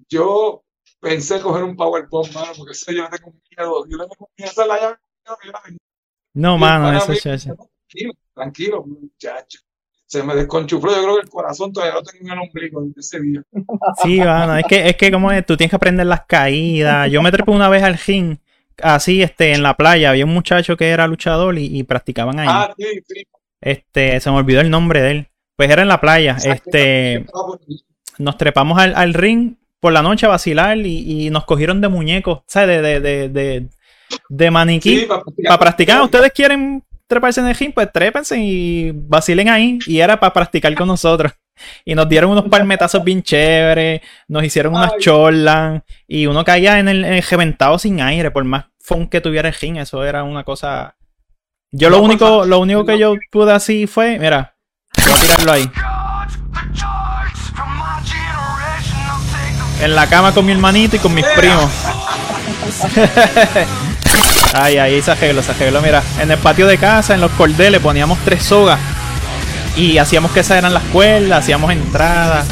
yo 0.08 0.64
pensé 1.00 1.40
coger 1.40 1.64
un 1.64 1.76
powerbomb, 1.76 2.32
mano, 2.32 2.52
porque 2.56 2.72
eso 2.72 2.92
yo 2.92 3.02
le 3.02 3.08
tengo 3.10 3.32
miedo. 3.50 3.86
Yo 3.88 3.96
le 3.96 4.04
tengo 4.08 4.30
miedo 4.36 4.62
a 4.62 4.66
la 4.66 4.80
llave. 4.80 4.96
No, 6.34 6.56
mano, 6.56 6.92
eso, 6.96 7.12
dijo, 7.12 7.68
Tranquilo, 7.88 8.14
tranquilo, 8.34 8.84
muchacho. 8.86 9.58
Se 10.06 10.22
me 10.22 10.34
desconchufló. 10.34 10.92
Yo 10.92 11.02
creo 11.02 11.14
que 11.16 11.22
el 11.22 11.28
corazón 11.28 11.72
todavía 11.72 11.94
lo 11.94 12.02
tengo 12.02 12.24
en 12.24 12.32
el 12.32 12.38
ombligo 12.38 12.82
desde 12.82 13.00
ese 13.00 13.20
día. 13.20 13.42
Sí, 14.02 14.18
mano, 14.20 14.56
es 14.56 14.64
que, 14.66 14.88
es 14.88 14.96
que 14.96 15.10
como 15.10 15.30
es, 15.30 15.44
tú 15.44 15.56
tienes 15.56 15.70
que 15.70 15.76
aprender 15.76 16.06
las 16.06 16.24
caídas. 16.26 17.10
Yo 17.10 17.22
me 17.22 17.30
trepé 17.30 17.50
una 17.50 17.68
vez 17.68 17.82
al 17.82 17.98
ring, 17.98 18.38
así, 18.82 19.22
este, 19.22 19.52
en 19.52 19.62
la 19.62 19.76
playa. 19.76 20.10
Había 20.10 20.24
un 20.24 20.34
muchacho 20.34 20.76
que 20.76 20.90
era 20.90 21.06
luchador 21.06 21.58
y, 21.58 21.78
y 21.78 21.82
practicaban 21.82 22.38
ahí. 22.38 22.48
Ah, 22.50 22.74
sí, 22.78 23.02
sí. 23.06 23.26
Este, 23.60 24.20
se 24.20 24.30
me 24.30 24.36
olvidó 24.36 24.60
el 24.60 24.70
nombre 24.70 25.02
de 25.02 25.10
él. 25.10 25.28
Pues 25.56 25.70
era 25.70 25.82
en 25.82 25.88
la 25.88 26.00
playa. 26.00 26.36
Este, 26.42 27.26
nos 28.18 28.36
trepamos 28.36 28.78
al, 28.78 28.94
al 28.94 29.14
ring 29.14 29.54
por 29.80 29.92
la 29.92 30.02
noche 30.02 30.26
a 30.26 30.30
vacilar 30.30 30.78
y, 30.78 31.26
y 31.26 31.30
nos 31.30 31.44
cogieron 31.44 31.80
de 31.80 31.88
muñecos, 31.88 32.42
¿sabes? 32.46 32.80
De, 32.80 33.00
de, 33.00 33.00
de, 33.00 33.28
de, 33.28 33.68
de 34.28 34.50
maniquí. 34.50 35.00
Sí, 35.00 35.08
para 35.44 35.58
practicar. 35.58 36.02
¿Ustedes 36.02 36.32
quieren 36.32 36.84
treparse 37.06 37.40
en 37.40 37.48
el 37.48 37.54
ring? 37.54 37.72
Pues 37.74 37.90
trépense 37.92 38.38
y 38.38 38.92
vacilen 38.94 39.48
ahí. 39.48 39.78
Y 39.86 39.98
era 39.98 40.18
para 40.18 40.32
practicar 40.32 40.74
con 40.74 40.88
nosotros. 40.88 41.32
Y 41.84 41.94
nos 41.94 42.08
dieron 42.08 42.30
unos 42.30 42.46
palmetazos 42.46 43.04
bien 43.04 43.22
chéveres. 43.22 44.00
Nos 44.26 44.42
hicieron 44.42 44.74
unas 44.74 44.96
chorlas. 44.98 45.82
Y 46.08 46.26
uno 46.26 46.42
caía 46.44 46.78
en 46.80 46.88
el, 46.88 47.04
en 47.04 47.12
el 47.12 47.22
reventado 47.22 47.78
sin 47.78 48.00
aire. 48.00 48.30
Por 48.30 48.42
más 48.44 48.64
fun 48.80 49.06
que 49.06 49.20
tuviera 49.20 49.48
el 49.48 49.54
ring. 49.54 49.76
Eso 49.76 50.02
era 50.02 50.24
una 50.24 50.42
cosa. 50.44 50.96
Yo 51.70 51.90
lo 51.90 52.00
único, 52.00 52.46
lo 52.46 52.58
único 52.58 52.84
que 52.84 52.98
yo 52.98 53.14
pude 53.30 53.52
así 53.52 53.86
fue. 53.86 54.18
Mira. 54.18 54.56
Voy 55.04 55.12
a 55.12 55.20
tirarlo 55.20 55.52
ahí. 55.52 55.70
En 59.82 59.96
la 59.96 60.06
cama 60.06 60.32
con 60.32 60.46
mi 60.46 60.52
hermanito 60.52 60.94
y 60.94 60.98
con 61.00 61.12
mis 61.12 61.26
primos. 61.26 61.70
Ay, 64.54 64.76
ay, 64.76 65.00
se 65.00 65.10
arregló, 65.10 65.42
se 65.42 65.52
arregló. 65.52 65.80
Mira, 65.80 66.02
en 66.20 66.30
el 66.30 66.36
patio 66.36 66.66
de 66.66 66.76
casa, 66.76 67.14
en 67.14 67.22
los 67.22 67.30
cordeles, 67.32 67.80
poníamos 67.80 68.18
tres 68.22 68.42
sogas. 68.42 68.78
Y 69.76 69.96
hacíamos 69.96 70.30
que 70.32 70.40
esas 70.40 70.58
eran 70.58 70.74
las 70.74 70.82
cuerdas, 70.84 71.38
hacíamos 71.38 71.72
entradas. 71.72 72.46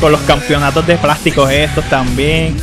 Con 0.00 0.12
los 0.12 0.20
campeonatos 0.22 0.86
de 0.86 0.96
plásticos 0.96 1.50
estos 1.50 1.84
también. 1.90 2.56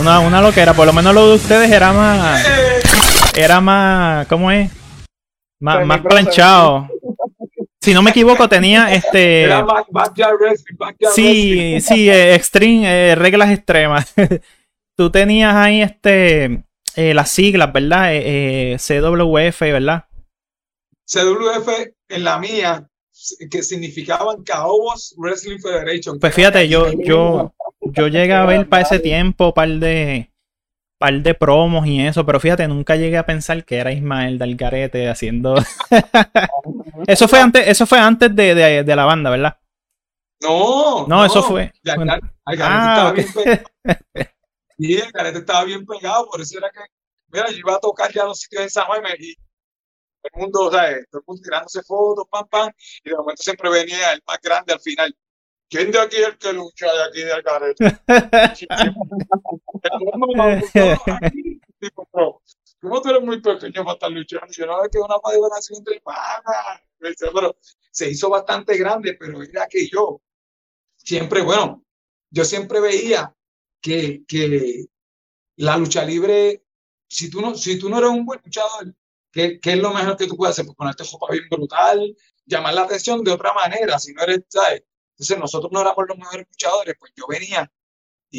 Una, 0.00 0.20
una 0.20 0.40
loquera, 0.40 0.72
por 0.72 0.86
lo 0.86 0.94
menos 0.94 1.14
lo 1.14 1.28
de 1.28 1.34
ustedes 1.36 1.70
era 1.70 1.92
más. 1.92 2.42
Era 3.36 3.60
más. 3.60 4.26
¿Cómo 4.28 4.50
es? 4.50 4.70
Más, 5.60 5.86
más 5.86 5.98
Semi-pro, 5.98 6.08
planchado. 6.08 6.88
Si 7.86 7.94
no 7.94 8.02
me 8.02 8.10
equivoco, 8.10 8.48
tenía 8.48 8.92
este. 8.92 9.42
Era 9.42 9.62
back- 9.62 9.86
backyard 9.92 10.40
wrestling, 10.40 10.76
backyard 10.76 11.14
Sí, 11.14 11.80
sí, 11.80 12.10
eh, 12.10 12.34
extreme, 12.34 12.82
eh, 12.84 13.14
reglas 13.14 13.52
extremas. 13.52 14.12
Tú 14.98 15.08
tenías 15.12 15.54
ahí 15.54 15.82
este 15.82 16.64
eh, 16.96 17.14
las 17.14 17.30
siglas, 17.30 17.72
¿verdad? 17.72 18.10
CWF, 18.76 19.60
¿verdad? 19.60 20.06
CWF 21.06 21.68
en 22.08 22.24
la 22.24 22.40
mía, 22.40 22.88
que 23.48 23.62
significaban 23.62 24.42
Caobos 24.42 25.14
Wrestling 25.16 25.60
Federation. 25.60 26.18
Pues 26.18 26.34
fíjate, 26.34 26.68
yo, 26.68 26.90
yo, 26.90 27.54
yo 27.82 28.08
llegué 28.08 28.32
a 28.32 28.46
ver 28.46 28.68
para 28.68 28.82
ese 28.82 28.98
tiempo 28.98 29.54
par 29.54 29.68
de 29.68 30.28
par 30.98 31.14
de 31.22 31.34
promos 31.34 31.86
y 31.86 32.00
eso, 32.06 32.24
pero 32.24 32.40
fíjate, 32.40 32.66
nunca 32.68 32.96
llegué 32.96 33.18
a 33.18 33.26
pensar 33.26 33.64
que 33.64 33.76
era 33.76 33.92
Ismael 33.92 34.38
Dalgarete 34.38 35.08
haciendo. 35.08 35.54
eso 37.06 37.28
fue 37.28 37.40
antes, 37.40 37.66
eso 37.68 37.86
fue 37.86 37.98
antes 37.98 38.34
de, 38.34 38.54
de- 38.54 38.84
de 38.84 38.96
la 38.96 39.04
banda, 39.04 39.30
¿verdad? 39.30 39.58
No, 40.42 41.06
No, 41.06 41.24
eso 41.24 41.42
fue- 41.42 41.72
Ya, 41.82 41.96
bueno. 41.96 42.12
ya, 42.14 42.52
el 42.52 42.58
garete 42.58 42.80
Ah, 42.80 42.90
estaba 42.90 43.10
ok. 43.10 43.16
bien 43.16 43.32
pegado. 43.32 43.62
Y 44.78 44.96
el 44.96 45.10
garete 45.10 45.38
estaba 45.38 45.64
bien 45.64 45.86
pegado, 45.86 46.28
por 46.30 46.38
eso 46.40 46.58
era 46.58 46.68
que, 46.70 46.80
mira, 47.32 47.50
yo 47.50 47.56
iba 47.56 47.74
a 47.76 47.80
tocar 47.80 48.12
ya 48.12 48.24
los 48.24 48.38
sitios 48.40 48.62
de 48.64 48.68
San 48.70 48.84
Juan 48.86 49.02
y 49.18 49.34
todo 49.34 49.42
el 50.34 50.40
mundo, 50.42 50.70
¿sabes? 50.70 51.06
Todo 51.10 51.20
el 51.20 51.24
mundo 51.26 51.42
tirándose 51.42 51.82
fotos, 51.82 52.26
pam, 52.30 52.46
pam, 52.48 52.70
y 53.02 53.08
de 53.08 53.16
momento 53.16 53.42
siempre 53.42 53.70
venía 53.70 54.12
el 54.12 54.22
más 54.26 54.38
grande 54.42 54.74
al 54.74 54.80
final. 54.80 55.16
¿Quién 55.70 55.90
de 55.90 55.98
aquí 56.00 56.16
es 56.16 56.28
el 56.28 56.36
que 56.38 56.52
lucha 56.52 56.86
de 56.92 57.04
aquí 57.04 57.22
del 57.22 57.42
garete? 57.42 57.98
¿Cómo 62.80 63.00
tú 63.00 63.08
eres 63.10 63.22
muy 63.22 63.40
pequeño 63.40 63.84
para 63.84 63.94
estar 63.94 64.10
luchando? 64.10 64.46
Yo 64.50 64.66
no 64.66 64.80
veo 64.80 64.90
que 64.90 64.98
una 64.98 65.16
maduración 65.22 65.78
entre 65.78 66.02
Pero 66.98 67.56
se 67.90 68.10
hizo 68.10 68.28
bastante 68.28 68.76
grande, 68.76 69.14
pero 69.14 69.42
era 69.42 69.66
que 69.66 69.88
yo 69.88 70.20
siempre, 70.96 71.42
bueno, 71.42 71.84
yo 72.30 72.44
siempre 72.44 72.80
veía 72.80 73.34
que, 73.80 74.24
que 74.26 74.86
la 75.56 75.76
lucha 75.76 76.04
libre, 76.04 76.64
si 77.08 77.30
tú 77.30 77.40
no, 77.40 77.54
si 77.54 77.78
tú 77.78 77.88
no 77.88 77.98
eres 77.98 78.10
un 78.10 78.26
buen 78.26 78.40
luchador, 78.44 78.94
¿qué, 79.32 79.58
qué 79.60 79.72
es 79.72 79.78
lo 79.78 79.92
mejor 79.92 80.16
que 80.16 80.26
tú 80.26 80.36
puedes 80.36 80.52
hacer? 80.52 80.66
Pues 80.66 80.76
ponerte 80.76 81.04
ropa 81.04 81.32
bien 81.32 81.44
brutal, 81.50 82.16
llamar 82.44 82.74
la 82.74 82.82
atención 82.82 83.22
de 83.24 83.32
otra 83.32 83.52
manera, 83.52 83.98
si 83.98 84.12
no 84.12 84.22
eres, 84.22 84.44
¿sabes? 84.48 84.82
Entonces 85.12 85.38
nosotros 85.38 85.72
no 85.72 85.80
éramos 85.80 86.04
los 86.08 86.18
mejores 86.18 86.46
luchadores, 86.48 86.94
pues 86.98 87.12
yo 87.16 87.26
venía 87.28 87.70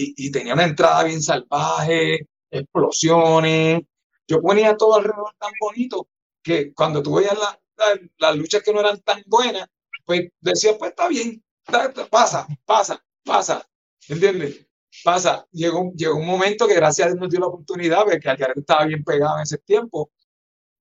y, 0.03 0.13
y 0.27 0.31
tenía 0.31 0.53
una 0.53 0.63
entrada 0.65 1.03
bien 1.03 1.21
salvaje, 1.21 2.27
explosiones, 2.51 3.81
yo 4.27 4.41
ponía 4.41 4.75
todo 4.77 4.95
alrededor 4.95 5.33
tan 5.39 5.51
bonito 5.59 6.07
que 6.43 6.73
cuando 6.73 7.01
tú 7.01 7.15
veías 7.15 7.37
la- 7.37 7.59
la- 7.77 7.99
las 8.17 8.35
luchas 8.35 8.63
que 8.63 8.73
no 8.73 8.79
eran 8.79 8.99
tan 9.01 9.21
buenas, 9.27 9.67
pues 10.05 10.29
decía, 10.39 10.77
pues 10.77 10.91
está 10.91 11.07
bien, 11.07 11.43
ta- 11.63 11.91
ta- 11.91 12.07
pasa, 12.07 12.47
pasa, 12.65 13.03
pasa, 13.23 13.67
¿entiendes? 14.07 14.65
Pasa. 15.03 15.45
Llegó, 15.51 15.91
llegó 15.95 16.15
un 16.15 16.25
momento 16.25 16.67
que 16.67 16.73
gracias 16.75 17.05
a 17.07 17.09
Dios 17.11 17.19
nos 17.21 17.29
dio 17.29 17.39
la 17.39 17.47
oportunidad, 17.47 18.03
porque 18.03 18.27
Algarete 18.29 18.61
estaba 18.61 18.85
bien 18.85 19.03
pegado 19.03 19.37
en 19.37 19.43
ese 19.43 19.57
tiempo. 19.59 20.11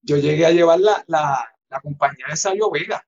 Yo 0.01 0.17
llegué 0.17 0.45
a 0.45 0.51
llevar 0.51 0.79
la, 0.79 1.03
la, 1.07 1.47
la 1.69 1.81
compañía 1.81 2.25
de 2.29 2.35
Sabio 2.35 2.71
Vega. 2.71 3.05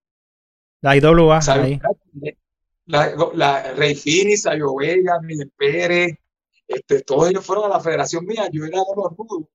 La 0.82 0.96
IWA, 0.96 1.42
Sabio 1.42 1.64
ahí. 1.64 1.80
Vega, 2.14 2.38
La, 2.90 3.14
la 3.36 3.74
Rey 3.74 3.94
Fini, 3.94 4.36
Sabio 4.36 4.76
Vega, 4.76 5.20
Miguel 5.22 5.52
Pérez, 5.56 6.18
este, 6.68 7.04
todos 7.04 7.30
ellos 7.30 7.46
fueron 7.46 7.66
a 7.66 7.76
la 7.76 7.80
federación 7.80 8.26
mía, 8.26 8.50
yo 8.52 8.66
era 8.66 8.80
de 8.80 8.96
los 8.96 9.16
rudos. 9.16 9.48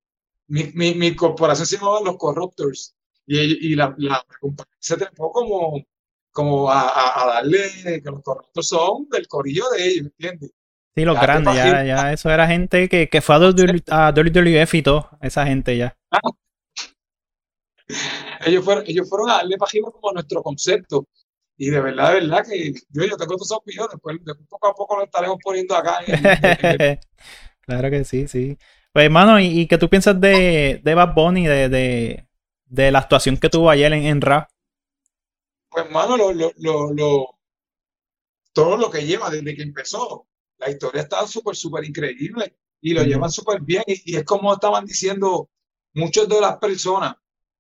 Mi, 0.47 0.71
mi, 0.75 0.95
mi 0.95 1.17
corporación 1.17 1.67
se 1.67 1.77
llamaba 1.77 2.01
Los 2.01 2.17
Corruptors 2.17 2.95
y, 3.27 3.73
y 3.73 3.75
la, 3.75 3.93
la, 3.99 4.25
compañía 4.41 4.77
se 4.79 4.97
trepó 4.97 5.33
como, 5.33 5.83
como 6.31 6.71
a, 6.71 6.83
a, 6.83 7.23
a 7.23 7.27
darle 7.35 7.61
que 7.83 8.11
los 8.11 8.23
Corruptors 8.23 8.69
son 8.69 9.09
del 9.11 9.27
corillo 9.27 9.65
de 9.71 9.85
ellos, 9.85 10.07
¿entiendes? 10.07 10.53
Sí, 10.95 11.05
los 11.05 11.17
Ya 11.17 11.23
grandes, 11.23 11.55
ya, 11.57 11.85
ya, 11.85 12.13
eso 12.13 12.31
era 12.31 12.47
gente 12.47 12.89
que, 12.89 13.09
que 13.09 13.21
fue 13.21 13.35
a 13.35 13.39
WWE 13.41 13.83
a 13.89 14.13
WWF 14.13 14.75
y 14.75 14.83
todo, 14.83 15.11
esa 15.21 15.45
gente 15.45 15.77
ya. 15.77 15.97
Ellos 18.47 18.65
fueron, 18.65 18.85
ellos 18.87 19.09
fueron 19.09 19.31
a 19.31 19.35
darle 19.35 19.57
página 19.57 19.91
como 19.91 20.11
a 20.11 20.15
nuestro 20.15 20.43
concepto. 20.43 21.07
Y 21.57 21.71
de 21.71 21.81
verdad, 21.81 22.15
de 22.15 22.21
verdad 22.21 22.45
que 22.47 22.73
yo, 22.91 23.05
yo 23.05 23.17
tengo 23.17 23.37
esos 23.37 23.59
videos, 23.65 23.89
después, 23.93 24.17
después 24.25 24.49
poco 24.49 24.69
a 24.69 24.75
poco 24.75 24.97
lo 24.99 25.05
estaremos 25.05 25.39
poniendo 25.43 25.77
acá. 25.77 26.01
en- 26.07 26.33
en- 26.43 26.55
en- 26.59 26.79
claro 27.63 27.91
que 27.91 28.05
sí, 28.05 28.29
sí. 28.29 28.59
Pues 28.93 29.07
hermano, 29.07 29.41
¿y, 29.41 29.47
y 29.61 29.67
qué 29.67 29.79
tú 29.79 29.89
piensas 29.91 30.21
de, 30.21 30.81
de 30.85 30.95
Bad 30.95 31.15
Bunny, 31.15 31.47
de, 31.47 31.69
de, 31.69 32.29
de 32.67 32.91
la 32.93 33.01
actuación 33.01 33.37
que 33.39 33.51
tuvo 33.51 33.71
ayer 33.71 33.93
en, 33.93 34.05
en 34.05 34.21
Rap? 34.21 34.49
pues, 35.69 35.85
hermano, 35.85 36.17
lo, 36.17 36.33
lo, 36.33 36.53
lo, 36.57 36.93
lo- 36.95 37.39
todo 38.53 38.77
lo 38.77 38.91
que 38.91 39.05
lleva 39.07 39.31
desde 39.31 39.55
que 39.57 39.63
empezó, 39.63 40.27
la 40.59 40.71
historia 40.71 41.03
está 41.03 41.27
súper, 41.27 41.57
súper 41.57 41.85
increíble 41.85 42.57
y 42.81 42.95
lo 42.95 43.03
Ujú. 43.03 43.05
llevan 43.05 43.31
súper 43.31 43.61
bien. 43.63 43.83
Y, 43.87 44.13
y 44.15 44.17
es 44.17 44.25
como 44.25 44.53
estaban 44.53 44.85
diciendo 44.85 45.51
muchas 45.95 46.29
de 46.29 46.41
las 46.41 46.59
personas 46.59 47.17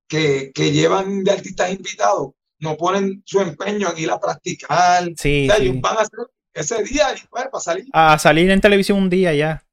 que, 0.09 0.53
que 0.55 0.72
llevan 0.72 1.24
de 1.24 1.32
artistas 1.32 1.72
invitados, 1.72 2.32
no 2.65 2.77
ponen 2.77 3.23
su 3.25 3.41
empeño 3.41 3.91
en 3.93 3.99
ir 3.99 4.11
a 4.11 4.19
practicar. 4.19 5.05
Sí, 5.17 5.45
O 5.45 5.53
sea, 5.53 5.57
sí. 5.57 5.62
ellos 5.62 5.81
van 5.81 5.99
a 5.99 6.01
hacer 6.01 6.19
ese 6.53 6.83
día 6.83 7.15
y 7.15 7.27
pues, 7.29 7.45
para 7.45 7.61
salir. 7.61 7.87
A 7.93 8.19
salir 8.19 8.51
en 8.51 8.61
televisión 8.61 8.99
un 8.99 9.11
día 9.11 9.33
ya. 9.35 9.65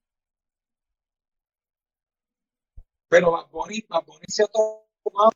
Pero 3.10 3.32
Bad 3.32 3.48
Bunny, 3.52 3.86
Bad 3.90 4.04
Bunny 4.06 4.26
se 4.28 4.44
ha 4.44 4.48
tomado, 4.48 5.32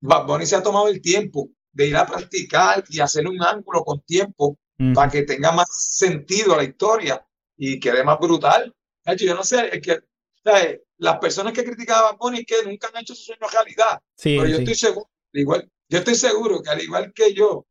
Bad 0.00 0.26
Bunny 0.26 0.46
se 0.46 0.56
ha 0.56 0.62
tomado 0.62 0.88
el 0.88 1.00
tiempo 1.00 1.50
de 1.72 1.88
ir 1.88 1.96
a 1.96 2.06
practicar 2.06 2.84
y 2.88 3.00
hacer 3.00 3.26
un 3.26 3.42
ángulo 3.42 3.84
con 3.84 4.00
tiempo 4.02 4.56
Ujú. 4.78 4.92
para 4.94 5.10
que 5.10 5.22
tenga 5.22 5.52
más 5.52 5.68
sentido 5.90 6.56
la 6.56 6.64
historia 6.64 7.26
y 7.56 7.80
quede 7.80 8.04
más 8.04 8.18
brutal. 8.18 8.74
De 9.04 9.12
hecho, 9.12 9.24
yo 9.24 9.34
no 9.34 9.42
sé, 9.44 9.68
es 9.74 9.82
que 9.82 9.98
¿sabes? 10.46 10.80
las 10.98 11.18
personas 11.18 11.52
que 11.52 11.64
criticaban 11.64 12.16
a 12.18 12.38
es 12.38 12.46
que 12.46 12.54
nunca 12.64 12.88
han 12.88 13.02
hecho 13.02 13.14
su 13.14 13.24
sueño 13.24 13.46
realidad. 13.52 14.00
Sí, 14.16 14.36
Pero 14.38 14.48
yo 14.48 14.56
sí. 14.56 14.62
estoy 14.62 14.74
seguro, 14.74 15.10
igual, 15.32 15.70
yo 15.88 15.98
estoy 15.98 16.14
seguro 16.14 16.62
que 16.62 16.70
al 16.70 16.80
igual 16.82 17.12
que 17.14 17.34
yo, 17.34 17.66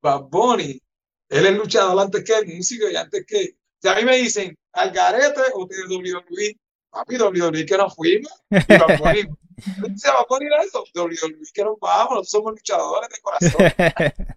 Bad 0.00 0.22
Bunny, 0.30 0.80
él 1.28 1.46
es 1.46 1.56
luchador 1.56 2.00
antes 2.00 2.22
que 2.24 2.34
el 2.36 2.56
músico 2.56 2.88
y 2.88 2.96
antes 2.96 3.24
que. 3.26 3.56
Si 3.82 3.88
a 3.88 3.94
mí 3.94 4.04
me 4.04 4.16
dicen, 4.18 4.56
Algarete 4.72 5.40
o 5.54 5.66
de 5.66 5.76
WWE, 5.88 6.56
papi, 6.90 7.16
WWE 7.16 7.64
que 7.66 7.76
nos 7.78 7.94
fuimos, 7.94 8.30
y 8.50 8.56
Bad 8.78 8.98
Bunny, 8.98 9.22
dice 9.88 10.08
Bad 10.08 10.26
Bunny 10.28 10.46
era 10.46 10.62
eso, 10.62 10.84
WWE 10.94 11.16
que 11.52 11.64
nos 11.64 11.78
vamos, 11.80 12.10
nosotros 12.10 12.30
somos 12.30 12.52
luchadores 12.52 13.08
de 13.10 13.20
corazón. 13.20 14.36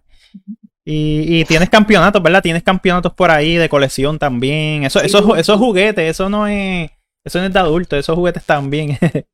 Y, 0.86 1.40
y 1.40 1.44
tienes 1.46 1.70
campeonatos, 1.70 2.22
¿verdad? 2.22 2.42
Tienes 2.42 2.62
campeonatos 2.62 3.14
por 3.14 3.30
ahí 3.30 3.56
de 3.56 3.70
colección 3.70 4.18
también. 4.18 4.84
Eso, 4.84 5.00
Sí. 5.00 5.06
eso, 5.06 5.34
esos 5.34 5.58
juguetes, 5.58 6.10
eso 6.10 6.28
no 6.28 6.46
es, 6.46 6.90
eso 7.24 7.38
no 7.40 7.46
es 7.46 7.52
de 7.52 7.58
adulto, 7.58 7.96
esos 7.96 8.14
juguetes 8.16 8.44
también. 8.44 8.98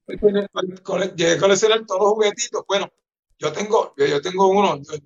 Llegué 1.16 1.32
a 1.32 1.38
coleccionar 1.38 1.84
todos 1.86 2.00
los 2.00 2.10
juguetitos. 2.10 2.64
Bueno, 2.66 2.88
yo 3.38 3.52
tengo, 3.52 3.94
yo, 3.96 4.06
yo 4.06 4.20
tengo 4.20 4.48
uno, 4.48 4.80
yo 4.82 4.98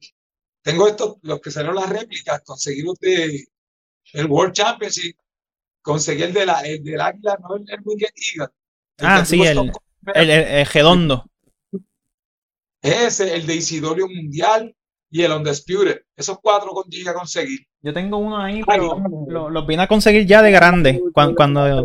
tengo 0.63 0.89
estos, 0.89 1.17
los 1.23 1.41
que 1.41 1.51
salieron 1.51 1.77
las 1.77 1.89
réplicas, 1.89 2.43
conseguí 2.45 2.83
los 2.83 2.99
de 2.99 3.45
el 4.13 4.27
World 4.27 4.53
Championship, 4.55 5.17
conseguí 5.83 6.23
el 6.23 6.33
de 6.33 6.47
la, 6.47 6.61
el 6.63 6.83
del 6.85 7.01
águila, 7.01 7.39
no 7.43 7.57
el, 7.57 7.65
el 7.69 7.81
Winged 7.85 8.09
Eagle. 8.17 8.53
El 8.99 9.07
Ah, 9.07 9.25
sí, 9.25 9.43
el- 9.43 9.73
el, 10.15 10.31
el, 10.31 10.67
redondo. 10.67 11.27
Ese, 12.83 13.35
el 13.35 13.47
de 13.47 13.55
Isidoro 13.57 14.07
Mundial 14.09 14.75
y 15.11 15.23
el 15.23 15.33
Undisputed. 15.33 16.03
Esos 16.17 16.39
cuatro 16.41 16.73
llegué 16.89 17.09
a 17.11 17.15
conseguir. 17.15 17.61
Yo 17.83 17.93
tengo 17.93 18.17
uno 18.19 18.39
ahí, 18.39 18.63
pero 18.67 19.01
lo- 19.29 19.51
los 19.51 19.67
vine 19.67 19.83
a 19.83 19.87
conseguir 19.89 20.27
ya 20.27 20.43
de 20.43 20.51
grande. 20.51 21.03
Cuando, 21.13 21.35
cuando, 21.37 21.85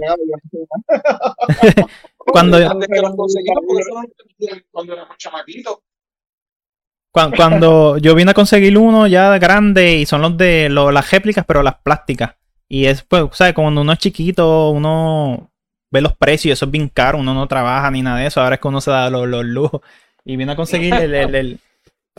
cuando, 2.26 2.58
cuando 4.72 4.94
éramos 4.94 5.18
chamaquitos. 5.18 5.78
cuan- 7.12 7.32
cuando 7.36 7.98
yo 7.98 8.16
vine 8.16 8.32
a 8.32 8.34
conseguir 8.36 8.78
uno 8.78 9.08
ya 9.08 9.32
de 9.32 9.40
grande 9.40 9.98
y 9.98 10.06
son 10.06 10.22
los 10.22 10.38
de 10.38 10.70
lo- 10.70 10.92
las 10.92 11.10
réplicas, 11.12 11.46
pero 11.48 11.64
las 11.64 11.76
plásticas. 11.80 12.36
Y 12.68 12.86
es, 12.86 13.02
pues, 13.04 13.26
¿sabes? 13.34 13.54
Cuando 13.54 13.82
uno 13.82 13.92
es 13.94 14.00
chiquito, 14.00 14.70
uno 14.70 15.52
ve 15.92 16.02
los 16.02 16.16
precios, 16.16 16.54
eso 16.54 16.66
es 16.66 16.72
bien 16.72 16.88
caro, 16.88 17.18
uno 17.18 17.34
no 17.34 17.48
trabaja 17.48 17.90
ni 17.90 18.02
nada 18.04 18.20
de 18.20 18.28
eso. 18.28 18.42
Ahora 18.42 18.56
es 18.56 18.62
que 18.62 18.68
uno 18.68 18.80
se 18.80 18.92
da 18.92 19.10
los, 19.10 19.28
los 19.28 19.44
lujos. 19.44 19.82
Y 20.24 20.36
vine 20.36 20.52
a 20.52 20.56
conseguir 20.56 20.94
el, 20.94 21.16
el, 21.16 21.36
el, 21.36 21.60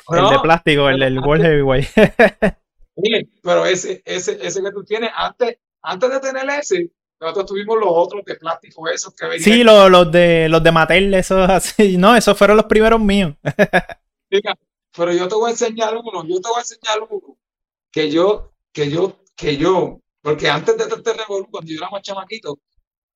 el 0.08 0.28
de 0.30 0.38
plástico, 0.40 0.88
el, 0.88 1.02
el 1.02 1.18
World 1.20 1.44
Heavyweight. 1.44 1.88
Oye, 2.94 3.28
pero 3.42 3.66
ese, 3.66 4.02
ese, 4.04 4.38
ese 4.46 4.62
que 4.62 4.72
tú 4.72 4.84
tienes, 4.84 5.10
antes, 5.14 5.58
antes 5.82 6.10
de 6.10 6.20
tener 6.20 6.48
ese, 6.50 6.90
nosotros 7.20 7.46
tuvimos 7.46 7.78
los 7.78 7.88
otros 7.90 8.24
de 8.24 8.34
plástico, 8.36 8.88
esos 8.88 9.14
que 9.14 9.26
venían. 9.26 9.42
Sí, 9.42 9.64
los, 9.64 9.90
los 9.90 10.10
de 10.10 10.48
los 10.48 10.62
de 10.62 10.72
Mattel, 10.72 11.14
esos 11.14 11.48
así. 11.48 11.96
No, 11.98 12.16
esos 12.16 12.36
fueron 12.36 12.56
los 12.56 12.66
primeros 12.66 13.00
míos. 13.00 13.34
Mira, 14.30 14.54
Pero 14.96 15.12
yo 15.12 15.28
te 15.28 15.34
voy 15.34 15.48
a 15.48 15.52
enseñar 15.52 15.96
uno, 15.96 16.24
yo 16.26 16.40
te 16.40 16.48
voy 16.48 16.58
a 16.58 16.60
enseñar 16.60 17.00
uno 17.08 17.36
que 17.90 18.10
yo, 18.10 18.52
que 18.72 18.90
yo, 18.90 19.18
que 19.36 19.56
yo, 19.56 20.00
porque 20.22 20.48
antes 20.48 20.76
de 20.76 20.84
este 20.84 21.12
revolú, 21.14 21.48
cuando 21.50 21.70
yo 21.70 21.78
era 21.78 21.90
más 21.90 22.02
chamaquito, 22.02 22.58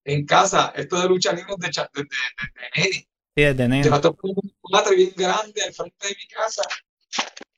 en 0.05 0.26
casa, 0.26 0.72
esto 0.76 1.01
de 1.01 1.09
lucha 1.09 1.32
libre 1.32 1.55
de, 1.59 1.68
de, 1.68 1.72
de, 1.95 2.03
de, 2.03 2.05
de 2.05 2.82
nene. 2.85 3.09
Sí, 3.37 3.43
desde. 3.43 3.82
Yo 3.82 4.01
tengo 4.01 4.16
un 4.22 4.53
cuadro 4.61 4.95
bien 4.95 5.12
grande 5.16 5.62
al 5.62 5.72
frente 5.72 6.09
de 6.09 6.14
mi 6.14 6.26
casa. 6.28 6.62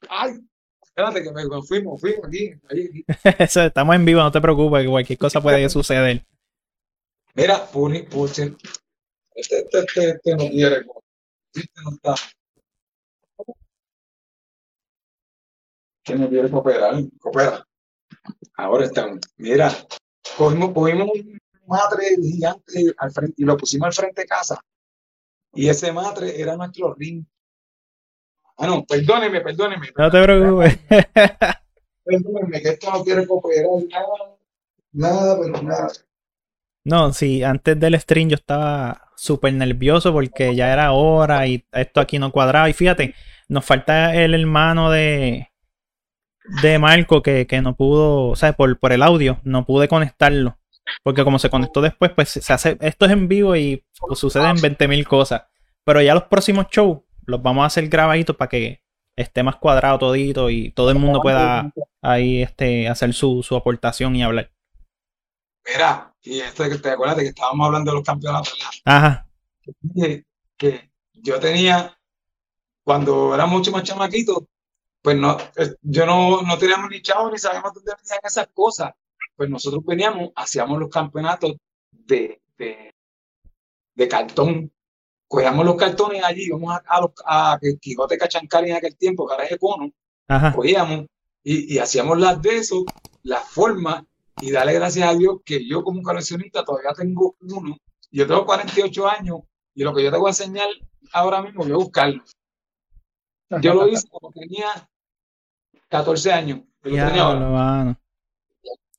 Ay, 0.08 0.40
espérate 0.82 1.22
que 1.22 1.30
me 1.32 1.44
me 1.44 1.62
fuimos, 1.62 2.00
fuimos 2.00 2.26
aquí, 2.26 2.50
ahí, 2.70 2.88
aquí. 2.88 3.04
Eso, 3.44 3.62
estamos 3.62 3.94
en 3.94 4.04
vivo, 4.06 4.20
no 4.20 4.32
te 4.32 4.40
preocupes, 4.40 4.82
que 4.82 4.88
cualquier 4.88 5.18
cosa 5.18 5.40
puede 5.42 5.68
suceder. 5.68 6.24
Mira, 7.34 7.66
puni, 7.66 8.02
puche. 8.04 8.54
Este, 9.34 9.58
este, 9.58 9.78
este, 9.80 10.10
este 10.10 10.36
no 10.36 10.48
quiere. 10.48 10.86
Este 11.52 11.82
no 11.84 11.90
está. 11.90 12.14
Este 16.02 16.18
no 16.18 16.28
quiere 16.30 16.50
cooperar. 16.50 16.94
Coopera. 17.20 17.66
Ahora 18.54 18.86
estamos. 18.86 19.18
Mira, 19.36 19.70
cogimos, 20.38 20.72
cogimos 20.72 21.10
un 21.12 21.38
matre 21.66 22.16
gigante 22.16 22.94
al 22.96 23.10
frente 23.10 23.34
y 23.36 23.44
lo 23.44 23.58
pusimos 23.58 23.88
al 23.88 23.92
frente 23.92 24.22
de 24.22 24.26
casa. 24.26 24.58
Y 25.56 25.68
ese 25.68 25.92
matre 25.92 26.40
era 26.40 26.56
nuestro 26.56 26.94
ring. 26.94 27.24
Ah, 28.58 28.66
no, 28.66 28.84
perdóneme, 28.84 29.40
perdóneme. 29.40 29.88
No 29.96 30.10
te 30.10 30.22
preocupes. 30.22 30.78
Perdóneme, 32.04 32.62
que 32.62 32.68
esto 32.68 32.90
no 32.92 33.02
quiere 33.02 33.26
cooperar. 33.26 33.66
Nada, 33.90 35.16
nada, 35.24 35.40
pero 35.40 35.62
nada. 35.62 35.88
No, 36.84 37.12
sí, 37.12 37.42
antes 37.42 37.78
del 37.80 37.98
stream 37.98 38.28
yo 38.28 38.36
estaba 38.36 39.10
súper 39.16 39.52
nervioso 39.54 40.12
porque 40.12 40.54
ya 40.54 40.72
era 40.72 40.92
hora 40.92 41.46
y 41.46 41.66
esto 41.72 42.00
aquí 42.00 42.18
no 42.18 42.30
cuadraba. 42.30 42.70
Y 42.70 42.74
fíjate, 42.74 43.14
nos 43.48 43.64
falta 43.64 44.14
el 44.14 44.34
hermano 44.34 44.90
de, 44.90 45.50
de 46.62 46.78
Marco 46.78 47.22
que, 47.22 47.46
que 47.46 47.60
no 47.60 47.74
pudo, 47.76 48.28
o 48.28 48.36
sea, 48.36 48.52
por, 48.52 48.78
por 48.78 48.92
el 48.92 49.02
audio, 49.02 49.40
no 49.42 49.66
pude 49.66 49.88
conectarlo. 49.88 50.58
Porque 51.02 51.24
como 51.24 51.38
se 51.38 51.50
conectó 51.50 51.80
después, 51.80 52.12
pues 52.12 52.30
se 52.30 52.52
hace, 52.52 52.76
esto 52.80 53.06
es 53.06 53.12
en 53.12 53.28
vivo 53.28 53.56
y 53.56 53.84
pues, 53.98 54.18
suceden 54.18 54.56
20.000 54.56 55.04
cosas. 55.06 55.42
Pero 55.84 56.02
ya 56.02 56.14
los 56.14 56.24
próximos 56.24 56.66
shows 56.70 57.00
los 57.26 57.42
vamos 57.42 57.62
a 57.62 57.66
hacer 57.66 57.88
grabaditos 57.88 58.36
para 58.36 58.48
que 58.48 58.82
esté 59.16 59.42
más 59.42 59.56
cuadrado 59.56 59.98
todito 59.98 60.50
y 60.50 60.70
todo 60.72 60.90
el 60.90 60.98
mundo 60.98 61.20
pueda 61.20 61.72
ahí 62.02 62.42
este, 62.42 62.88
hacer 62.88 63.14
su, 63.14 63.42
su 63.42 63.56
aportación 63.56 64.14
y 64.14 64.22
hablar. 64.22 64.50
Mira, 65.66 66.14
y 66.22 66.40
este 66.40 66.68
que 66.68 66.78
te 66.78 66.90
acuerdas 66.90 67.16
de 67.16 67.22
que 67.24 67.28
estábamos 67.30 67.66
hablando 67.66 67.90
de 67.90 67.96
los 67.96 68.06
campeonatos, 68.06 68.54
¿verdad? 68.58 68.70
Ajá. 68.84 69.26
Que 70.56 70.90
yo 71.14 71.40
tenía, 71.40 71.98
cuando 72.84 73.34
era 73.34 73.46
mucho 73.46 73.72
más 73.72 73.82
chamaquito, 73.82 74.46
pues 75.02 75.16
no, 75.16 75.36
eh, 75.56 75.74
yo 75.82 76.06
no, 76.06 76.42
no 76.42 76.58
teníamos 76.58 76.90
ni 76.90 77.02
chavos 77.02 77.32
ni 77.32 77.38
sabíamos 77.38 77.72
dónde 77.74 77.92
venían 77.96 78.20
esas 78.22 78.48
cosas. 78.48 78.92
Pues 79.36 79.50
nosotros 79.50 79.84
veníamos, 79.84 80.30
hacíamos 80.34 80.78
los 80.78 80.88
campeonatos 80.88 81.56
de, 81.90 82.40
de, 82.56 82.94
de 83.94 84.08
cartón. 84.08 84.72
Cogíamos 85.28 85.64
los 85.64 85.76
cartones 85.76 86.22
allí, 86.24 86.44
íbamos 86.44 86.72
a, 86.74 86.82
a, 86.86 87.00
los, 87.00 87.10
a 87.24 87.58
Quijote 87.80 88.16
Cachancari 88.16 88.70
en 88.70 88.76
aquel 88.76 88.96
tiempo, 88.96 89.26
Garaje 89.26 89.58
Cono, 89.58 89.90
Ajá. 90.28 90.52
cogíamos 90.54 91.06
y, 91.42 91.74
y 91.74 91.78
hacíamos 91.78 92.18
las 92.18 92.40
de 92.40 92.56
eso, 92.58 92.84
las 93.22 93.48
formas, 93.48 94.04
y 94.40 94.50
darle 94.52 94.74
gracias 94.74 95.08
a 95.08 95.14
Dios 95.14 95.38
que 95.44 95.66
yo 95.66 95.82
como 95.82 96.02
coleccionista 96.02 96.64
todavía 96.64 96.92
tengo 96.92 97.36
uno, 97.40 97.76
yo 98.10 98.26
tengo 98.26 98.46
48 98.46 99.08
años, 99.08 99.40
y 99.74 99.82
lo 99.82 99.94
que 99.94 100.04
yo 100.04 100.10
te 100.10 100.18
voy 100.18 100.28
a 100.28 100.30
enseñar 100.30 100.68
ahora 101.12 101.42
mismo, 101.42 101.62
voy 101.64 101.72
a 101.72 101.76
buscarlo. 101.76 102.22
Yo 103.60 103.74
lo 103.74 103.88
hice 103.88 104.08
cuando 104.08 104.40
tenía 104.40 104.66
14 105.88 106.32
años. 106.32 106.60
yo 106.82 106.90
lo 106.90 107.06
tenía 107.06 107.22
ahora. 107.22 108.00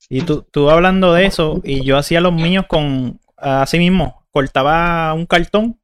Y 0.10 0.22
tú, 0.22 0.46
tú 0.52 0.70
hablando 0.70 1.14
de 1.14 1.26
eso, 1.26 1.62
y 1.64 1.84
yo 1.84 1.98
hacía 1.98 2.22
los 2.22 2.34
míos 2.34 2.66
con, 2.68 3.20
así 3.36 3.78
mismo, 3.78 4.26
cortaba 4.32 5.14
un 5.14 5.26
cartón 5.26 5.80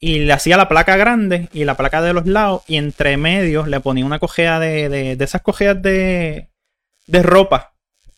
y 0.00 0.20
le 0.20 0.32
hacía 0.32 0.56
la 0.56 0.68
placa 0.68 0.96
grande 0.96 1.48
y 1.52 1.64
la 1.64 1.76
placa 1.76 2.02
de 2.02 2.12
los 2.12 2.26
lados, 2.26 2.62
y 2.66 2.76
entre 2.76 3.16
medios 3.16 3.68
le 3.68 3.80
ponía 3.80 4.04
una 4.04 4.18
cojea 4.18 4.58
de, 4.58 4.88
de, 4.88 5.16
de 5.16 5.24
esas 5.24 5.42
cojeas 5.42 5.80
de, 5.80 6.50
de 7.06 7.22
ropa, 7.22 7.72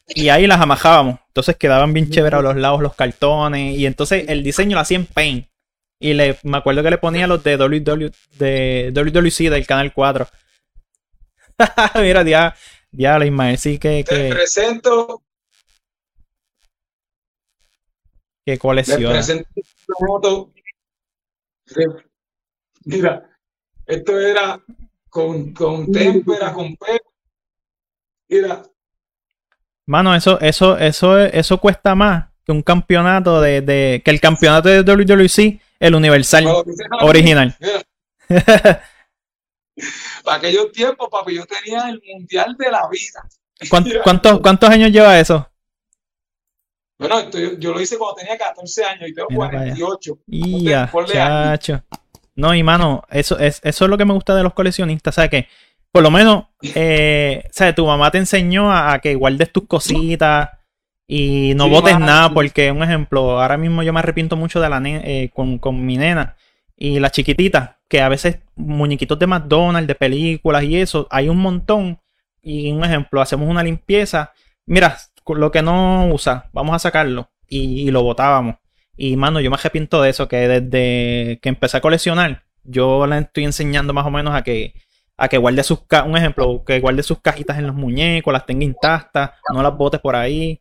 y 0.09 0.29
ahí 0.29 0.47
las 0.47 0.61
amajábamos. 0.61 1.19
Entonces 1.29 1.57
quedaban 1.57 1.93
bien 1.93 2.11
chéveres 2.11 2.43
los 2.43 2.57
lados 2.57 2.81
los 2.81 2.95
cartones, 2.95 3.77
y 3.79 3.87
entonces 3.87 4.25
el 4.29 4.43
diseño 4.43 4.75
lo 4.75 4.81
hacía 4.81 4.99
en 4.99 5.07
Paint. 5.07 5.49
Y 5.99 6.15
le, 6.15 6.37
me 6.43 6.59
acuerdo 6.59 6.83
que 6.83 6.91
le 6.91 6.99
ponía 6.99 7.27
los 7.27 7.43
de, 7.43 7.57
WW, 7.57 8.11
de 8.39 8.93
WWC 8.95 9.51
del 9.51 9.67
Canal 9.67 9.93
4. 9.93 10.29
Mira, 12.01 12.23
ya, 12.23 12.55
ya, 12.93 13.19
la 13.19 13.27
Ismael 13.27 13.59
sí 13.59 13.79
que, 13.79 14.05
Te 14.05 14.29
que, 14.29 14.35
presento, 14.35 15.23
que 18.45 18.59
colecciona. 18.59 19.21
de- 19.23 19.47
Mira, 22.85 23.31
esto 23.87 24.21
era 24.21 24.61
con, 25.09 25.53
con 25.55 25.91
témpera, 25.91 26.53
con 26.53 26.77
pelo. 26.77 26.99
Mira, 28.29 28.63
Mano, 29.87 30.15
eso, 30.15 30.41
eso, 30.41 30.79
eso, 30.79 31.19
eso 31.19 31.59
cuesta 31.61 31.95
más 31.95 32.27
que 32.45 32.53
un 32.53 32.63
campeonato 32.63 33.41
de, 33.41 33.61
de 33.61 34.01
que 34.05 34.11
el 34.11 34.21
campeonato 34.21 34.69
de 34.71 34.83
WWC, 34.83 35.61
el 35.79 35.95
Universal 35.95 36.47
original. 37.03 37.55
Para 40.25 40.37
aquellos 40.39 40.73
tiempos, 40.73 41.09
papi, 41.11 41.35
yo 41.35 41.45
tenía 41.47 41.89
el 41.91 42.03
mundial 42.07 42.57
de 42.59 42.71
la 42.71 42.89
vida. 42.91 43.29
¿Cuán- 43.69 43.85
Mira, 43.85 44.03
¿Cuántos, 44.03 44.41
cuántos 44.41 44.71
años 44.71 44.91
lleva 44.91 45.19
eso? 45.21 45.49
Bueno, 47.09 47.21
esto 47.21 47.39
yo, 47.39 47.59
yo 47.59 47.73
lo 47.73 47.81
hice 47.81 47.99
cuando 47.99 48.17
tenía 48.17 48.39
14 48.39 48.85
años 48.85 49.09
y 49.11 49.15
tengo 49.15 49.29
Mira 49.29 49.47
para 49.51 49.61
allá. 49.61 49.75
48. 49.77 50.19
Y 50.27 50.65
ya, 50.65 50.91
chacho. 51.07 51.83
No, 52.35 52.55
y 52.55 52.63
mano, 52.63 53.05
eso 53.11 53.39
es, 53.39 53.61
eso 53.63 53.85
es 53.85 53.91
lo 53.91 53.99
que 53.99 54.05
me 54.05 54.15
gusta 54.15 54.35
de 54.35 54.43
los 54.43 54.55
coleccionistas, 54.55 55.15
¿sabes? 55.15 55.31
Que 55.31 55.49
por 55.93 56.03
lo 56.03 56.11
menos, 56.11 56.47
eh, 56.75 57.45
¿sabes? 57.53 57.75
Tu 57.75 57.87
mamá 57.87 58.11
te 58.11 58.19
enseñó 58.19 58.73
a, 58.73 58.95
a 58.95 58.99
que 59.01 59.15
guardes 59.15 59.53
tus 59.53 59.67
cositas 59.67 60.51
y 61.07 61.53
no 61.55 61.65
Sí, 61.65 61.71
botes 61.71 61.93
mano, 61.95 62.07
nada, 62.07 62.29
sí. 62.29 62.35
porque, 62.35 62.71
un 62.71 62.83
ejemplo, 62.83 63.41
ahora 63.41 63.59
mismo 63.59 63.83
yo 63.83 63.93
me 63.93 64.01
arrepiento 64.01 64.37
mucho 64.37 64.61
de 64.61 64.69
la 64.71 64.81
eh, 64.85 65.31
con, 65.35 65.59
con 65.59 65.85
mi 65.85 65.99
nena 65.99 66.37
y 66.77 66.99
la 66.99 67.11
chiquitita, 67.11 67.81
que 67.89 68.01
a 68.01 68.09
veces 68.09 68.39
muñequitos 68.57 69.19
de 69.19 69.27
McDonald's, 69.27 69.87
de 69.87 69.95
películas 69.95 70.65
y 70.65 70.81
eso, 70.81 71.07
hay 71.11 71.29
un 71.29 71.39
montón. 71.39 72.01
Y 72.43 72.73
un 72.73 72.85
ejemplo, 72.85 73.21
hacemos 73.21 73.49
una 73.49 73.63
limpieza. 73.63 74.33
Mira, 74.67 74.99
lo 75.29 75.51
que 75.51 75.63
no 75.63 76.09
usa, 76.09 76.51
vamos 76.53 76.75
a 76.75 76.79
sacarlo. 76.79 77.31
Y, 77.49 77.91
lo 77.91 78.03
botábamos. 78.03 78.57
Y 78.97 79.17
mano, 79.17 79.41
yo 79.41 79.51
me 79.51 79.57
arrepiento 79.57 80.01
de 80.03 80.11
eso, 80.11 80.29
que 80.29 80.49
desde 80.49 81.39
que 81.41 81.49
empecé 81.49 81.77
a 81.77 81.81
coleccionar, 81.81 82.43
yo 82.65 83.07
le 83.07 83.19
estoy 83.19 83.45
enseñando 83.45 83.93
más 83.93 84.07
o 84.07 84.11
menos 84.11 84.35
a 84.35 84.43
que, 84.43 84.75
a 85.17 85.29
que 85.29 85.39
guarde 85.39 85.63
sus 85.63 85.83
ca- 85.87 86.05
un 86.05 86.17
ejemplo, 86.17 86.65
que 86.65 86.81
guarde 86.81 87.03
sus 87.03 87.21
cajitas 87.21 87.59
en 87.59 87.67
los 87.67 87.77
muñecos, 87.77 88.33
las 88.33 88.47
tenga 88.47 88.65
intactas, 88.65 89.33
no 89.53 89.63
las 89.63 89.77
botes 89.77 90.01
por 90.01 90.17
ahí. 90.17 90.61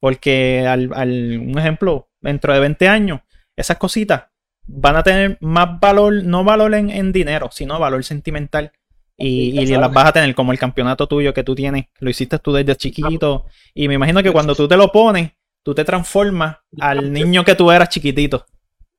Porque 0.00 0.66
al, 0.66 0.90
al- 0.94 1.38
un 1.38 1.58
ejemplo, 1.58 2.08
dentro 2.20 2.52
de 2.52 2.60
20 2.60 2.88
años, 2.88 3.20
esas 3.56 3.76
cositas 3.78 4.24
van 4.66 4.96
a 4.96 5.02
tener 5.02 5.36
más 5.40 5.78
valor, 5.80 6.22
no 6.24 6.42
valor 6.44 6.74
en, 6.74 6.90
en 6.90 7.12
dinero, 7.12 7.48
sino 7.52 7.78
valor 7.78 8.02
sentimental. 8.04 8.72
Y, 9.16 9.60
y 9.60 9.66
las 9.66 9.92
vas 9.92 10.06
a 10.06 10.12
tener 10.12 10.34
como 10.34 10.52
el 10.52 10.58
campeonato 10.58 11.06
tuyo 11.06 11.32
que 11.32 11.44
tú 11.44 11.54
tienes, 11.54 11.86
lo 12.00 12.10
hiciste 12.10 12.38
tú 12.38 12.52
desde 12.52 12.76
chiquito. 12.76 13.46
Y 13.72 13.88
me 13.88 13.94
imagino 13.94 14.22
que 14.22 14.32
cuando 14.32 14.54
tú 14.54 14.66
te 14.66 14.76
lo 14.76 14.90
pones, 14.90 15.32
tú 15.62 15.74
te 15.74 15.84
transformas 15.84 16.58
al 16.80 17.12
niño 17.12 17.44
que 17.44 17.54
tú 17.54 17.70
eras 17.70 17.88
chiquitito. 17.88 18.44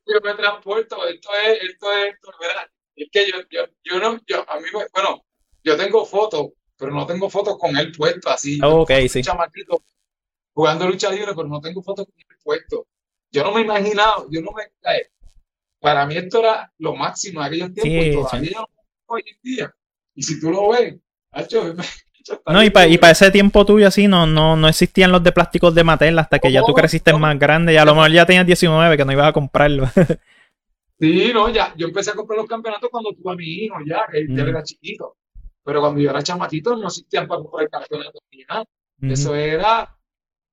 Yo 0.07 0.19
me 0.23 0.33
transporto, 0.35 1.07
esto 1.07 1.29
es, 1.45 1.63
esto 1.69 1.91
es, 1.91 2.15
¿verdad? 2.39 2.63
Es 2.95 3.09
que 3.11 3.27
yo, 3.29 3.39
yo, 3.49 3.65
yo 3.83 3.99
no, 3.99 4.19
yo, 4.27 4.49
a 4.49 4.59
mí 4.59 4.65
me, 4.73 4.85
bueno, 4.93 5.25
yo 5.63 5.75
tengo 5.75 6.05
fotos, 6.05 6.51
pero 6.77 6.91
no 6.91 7.05
tengo 7.05 7.29
fotos 7.29 7.57
con 7.57 7.75
él 7.75 7.91
puesto 7.91 8.29
así. 8.29 8.59
Ok, 8.63 8.91
sí. 9.09 9.21
chamaquito 9.21 9.81
jugando 10.55 10.87
lucha 10.87 11.11
libre, 11.11 11.33
pero 11.35 11.47
no 11.47 11.59
tengo 11.59 11.83
fotos 11.83 12.05
con 12.05 12.15
él 12.17 12.37
puesto. 12.41 12.87
Yo 13.29 13.43
no 13.43 13.51
me 13.51 13.61
he 13.61 13.63
imaginado, 13.65 14.27
yo 14.31 14.41
no 14.41 14.51
me, 14.53 14.63
eh, 14.63 15.11
para 15.79 16.05
mí 16.05 16.15
esto 16.15 16.39
era 16.39 16.71
lo 16.77 16.95
máximo 16.95 17.41
en 17.41 17.47
aquellos 17.47 17.73
tiempos 17.73 18.03
Sí, 18.03 18.09
y 18.09 18.13
todavía 18.13 18.51
no 18.55 18.67
hoy 19.07 19.23
en 19.25 19.37
día. 19.43 19.75
Y 20.15 20.23
si 20.23 20.39
tú 20.39 20.51
lo 20.51 20.69
ves, 20.69 20.95
hacho, 21.31 21.73
No, 22.47 22.63
y 22.63 22.71
para 22.71 22.89
pa 22.99 23.11
ese 23.11 23.29
tiempo 23.29 23.65
tuyo 23.65 23.87
así, 23.87 24.07
no, 24.07 24.25
no, 24.25 24.55
no 24.55 24.67
existían 24.67 25.11
los 25.11 25.23
de 25.23 25.31
plásticos 25.31 25.75
de 25.75 25.83
Mattel 25.83 26.17
hasta 26.17 26.39
que 26.39 26.51
ya 26.51 26.63
tú 26.63 26.73
creciste 26.73 27.11
no. 27.11 27.19
más 27.19 27.37
grande 27.37 27.73
y 27.73 27.77
a 27.77 27.85
lo 27.85 27.93
mejor 27.93 28.11
ya 28.11 28.25
tenías 28.25 28.47
19 28.47 28.97
que 28.97 29.05
no 29.05 29.11
ibas 29.11 29.29
a 29.29 29.33
comprarlo. 29.33 29.87
Sí, 30.97 31.31
no, 31.33 31.49
ya, 31.49 31.73
yo 31.75 31.87
empecé 31.87 32.11
a 32.11 32.13
comprar 32.13 32.37
los 32.39 32.47
campeonatos 32.47 32.89
cuando 32.89 33.11
tuve 33.11 33.33
a 33.33 33.35
mi 33.35 33.45
hijo, 33.45 33.75
ya, 33.85 34.05
que 34.09 34.19
él 34.19 34.29
Mm. 34.29 34.39
era 34.39 34.63
chiquito. 34.63 35.17
Pero 35.63 35.81
cuando 35.81 35.99
yo 35.99 36.09
era 36.09 36.23
chamatito 36.23 36.75
no 36.77 36.87
existían 36.87 37.27
para 37.27 37.41
comprar 37.41 37.69
campeonatos 37.69 38.21
ni 38.31 38.43
nada. 38.45 38.61
Ujú. 39.01 39.11
Eso 39.11 39.35
era 39.35 39.93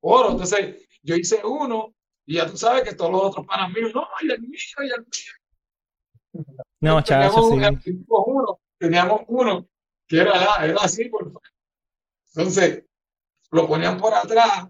oro. 0.01 0.33
Entonces, 0.33 0.89
yo 1.03 1.15
hice 1.15 1.41
uno 1.45 1.95
y 2.27 2.35
ya 2.37 2.47
tú 2.47 2.57
sabes 2.57 2.83
que 2.83 2.95
todos 2.97 3.13
los 3.13 3.23
otros 3.23 3.47
panas 3.47 3.71
míos, 3.73 3.93
no, 3.95 4.05
y 4.21 4.33
el 4.33 4.41
mío, 4.41 4.59
y 4.79 4.85
el 4.85 5.01
mío. 5.01 6.45
No, 6.81 7.05
teníamos, 7.05 7.49
sí. 7.85 8.05
Teníamos 8.83 9.21
uno, 9.29 9.67
que 10.09 10.19
era, 10.21 10.57
era 10.65 10.77
así, 10.81 11.05
por 11.09 11.33
Entonces, 12.35 12.85
lo 13.53 13.69
ponían 13.69 13.97
por 13.97 14.13
atrás 14.13 14.67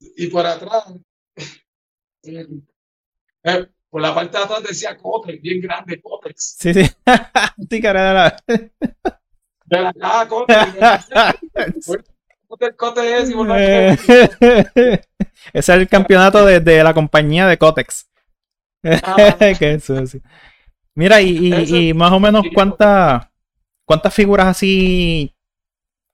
y 0.00 0.26
por 0.26 0.44
atrás, 0.44 0.92
eh, 2.24 3.66
por 3.88 4.00
la 4.00 4.14
parte 4.14 4.36
de 4.36 4.44
atrás 4.44 4.62
decía 4.64 4.96
Cotex, 4.96 5.40
bien 5.40 5.60
grande 5.60 6.00
Cotex. 6.00 6.56
Sí, 6.58 6.74
sí. 6.74 6.80
De 9.66 9.80
la 9.80 9.92
caja 9.92 10.28
Cotex. 10.28 11.08
Cotex, 12.48 12.76
Eh, 13.56 13.96
Ese 13.96 15.02
es 15.52 15.68
el 15.68 15.88
campeonato 15.88 16.44
de, 16.44 16.60
de 16.60 16.82
la 16.82 16.92
compañía 16.92 17.46
de 17.46 17.56
Cotex. 17.58 18.08
Ah. 18.84 19.38
Sucio. 19.80 20.20
Mira, 20.94 21.20
y, 21.22 21.48
y- 21.48 21.52
Eso- 21.52 21.76
y 21.76 21.94
más 21.94 22.12
o 22.12 22.20
menos 22.20 22.44
cuántas 22.52 23.26
cuántas 23.84 24.14
figuras 24.14 24.46
así 24.46 25.34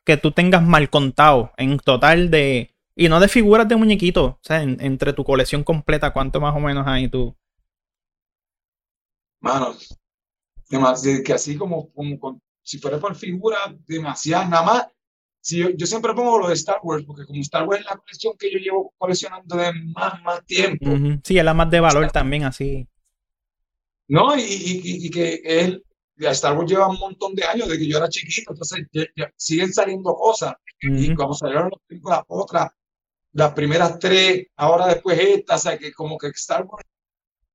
que 0.05 0.17
tú 0.17 0.33
tengas 0.33 0.63
mal 0.63 0.91
contado 0.91 1.53
en 1.57 1.79
total 1.79 2.31
de. 2.31 2.75
Y 2.97 3.09
no 3.09 3.21
de 3.21 3.29
figuras 3.29 3.69
de 3.69 3.77
muñequitos. 3.77 4.31
O 4.33 4.39
sea, 4.43 4.63
en- 4.63 4.79
entre 4.81 5.13
tu 5.13 5.25
colección 5.25 5.63
completa, 5.65 6.13
¿cuánto 6.13 6.41
más 6.41 6.57
o 6.57 6.61
menos 6.61 6.87
hay 6.87 7.09
tú? 7.09 7.37
Mano, 9.41 9.75
demas- 10.71 11.03
de 11.03 11.23
que 11.23 11.33
así 11.33 11.57
como, 11.57 11.91
como 11.93 12.19
con- 12.19 12.43
si 12.63 12.79
fuera 12.79 12.99
por 12.99 13.15
figura, 13.15 13.59
demasiado, 13.87 14.49
nada 14.49 14.63
más. 14.65 14.87
Si 15.41 15.59
yo, 15.59 15.71
yo 15.71 15.87
siempre 15.87 16.13
pongo 16.15 16.39
lo 16.39 16.49
de 16.49 16.55
Star 16.55 16.81
Wars, 16.83 17.05
porque 17.07 17.25
como 17.25 17.41
Star 17.41 17.67
Wars 17.67 17.81
es 17.81 17.87
la 17.87 17.97
colección 17.97 18.35
que 18.39 18.51
yo 18.53 18.59
llevo 18.59 18.93
coleccionando 18.99 19.57
de 19.57 19.73
más, 19.95 20.21
más 20.23 20.45
tiempo. 20.45 20.85
Sí, 21.25 21.39
es 21.39 21.45
la 21.45 21.55
más 21.55 21.71
de 21.71 21.81
valor 21.81 22.11
también, 22.11 22.45
así. 22.45 22.87
¿no? 24.09 24.37
Y, 24.37 24.41
y, 24.43 24.81
y- 24.85 25.07
y 25.07 25.11
que 25.11 25.41
él, 25.45 25.85
Star 26.27 26.57
Wars 26.57 26.71
lleva 26.71 26.89
un 26.89 26.99
montón 26.99 27.35
de 27.35 27.45
años 27.45 27.69
de 27.69 27.79
que 27.79 27.87
yo 27.89 27.99
era 27.99 28.09
chiquito, 28.09 28.53
entonces 28.53 28.87
ya- 28.93 29.07
ya 29.17 29.31
siguen 29.37 29.73
saliendo 29.73 30.15
cosas. 30.15 30.55
Y 30.81 31.07
Ujú. 31.09 31.17
cuando 31.17 31.35
salieron 31.35 31.71
las 31.71 31.81
películas, 31.87 32.21
otras, 32.29 32.69
las 33.33 33.53
primeras 33.53 33.99
tres, 33.99 34.47
ahora 34.57 34.89
después 34.89 35.19
esta, 35.19 35.57
o 35.57 35.59
sea, 35.59 35.79
que 35.79 35.93
como 35.93 36.19
que 36.19 36.29
Star 36.29 36.65
Wars 36.65 36.85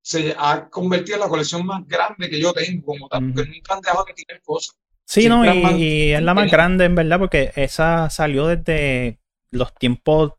se 0.02 0.34
ha 0.38 0.68
convertido 0.68 1.16
en 1.16 1.20
la 1.22 1.28
colección 1.28 1.64
más 1.66 1.86
grande 1.86 2.28
que 2.28 2.40
yo 2.40 2.52
tengo, 2.52 2.84
como 2.84 3.08
tal, 3.08 3.32
porque 3.32 3.50
nunca 3.50 3.74
han 3.74 3.80
dejado 3.80 4.04
de 4.06 4.14
tirar 4.14 4.42
cosas. 4.42 4.76
Sí, 5.06 5.28
no, 5.28 5.44
y, 5.44 5.82
y 5.82 6.12
es 6.12 6.22
la 6.22 6.34
más 6.34 6.50
grande 6.50 6.84
en 6.86 6.94
verdad, 6.94 7.18
porque 7.18 7.52
esa 7.56 8.08
salió 8.10 8.46
desde 8.46 9.18
los 9.50 9.74
tiempos 9.74 10.32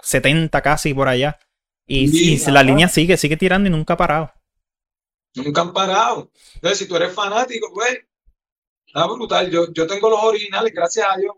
70 0.00 0.62
casi 0.62 0.94
por 0.94 1.08
allá. 1.08 1.38
Y, 1.86 2.08
Sí, 2.08 2.34
y 2.34 2.50
la 2.50 2.62
línea 2.62 2.88
sigue, 2.88 3.16
sigue 3.16 3.36
tirando 3.36 3.68
y 3.68 3.72
nunca 3.72 3.94
ha 3.94 3.96
parado. 3.96 4.32
Nunca 5.36 5.60
han 5.60 5.72
parado. 5.72 6.30
Entonces, 6.54 6.78
si 6.78 6.88
tú 6.88 6.96
eres 6.96 7.12
fanático, 7.12 7.70
pues, 7.72 8.00
está 8.86 9.06
brutal. 9.06 9.50
Yo, 9.50 9.72
yo 9.72 9.86
tengo 9.86 10.10
los 10.10 10.22
originales, 10.22 10.72
gracias 10.72 11.06
a 11.08 11.16
Dios. 11.16 11.34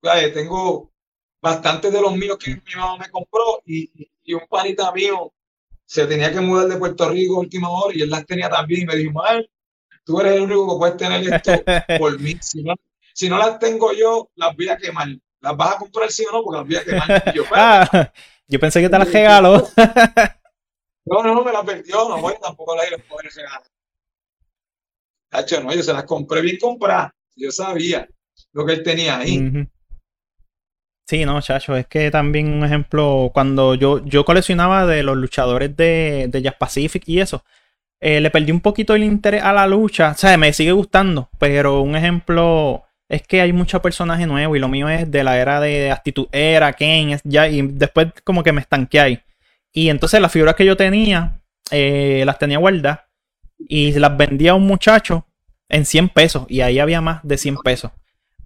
Pues, 0.00 0.32
tengo 0.32 0.92
bastantes 1.40 1.92
de 1.92 2.00
los 2.00 2.16
míos 2.16 2.38
que 2.38 2.54
mi 2.54 2.74
mamá 2.76 2.96
me 2.96 3.10
compró 3.10 3.60
y, 3.66 3.90
y 4.22 4.32
un 4.32 4.46
panita 4.48 4.90
mío 4.92 5.32
se 5.86 6.06
tenía 6.06 6.32
que 6.32 6.40
mudar 6.40 6.66
de 6.68 6.76
Puerto 6.76 7.08
Rico 7.08 7.36
a 7.36 7.40
última 7.40 7.68
hora 7.68 7.94
y 7.94 8.02
él 8.02 8.10
las 8.10 8.24
tenía 8.24 8.48
también 8.48 8.82
y 8.82 8.86
me 8.86 8.96
dijo, 8.96 9.12
mal, 9.12 9.48
tú 10.04 10.20
eres 10.20 10.34
el 10.34 10.42
único 10.42 10.72
que 10.72 10.78
puedes 10.78 10.96
tener 10.96 11.34
esto 11.34 11.52
por 11.98 12.18
mí. 12.18 12.36
Si 12.40 12.62
no, 12.62 12.74
si 13.12 13.28
no 13.28 13.38
las 13.38 13.58
tengo 13.58 13.92
yo, 13.92 14.30
las 14.34 14.56
voy 14.56 14.68
a 14.68 14.76
quemar. 14.76 15.08
¿Las 15.40 15.56
vas 15.56 15.74
a 15.74 15.78
comprar 15.78 16.10
sí 16.10 16.24
o 16.30 16.32
no? 16.32 16.42
Porque 16.42 16.58
las 16.58 16.66
voy 16.66 16.76
a 16.76 16.84
quemar. 16.84 17.34
Yo, 17.34 17.44
ah, 17.52 18.12
yo 18.48 18.58
pensé 18.58 18.80
que 18.80 18.88
te 18.88 18.98
las 18.98 19.12
regaló. 19.12 19.68
No, 21.06 21.22
no, 21.22 21.34
no, 21.34 21.44
me 21.44 21.52
las 21.52 21.64
perdió. 21.64 22.08
No 22.08 22.20
voy 22.20 22.34
tampoco 22.40 22.74
las 22.76 22.88
ir 22.88 22.94
a 22.94 22.98
poder 22.98 23.30
no, 25.62 25.74
yo 25.74 25.82
se 25.82 25.92
las 25.92 26.04
compré 26.04 26.40
bien 26.40 26.58
compradas. 26.58 27.12
Yo 27.36 27.50
sabía 27.50 28.08
lo 28.52 28.64
que 28.64 28.74
él 28.74 28.82
tenía 28.82 29.18
ahí. 29.18 29.66
Sí, 31.06 31.24
no, 31.24 31.40
chacho, 31.42 31.76
es 31.76 31.86
que 31.86 32.10
también 32.10 32.52
un 32.52 32.64
ejemplo, 32.64 33.30
cuando 33.34 33.74
yo, 33.74 34.02
yo 34.06 34.24
coleccionaba 34.24 34.86
de 34.86 35.02
los 35.02 35.16
luchadores 35.16 35.76
de, 35.76 36.28
de 36.30 36.42
Jazz 36.42 36.54
Pacific 36.58 37.02
y 37.06 37.20
eso, 37.20 37.44
eh, 38.00 38.20
le 38.20 38.30
perdí 38.30 38.52
un 38.52 38.60
poquito 38.60 38.94
el 38.94 39.04
interés 39.04 39.42
a 39.42 39.52
la 39.52 39.66
lucha, 39.66 40.12
o 40.12 40.14
sea, 40.14 40.36
me 40.38 40.52
sigue 40.52 40.72
gustando, 40.72 41.28
pero 41.38 41.82
un 41.82 41.94
ejemplo 41.94 42.84
es 43.08 43.22
que 43.22 43.42
hay 43.42 43.52
muchos 43.52 43.82
personajes 43.82 44.26
nuevos 44.26 44.56
y 44.56 44.60
lo 44.60 44.68
mío 44.68 44.88
es 44.88 45.10
de 45.10 45.24
la 45.24 45.38
era 45.38 45.60
de 45.60 45.90
actitud 45.90 46.26
era, 46.32 46.72
Ken, 46.72 47.18
ya, 47.24 47.48
y 47.48 47.62
después 47.62 48.08
como 48.24 48.42
que 48.42 48.52
me 48.52 48.62
estanqué 48.62 49.00
ahí. 49.00 49.20
Y 49.74 49.90
entonces 49.90 50.20
las 50.20 50.32
figuras 50.32 50.54
que 50.54 50.64
yo 50.64 50.76
tenía, 50.76 51.42
eh, 51.70 52.22
las 52.24 52.38
tenía 52.38 52.58
guardadas 52.58 53.00
y 53.58 53.92
las 53.92 54.16
vendía 54.16 54.52
a 54.52 54.54
un 54.54 54.66
muchacho 54.66 55.26
en 55.68 55.84
100 55.84 56.10
pesos 56.10 56.46
y 56.48 56.60
ahí 56.60 56.78
había 56.78 57.00
más 57.00 57.20
de 57.24 57.36
100 57.36 57.56
pesos. 57.58 57.90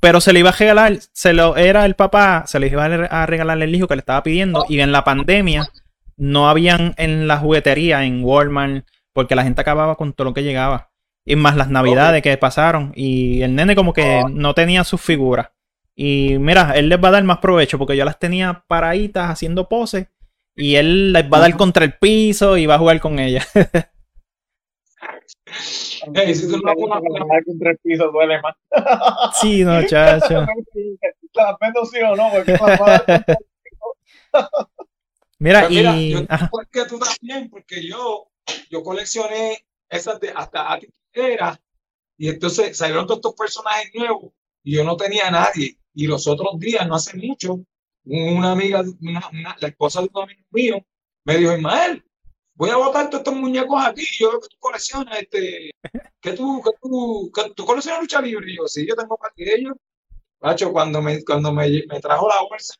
Pero 0.00 0.20
se 0.20 0.32
le 0.32 0.40
iba 0.40 0.50
a 0.50 0.52
regalar, 0.52 0.98
se 1.12 1.34
lo 1.34 1.56
era 1.56 1.84
el 1.84 1.94
papá, 1.94 2.44
se 2.46 2.58
le 2.58 2.68
iba 2.68 2.84
a 2.84 3.26
regalar 3.26 3.60
el 3.60 3.74
hijo 3.74 3.86
que 3.86 3.96
le 3.96 4.00
estaba 4.00 4.22
pidiendo. 4.22 4.64
Y 4.68 4.80
en 4.80 4.90
la 4.90 5.04
pandemia 5.04 5.68
no 6.16 6.48
habían 6.48 6.94
en 6.96 7.28
la 7.28 7.38
juguetería, 7.38 8.04
en 8.04 8.24
Walmart, 8.24 8.86
porque 9.12 9.34
la 9.34 9.42
gente 9.42 9.60
acababa 9.60 9.96
con 9.96 10.12
todo 10.12 10.26
lo 10.26 10.34
que 10.34 10.44
llegaba. 10.44 10.90
Y 11.24 11.36
más 11.36 11.56
las 11.56 11.68
navidades 11.68 12.22
que 12.22 12.36
pasaron. 12.38 12.92
Y 12.94 13.42
el 13.42 13.54
nene 13.54 13.74
como 13.74 13.92
que 13.92 14.22
no 14.30 14.54
tenía 14.54 14.84
sus 14.84 15.00
figuras. 15.00 15.50
Y 15.94 16.38
mira, 16.38 16.72
él 16.76 16.88
les 16.88 17.02
va 17.02 17.08
a 17.08 17.12
dar 17.12 17.24
más 17.24 17.38
provecho 17.38 17.76
porque 17.76 17.96
yo 17.96 18.04
las 18.04 18.20
tenía 18.20 18.64
paraditas 18.68 19.30
haciendo 19.30 19.68
poses. 19.68 20.06
Y 20.58 20.74
él 20.74 21.12
les 21.12 21.24
va 21.24 21.38
a 21.38 21.40
dar 21.42 21.56
contra 21.56 21.84
el 21.84 21.94
piso 21.94 22.56
y 22.56 22.66
va 22.66 22.74
a 22.74 22.78
jugar 22.78 23.00
con 23.00 23.18
ellas. 23.18 23.48
Hey, 26.14 26.34
si 26.34 26.48
tú 26.48 26.58
no 26.58 26.74
pones 26.74 27.44
contra 27.44 27.70
el 27.70 27.78
piso 27.78 28.10
duele 28.10 28.40
más. 28.40 28.54
Sí, 29.40 29.64
no, 29.64 29.84
chacho. 29.86 30.46
La 31.34 31.56
vendo 31.60 31.84
sí 31.84 31.98
o 32.00 32.16
no, 32.16 32.30
porque 32.30 32.56
Mira, 35.38 35.68
mira, 35.68 35.96
y. 35.96 36.12
Yo, 36.12 36.26
porque 36.50 36.84
tú 36.86 36.98
también, 36.98 37.50
porque 37.50 37.86
yo, 37.86 38.30
yo 38.70 38.82
coleccioné 38.82 39.64
esas 39.88 40.20
de 40.20 40.30
hasta 40.30 40.78
era 41.12 41.60
y 42.16 42.28
entonces 42.28 42.76
salieron 42.76 43.06
todos 43.06 43.18
estos 43.18 43.34
personajes 43.34 43.90
nuevos 43.94 44.32
y 44.64 44.76
yo 44.76 44.84
no 44.84 44.96
tenía 44.96 45.28
a 45.28 45.30
nadie. 45.30 45.78
Y 45.94 46.06
los 46.06 46.26
otros 46.26 46.58
días, 46.58 46.86
no 46.86 46.96
hace 46.96 47.16
mucho, 47.16 47.60
una 48.08 48.52
amiga, 48.52 48.82
una, 49.00 49.28
una, 49.32 49.56
la 49.60 49.68
esposa 49.68 50.00
de 50.00 50.08
un 50.12 50.22
amigo 50.22 50.42
mío, 50.50 50.86
me 51.24 51.36
dijo, 51.36 51.54
Ismael, 51.54 52.04
voy 52.54 52.70
a 52.70 52.76
botar 52.76 53.10
todos 53.10 53.20
estos 53.20 53.34
muñecos 53.34 53.80
aquí, 53.84 54.04
yo 54.18 54.30
veo 54.30 54.40
que 54.40 54.48
tú 54.48 54.56
coleccionas, 54.58 55.18
este, 55.18 55.70
que 56.20 56.32
tú, 56.32 56.62
que 56.62 56.70
tú, 56.80 57.30
que 57.34 57.50
tú 57.54 57.64
coleccionas 57.64 58.00
lucha 58.00 58.20
libre, 58.20 58.50
y 58.50 58.56
yo, 58.56 58.66
sí, 58.66 58.86
yo 58.86 58.96
tengo 58.96 59.16
para 59.16 59.32
de 59.36 59.54
ellos. 59.54 59.74
Macho, 60.40 60.72
cuando 60.72 61.02
me, 61.02 61.24
cuando 61.24 61.52
me, 61.52 61.68
me 61.88 62.00
trajo 62.00 62.28
la 62.28 62.40
bolsa 62.42 62.74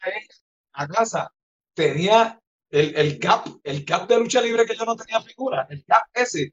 a 0.72 0.86
casa, 0.86 1.32
tenía 1.74 2.40
el, 2.70 2.96
el 2.96 3.18
gap, 3.18 3.46
el 3.64 3.84
gap 3.84 4.08
de 4.08 4.18
lucha 4.18 4.40
libre 4.40 4.64
que 4.64 4.76
yo 4.76 4.84
no 4.84 4.96
tenía 4.96 5.20
figura, 5.20 5.66
el 5.68 5.84
gap 5.86 6.04
ese, 6.14 6.52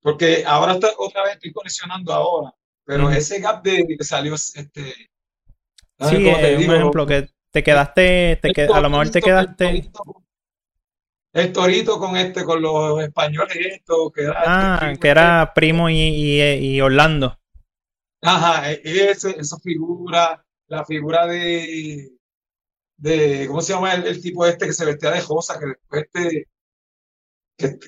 porque 0.00 0.44
ahora 0.46 0.74
está, 0.74 0.88
otra 0.98 1.24
vez 1.24 1.34
estoy 1.34 1.52
coleccionando 1.52 2.12
ahora, 2.12 2.54
pero 2.84 3.10
ese 3.10 3.40
gap 3.40 3.62
de 3.62 3.86
que 3.86 4.04
salió, 4.04 4.34
este, 4.34 4.94
sí, 6.00 6.28
es 6.28 6.66
un 6.66 6.74
ejemplo 6.74 7.06
que 7.06 7.28
te 7.52 7.62
quedaste, 7.62 8.40
te 8.42 8.64
a 8.64 8.80
lo 8.80 8.90
mejor 8.90 9.10
te 9.10 9.22
quedaste 9.22 9.90
el 11.32 11.52
torito 11.52 11.98
con 11.98 12.16
este, 12.16 12.44
con 12.44 12.60
los 12.60 13.02
españoles 13.02 13.56
esto, 13.56 14.10
que 14.10 14.22
era, 14.24 14.42
ah, 14.44 14.78
este 14.82 15.00
que 15.00 15.08
era 15.08 15.52
primo 15.54 15.88
y, 15.88 16.40
y, 16.40 16.80
Orlando. 16.80 17.38
Ajá, 18.20 18.70
e, 18.70 18.80
ese, 18.84 19.40
esa 19.40 19.58
figura, 19.58 20.44
la 20.66 20.84
figura 20.84 21.26
de, 21.26 22.12
de 22.98 23.46
¿cómo 23.48 23.62
se 23.62 23.72
llama 23.72 23.94
el, 23.94 24.20
tipo 24.20 24.44
este 24.46 24.66
que 24.66 24.72
se 24.72 24.84
vestía 24.84 25.10
de 25.10 25.22
Josa, 25.22 25.58
que 25.58 25.66
después 25.66 26.04
este, 26.12 26.48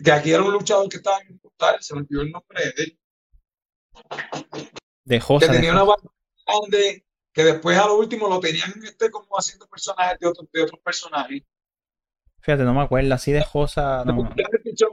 que, 0.02 0.12
aquí 0.12 0.32
era 0.32 0.42
un 0.42 0.52
luchador 0.52 0.88
que 0.88 0.96
estaba 0.96 1.18
en 1.20 1.38
brutal, 1.38 1.76
se 1.80 1.94
me 1.94 2.00
olvidó 2.00 2.22
el 2.22 2.30
nombre 2.30 2.64
de 2.64 2.82
él. 2.82 2.98
De 5.04 5.20
Josa. 5.20 5.46
Que 5.46 5.52
tenía 5.52 5.72
una 5.72 5.84
banda 5.84 6.10
grande, 6.46 7.03
que 7.34 7.44
después 7.44 7.76
a 7.76 7.86
lo 7.86 7.98
último 7.98 8.28
lo 8.28 8.40
tenían 8.40 8.72
este 8.84 9.10
como 9.10 9.26
haciendo 9.36 9.66
personajes 9.66 10.18
de 10.20 10.28
otros, 10.28 10.48
de 10.52 10.62
otros 10.62 10.80
personajes. 10.80 11.42
Fíjate, 12.40 12.62
no 12.62 12.72
me 12.72 12.82
acuerdo, 12.82 13.12
así 13.12 13.32
de 13.32 13.42
Josa. 13.42 14.04
No. 14.04 14.32
Yo 14.74 14.90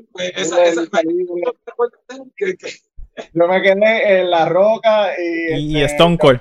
me 3.47 3.61
quedé 3.61 4.21
en 4.21 4.31
La 4.31 4.45
Roca 4.45 5.11
y, 5.19 5.77
y 5.77 5.81
este, 5.81 5.93
Stone 5.93 6.17
Cold. 6.17 6.39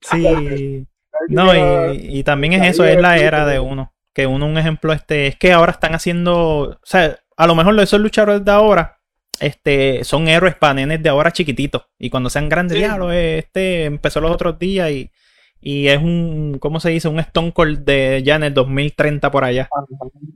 sí. 0.00 0.86
No, 1.28 1.54
y, 1.92 2.18
y, 2.18 2.24
también 2.24 2.54
es 2.54 2.70
eso, 2.70 2.84
es 2.84 3.00
la 3.00 3.18
era 3.18 3.46
de 3.46 3.60
uno. 3.60 3.94
Que 4.12 4.26
uno, 4.26 4.46
un 4.46 4.58
ejemplo, 4.58 4.92
este, 4.92 5.28
es 5.28 5.36
que 5.36 5.52
ahora 5.52 5.70
están 5.70 5.94
haciendo, 5.94 6.70
o 6.70 6.80
sea, 6.82 7.20
a 7.36 7.46
lo 7.46 7.54
mejor 7.54 7.78
esos 7.78 8.00
luchadores 8.00 8.44
de 8.44 8.50
ahora, 8.50 9.01
este, 9.40 10.04
son 10.04 10.28
héroes 10.28 10.54
para 10.54 10.74
nenes 10.74 11.02
de 11.02 11.08
ahora 11.08 11.32
chiquititos. 11.32 11.82
Y 11.98 12.10
cuando 12.10 12.30
sean 12.30 12.48
grandes, 12.48 12.78
ya 12.78 12.96
lo 12.96 13.12
este 13.12 13.84
empezó 13.84 14.20
los 14.20 14.30
otros 14.30 14.58
días 14.58 14.90
y 14.90 15.10
y 15.64 15.86
es 15.86 15.98
un, 15.98 16.58
¿cómo 16.60 16.80
se 16.80 16.90
dice? 16.90 17.06
Un 17.06 17.20
Stone 17.20 17.52
Cold 17.52 17.84
de 17.84 18.20
ya 18.24 18.34
en 18.34 18.42
el 18.42 18.52
2030 18.52 19.30
por 19.30 19.44
allá. 19.44 19.68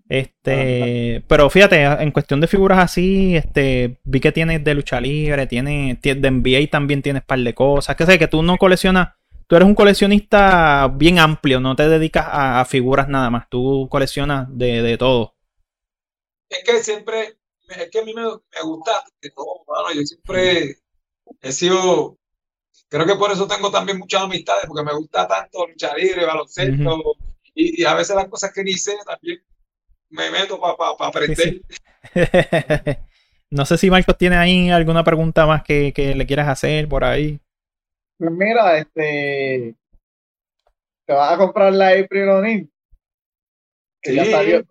Este, 0.08 1.24
pero 1.26 1.50
fíjate, 1.50 1.82
en 1.82 2.12
cuestión 2.12 2.40
de 2.40 2.46
figuras 2.46 2.78
así, 2.78 3.34
este, 3.34 3.98
vi 4.04 4.20
que 4.20 4.30
tienes 4.30 4.62
de 4.62 4.74
lucha 4.74 5.00
libre, 5.00 5.48
tiene, 5.48 5.98
de 6.00 6.30
NBA 6.30 6.70
también 6.70 7.02
tienes 7.02 7.24
par 7.24 7.40
de 7.40 7.54
cosas. 7.54 7.96
Que 7.96 8.06
sé 8.06 8.20
que 8.20 8.28
tú 8.28 8.44
no 8.44 8.56
coleccionas, 8.56 9.14
tú 9.48 9.56
eres 9.56 9.66
un 9.66 9.74
coleccionista 9.74 10.92
bien 10.94 11.18
amplio, 11.18 11.58
no 11.58 11.74
te 11.74 11.88
dedicas 11.88 12.26
a, 12.30 12.64
figuras 12.64 13.08
nada 13.08 13.28
más, 13.28 13.48
tú 13.50 13.88
coleccionas 13.90 14.46
de, 14.56 14.80
de, 14.80 14.96
todo. 14.96 15.34
Es 16.48 16.62
que 16.62 16.84
siempre, 16.84 17.34
es 17.68 17.90
que 17.90 17.98
a 18.00 18.04
mí 18.04 18.14
me, 18.14 18.22
me 18.22 18.62
gusta, 18.62 19.04
yo 19.22 20.02
siempre 20.02 20.76
he 21.40 21.52
sido 21.52 22.18
creo 22.88 23.06
que 23.06 23.16
por 23.16 23.30
eso 23.30 23.46
tengo 23.46 23.70
también 23.70 23.98
muchas 23.98 24.22
amistades, 24.22 24.64
porque 24.66 24.84
me 24.84 24.94
gusta 24.94 25.26
tanto 25.26 25.66
luchar 25.66 25.96
libre, 25.96 26.24
baloncesto, 26.24 27.16
y, 27.54 27.84
a 27.84 27.94
veces 27.94 28.14
las 28.16 28.28
cosas 28.28 28.52
que 28.52 28.62
ni 28.62 28.74
sé 28.74 28.96
también 29.04 29.40
me 30.10 30.30
meto 30.30 30.60
para 30.60 31.08
aprender. 31.08 31.62
no 33.50 33.64
sé 33.64 33.78
si 33.78 33.90
Marcos 33.90 34.18
tiene 34.18 34.36
ahí 34.36 34.70
alguna 34.70 35.02
pregunta 35.04 35.46
más 35.46 35.62
que, 35.62 35.92
le 35.96 36.26
quieras 36.26 36.48
hacer 36.48 36.88
por 36.88 37.04
ahí. 37.04 37.40
Pues 38.18 38.30
mira, 38.30 38.78
este. 38.78 39.74
¿Te 41.06 41.12
vas 41.12 41.32
a 41.32 41.38
comprar 41.38 41.72
la 41.72 41.90
April 41.90 42.28
O'Neil? 42.28 42.70
Que 44.06 44.12
sí. 44.12 44.16
ya 44.16 44.62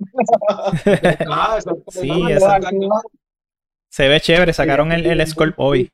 sí, 1.87 2.09
Se 3.89 4.07
ve 4.09 4.19
chévere, 4.19 4.51
sacaron 4.53 4.91
el, 4.91 5.05
el 5.05 5.25
Scorp 5.25 5.57
hoy. 5.57 5.91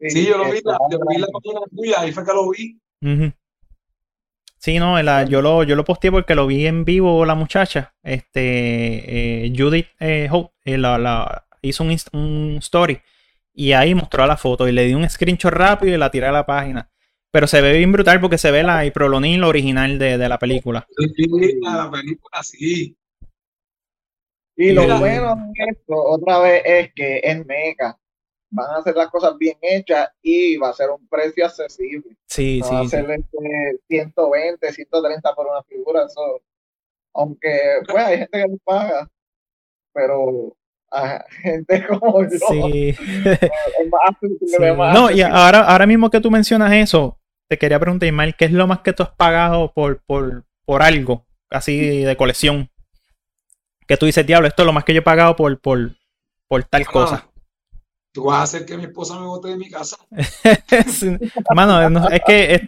Sí, 0.00 0.26
yo 0.26 0.38
lo 0.38 0.50
vi, 0.50 0.60
la, 0.64 0.78
yo 0.90 0.98
vi 1.08 1.18
la 1.18 1.26
tuya, 1.74 2.00
ahí 2.00 2.12
fue 2.12 2.24
que 2.24 2.32
lo 2.32 2.50
vi. 2.50 2.78
Sí, 4.58 4.78
no, 4.78 5.00
yo 5.26 5.42
lo, 5.42 5.62
yo 5.62 5.76
lo 5.76 5.84
posteé 5.84 6.10
porque 6.10 6.34
lo 6.34 6.46
vi 6.46 6.66
en 6.66 6.84
vivo 6.84 7.24
la 7.24 7.34
muchacha. 7.34 7.94
Este, 8.02 9.44
eh, 9.44 9.52
Judith 9.56 9.86
eh, 10.00 10.28
Hope, 10.30 10.54
eh, 10.64 10.76
la, 10.76 11.46
hizo 11.62 11.84
un, 11.84 11.96
un, 12.12 12.56
story 12.58 13.00
y 13.54 13.72
ahí 13.72 13.94
mostró 13.94 14.26
la 14.26 14.36
foto 14.36 14.66
y 14.66 14.72
le 14.72 14.84
di 14.84 14.94
un 14.94 15.08
screenshot 15.08 15.52
rápido 15.52 15.94
y 15.94 15.98
la 15.98 16.10
tiré 16.10 16.26
a 16.26 16.32
la 16.32 16.46
página. 16.46 16.90
Pero 17.36 17.46
se 17.46 17.60
ve 17.60 17.76
bien 17.76 17.92
brutal 17.92 18.18
porque 18.18 18.38
se 18.38 18.50
ve 18.50 18.62
la 18.62 18.86
Iprolonil 18.86 19.44
original 19.44 19.98
de, 19.98 20.16
de 20.16 20.26
la 20.26 20.38
película. 20.38 20.86
Sí, 20.96 21.26
la 21.60 21.90
película, 21.90 22.42
sí. 22.42 22.96
Y 24.56 24.72
lo 24.72 24.98
bueno 24.98 25.36
de 25.36 25.64
esto, 25.70 25.94
otra 25.94 26.38
vez, 26.38 26.62
es 26.64 26.94
que 26.94 27.20
es 27.22 27.44
mega 27.44 27.98
van 28.48 28.70
a 28.70 28.78
hacer 28.78 28.96
las 28.96 29.08
cosas 29.08 29.36
bien 29.36 29.58
hechas 29.60 30.08
y 30.22 30.56
va 30.56 30.70
a 30.70 30.72
ser 30.72 30.88
un 30.88 31.06
precio 31.08 31.44
accesible. 31.44 32.16
Sí, 32.26 32.60
no 32.60 32.66
sí. 32.68 32.74
Va 32.74 32.80
a 32.80 32.88
ser 32.88 33.20
120, 33.86 34.72
130 34.72 35.34
por 35.34 35.46
una 35.46 35.62
figura. 35.64 36.06
Eso, 36.06 36.40
aunque 37.12 37.50
pues 37.86 38.02
hay 38.02 38.16
gente 38.16 38.38
que 38.44 38.48
lo 38.48 38.56
paga. 38.64 39.10
pero 39.92 40.56
a 40.90 41.22
gente 41.42 41.86
como 42.00 42.22
yo 42.22 42.30
Sí. 42.30 42.88
es 42.98 43.90
más 43.90 44.00
accesible, 44.08 44.38
Sí. 44.48 44.64
es 44.64 44.74
más 44.74 44.94
No, 44.94 45.10
y 45.10 45.20
ahora, 45.20 45.60
ahora 45.70 45.86
mismo 45.86 46.08
que 46.08 46.20
tú 46.22 46.30
mencionas 46.30 46.72
eso, 46.72 47.18
te 47.48 47.58
quería 47.58 47.78
preguntar, 47.78 48.06
Ismael, 48.08 48.34
¿qué 48.36 48.46
es 48.46 48.52
lo 48.52 48.66
más 48.66 48.80
que 48.80 48.92
tú 48.92 49.02
has 49.02 49.10
pagado 49.10 49.72
por, 49.72 50.00
por, 50.04 50.44
por 50.64 50.82
algo 50.82 51.24
así 51.50 51.78
de 52.00 52.16
colección? 52.16 52.70
Que 53.86 53.96
tú 53.96 54.06
dices, 54.06 54.26
diablo, 54.26 54.48
esto 54.48 54.62
es 54.62 54.66
lo 54.66 54.72
más 54.72 54.84
que 54.84 54.92
yo 54.94 54.98
he 55.00 55.02
pagado 55.02 55.36
por, 55.36 55.60
por, 55.60 55.92
por 56.48 56.64
tal 56.64 56.86
cosa. 56.86 57.28
Tú 58.12 58.24
vas 58.24 58.38
a 58.40 58.42
hacer 58.44 58.64
que 58.66 58.76
mi 58.76 58.84
esposa 58.84 59.18
me 59.20 59.26
bote 59.26 59.48
de 59.48 59.56
mi 59.56 59.70
casa. 59.70 59.96
Mano, 61.54 61.88
no- 61.90 62.08
es 62.08 62.20
que 62.26 62.54
es- 62.54 62.62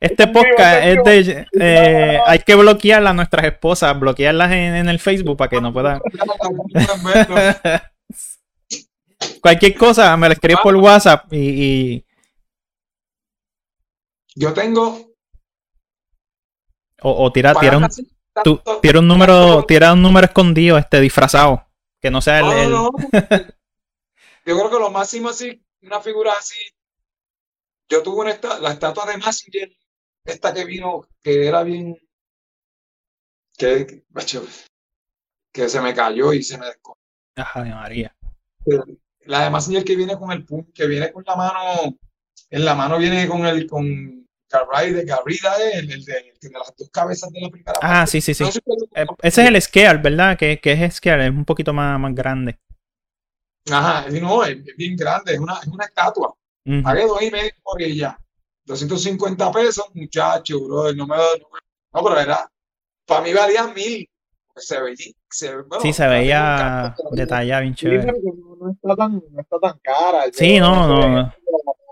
este 0.00 0.26
podcast 0.28 0.82
es 0.82 1.04
de... 1.04 1.46
eh, 1.60 2.18
hay 2.26 2.38
que 2.38 2.54
bloquear 2.54 3.06
a 3.06 3.12
nuestras 3.12 3.44
esposas, 3.44 4.00
bloquearlas 4.00 4.50
en, 4.50 4.74
en 4.76 4.88
el 4.88 4.98
Facebook 4.98 5.36
para 5.36 5.50
que 5.50 5.60
no 5.60 5.72
puedan... 5.74 6.00
Cualquier 9.42 9.74
cosa, 9.76 10.16
me 10.16 10.28
la 10.28 10.34
escribes 10.34 10.60
por 10.62 10.74
WhatsApp 10.76 11.30
y, 11.32 11.36
y- 11.38 12.04
Yo 14.34 14.52
tengo. 14.52 15.14
o, 17.02 17.24
o 17.24 17.32
tira, 17.32 17.54
tira, 17.54 17.78
un, 17.78 17.88
tú- 18.42 18.60
tira 18.80 19.00
un 19.00 19.08
número, 19.08 19.64
tira 19.64 19.92
un 19.92 20.02
número 20.02 20.26
escondido, 20.26 20.78
este 20.78 21.00
disfrazado, 21.00 21.66
que 22.00 22.10
no 22.10 22.20
sea 22.20 22.40
el, 22.40 22.44
No, 22.46 22.52
el- 22.52 22.70
no, 22.70 22.90
no. 22.90 22.90
Yo 24.46 24.56
creo 24.58 24.70
que 24.70 24.78
lo 24.78 24.90
máximo 24.90 25.30
así, 25.30 25.64
una 25.82 26.00
figura 26.00 26.32
así. 26.38 26.60
Yo 27.88 28.02
tuve 28.02 28.22
una 28.22 28.30
esta- 28.32 28.58
la 28.58 28.72
estatua 28.72 29.06
de 29.06 29.18
Massinger, 29.18 29.70
esta 30.24 30.52
que 30.52 30.64
vino, 30.64 31.08
que 31.22 31.46
era 31.46 31.62
bien. 31.62 31.96
Que, 33.56 34.04
que, 35.52 35.68
se 35.68 35.80
me 35.80 35.94
cayó 35.94 36.32
y 36.32 36.42
se 36.42 36.58
me 36.58 36.66
Ajá, 37.36 37.62
de 37.62 37.70
María. 37.70 38.16
La 39.26 39.44
de 39.44 39.50
Massinger 39.50 39.84
que 39.84 39.96
viene 39.96 40.18
con 40.18 40.32
el 40.32 40.44
que 40.74 40.86
viene 40.86 41.12
con 41.12 41.22
la 41.26 41.36
mano, 41.36 41.98
en 42.50 42.64
la 42.64 42.74
mano 42.74 42.98
viene 42.98 43.28
con 43.28 43.46
el 43.46 43.66
con 43.66 44.23
Garray 44.58 44.92
de 44.92 45.04
Garrida, 45.04 45.56
el, 45.72 45.90
el 45.92 46.04
de, 46.04 46.12
el 46.18 46.38
de 46.40 46.50
las 46.58 46.72
dos 46.76 46.88
cabezas 46.90 47.30
de 47.32 47.40
la 47.40 47.48
primera 47.50 47.72
Ah, 47.82 47.88
parte. 48.00 48.10
sí, 48.12 48.20
sí, 48.20 48.34
sí. 48.34 48.44
No 48.44 48.52
sé 48.52 48.60
cuál 48.62 48.78
es 48.82 48.88
el 48.94 49.02
Eh, 49.02 49.06
ese 49.22 49.42
es 49.42 49.48
el 49.48 49.62
scale, 49.62 49.98
¿verdad? 49.98 50.36
Que, 50.38 50.60
que 50.60 50.72
es 50.72 50.94
scale, 50.96 51.24
es 51.26 51.30
un 51.30 51.44
poquito 51.44 51.72
más, 51.72 51.98
más 51.98 52.14
grande. 52.14 52.58
Ajá, 53.70 54.06
no, 54.10 54.44
es, 54.44 54.58
es 54.66 54.76
bien 54.76 54.94
grande, 54.96 55.32
es 55.34 55.38
una, 55.40 55.54
es 55.58 55.66
una 55.68 55.84
estatua. 55.86 56.34
Ujú. 56.66 56.82
Pagué 56.82 57.06
dos 57.06 57.22
y 57.22 57.30
medio 57.30 57.50
por 57.62 57.80
ella. 57.82 58.18
250 58.66 59.50
pesos, 59.52 59.86
muchacho, 59.94 60.60
bro. 60.64 60.92
No 60.94 61.06
me 61.06 61.16
no, 61.16 61.22
me- 61.52 61.60
no, 61.92 62.02
pero 62.04 62.20
era. 62.20 62.50
Para 63.06 63.20
mí 63.22 63.32
valía 63.32 63.66
mil. 63.68 64.08
Se 64.56 64.80
veía. 64.80 65.12
Se, 65.30 65.54
bueno, 65.56 65.80
Sí, 65.80 65.92
se 65.92 66.06
veía 66.06 66.94
detallado, 67.12 67.62
bien 67.62 67.74
Sí, 67.76 67.80
chévere. 67.86 68.06
no, 68.06 68.56
no 68.60 68.70
está 68.72 68.96
tan, 68.96 69.22
no 69.30 69.40
está 69.40 69.58
tan 69.58 69.78
cara. 69.82 70.24
Sí, 70.32 70.56
Yo, 70.56 70.60
no, 70.60 70.86
no, 70.88 71.08
no. 71.08 71.34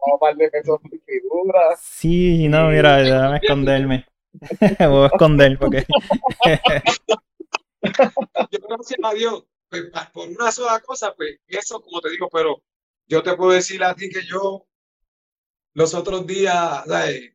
Un 0.04 0.18
par 0.18 0.36
de 0.36 0.50
pesos 0.50 0.80
por 0.80 0.90
figura. 0.90 1.76
Sí, 1.80 2.48
no, 2.48 2.68
mira, 2.68 2.96
déjame 2.96 3.38
esconderme. 3.38 4.06
Voy 4.78 5.04
a 5.04 5.06
esconder 5.06 5.58
porque. 5.58 5.86
Yo, 8.50 8.58
gracias 8.68 9.00
a 9.02 9.14
Dios, 9.14 9.44
pues, 9.68 9.84
por 10.12 10.28
una 10.28 10.50
sola 10.52 10.80
cosa, 10.80 11.14
pues 11.14 11.38
eso, 11.46 11.80
como 11.80 12.00
te 12.00 12.10
digo, 12.10 12.28
pero 12.32 12.62
yo 13.06 13.22
te 13.22 13.34
puedo 13.36 13.52
decir 13.52 13.82
a 13.84 13.94
ti 13.94 14.08
que 14.08 14.22
yo 14.24 14.66
los 15.74 15.94
otros 15.94 16.26
días, 16.26 16.84
¿sabes? 16.86 17.32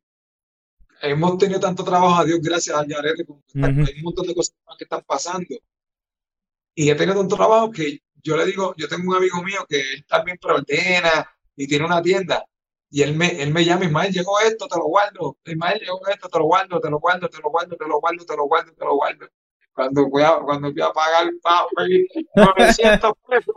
hemos 1.01 1.37
tenido 1.37 1.59
tanto 1.59 1.83
trabajo, 1.83 2.15
a 2.15 2.25
Dios 2.25 2.39
gracias 2.41 2.75
a 2.75 2.85
Yarete, 2.85 3.25
hay 3.55 3.97
un 3.97 4.01
montón 4.01 4.27
de 4.27 4.35
cosas 4.35 4.55
que 4.77 4.83
están 4.83 5.03
pasando. 5.05 5.55
Y 6.75 6.89
he 6.89 6.95
tenido 6.95 7.19
tanto 7.19 7.35
trabajo 7.35 7.71
que 7.71 8.01
yo 8.23 8.37
le 8.37 8.45
digo, 8.45 8.73
yo 8.77 8.87
tengo 8.87 9.09
un 9.09 9.17
amigo 9.17 9.41
mío 9.43 9.65
que 9.67 9.79
él 9.79 10.05
también 10.07 10.37
preordena 10.37 11.27
y 11.55 11.67
tiene 11.67 11.85
una 11.85 12.01
tienda. 12.01 12.45
Y 12.89 13.01
él 13.01 13.15
me, 13.15 13.41
él 13.41 13.51
me 13.53 13.65
llama, 13.65 13.85
Ismael, 13.85 14.13
llegó 14.13 14.39
esto, 14.39 14.67
te 14.67 14.77
lo 14.77 14.85
guardo. 14.85 15.37
Ismael, 15.45 15.79
llegó 15.79 16.07
esto, 16.07 16.29
te 16.29 16.39
lo 16.39 16.45
guardo, 16.45 16.79
te 16.79 16.89
lo 16.89 16.99
guardo, 16.99 17.27
te 17.29 17.37
lo 17.41 17.49
guardo, 17.49 17.75
te 17.75 17.85
lo 17.87 17.99
guardo, 17.99 18.25
te 18.25 18.35
lo 18.37 18.43
guardo, 18.45 18.73
te 18.73 18.85
lo 18.85 18.95
guardo. 18.95 19.27
Cuando 19.73 20.09
voy 20.09 20.23
a, 20.23 20.37
cuando 20.39 20.71
voy 20.71 20.81
a 20.81 20.91
pagar 20.91 21.27
pago, 21.43 21.67
900 22.35 23.13
pesos, 23.29 23.55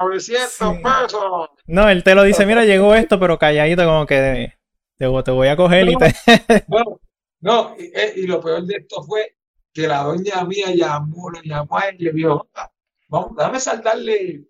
900 0.00 0.50
Sí. 0.50 0.82
pesos. 0.82 1.48
No, 1.66 1.90
él 1.90 2.02
te 2.04 2.14
lo 2.14 2.22
dice, 2.22 2.46
mira, 2.46 2.64
llegó 2.64 2.94
esto, 2.94 3.18
pero 3.20 3.38
calladito, 3.38 3.84
como 3.84 4.06
que 4.06 4.14
te, 4.16 4.58
te 4.96 5.30
voy 5.30 5.48
a 5.48 5.56
coger 5.56 5.88
y 5.88 5.96
te. 5.96 6.14
No, 6.68 7.00
no, 7.40 7.74
y, 7.78 7.84
eh, 7.94 8.12
y 8.16 8.26
lo 8.26 8.40
peor 8.40 8.64
de 8.64 8.76
esto 8.76 9.02
fue 9.02 9.36
que 9.72 9.86
la 9.86 10.02
doña 10.04 10.44
mía 10.44 10.74
llamó, 10.74 11.30
lo 11.30 11.40
llamó 11.42 11.76
a 11.78 11.88
él 11.88 11.96
y 11.98 12.04
le 12.04 12.12
dijo, 12.12 12.48
"Ah, 12.54 12.70
vamos, 13.08 13.36
déjame 13.36 13.60
saldarle, 13.60 14.44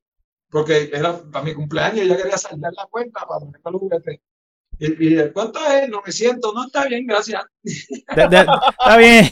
porque 0.51 0.90
era 0.92 1.18
para 1.30 1.44
mi 1.44 1.55
cumpleaños, 1.55 2.01
ella 2.01 2.16
quería 2.16 2.38
saldar 2.38 2.72
la 2.74 2.86
cuenta 2.86 3.20
para 3.26 3.40
poner 3.40 3.61
los 3.64 3.80
juguetes. 3.80 4.20
Y, 4.80 5.09
y 5.16 5.30
¿cuánto 5.32 5.59
es? 5.66 5.88
900, 5.88 6.55
no 6.55 6.66
está 6.66 6.86
bien, 6.86 7.05
gracias. 7.07 7.42
de- 7.62 8.28
de- 8.28 8.46
está 8.70 8.96
bien. 8.96 9.24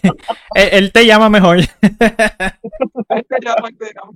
Él, 0.55 0.69
él 0.73 0.93
te 0.93 1.07
llama 1.07 1.29
mejor. 1.29 1.59
Ahí 3.09 3.23
te 3.23 3.37
llamo, 3.41 3.67
ahí 3.67 3.75
te 3.77 3.93
llamo. 3.95 4.15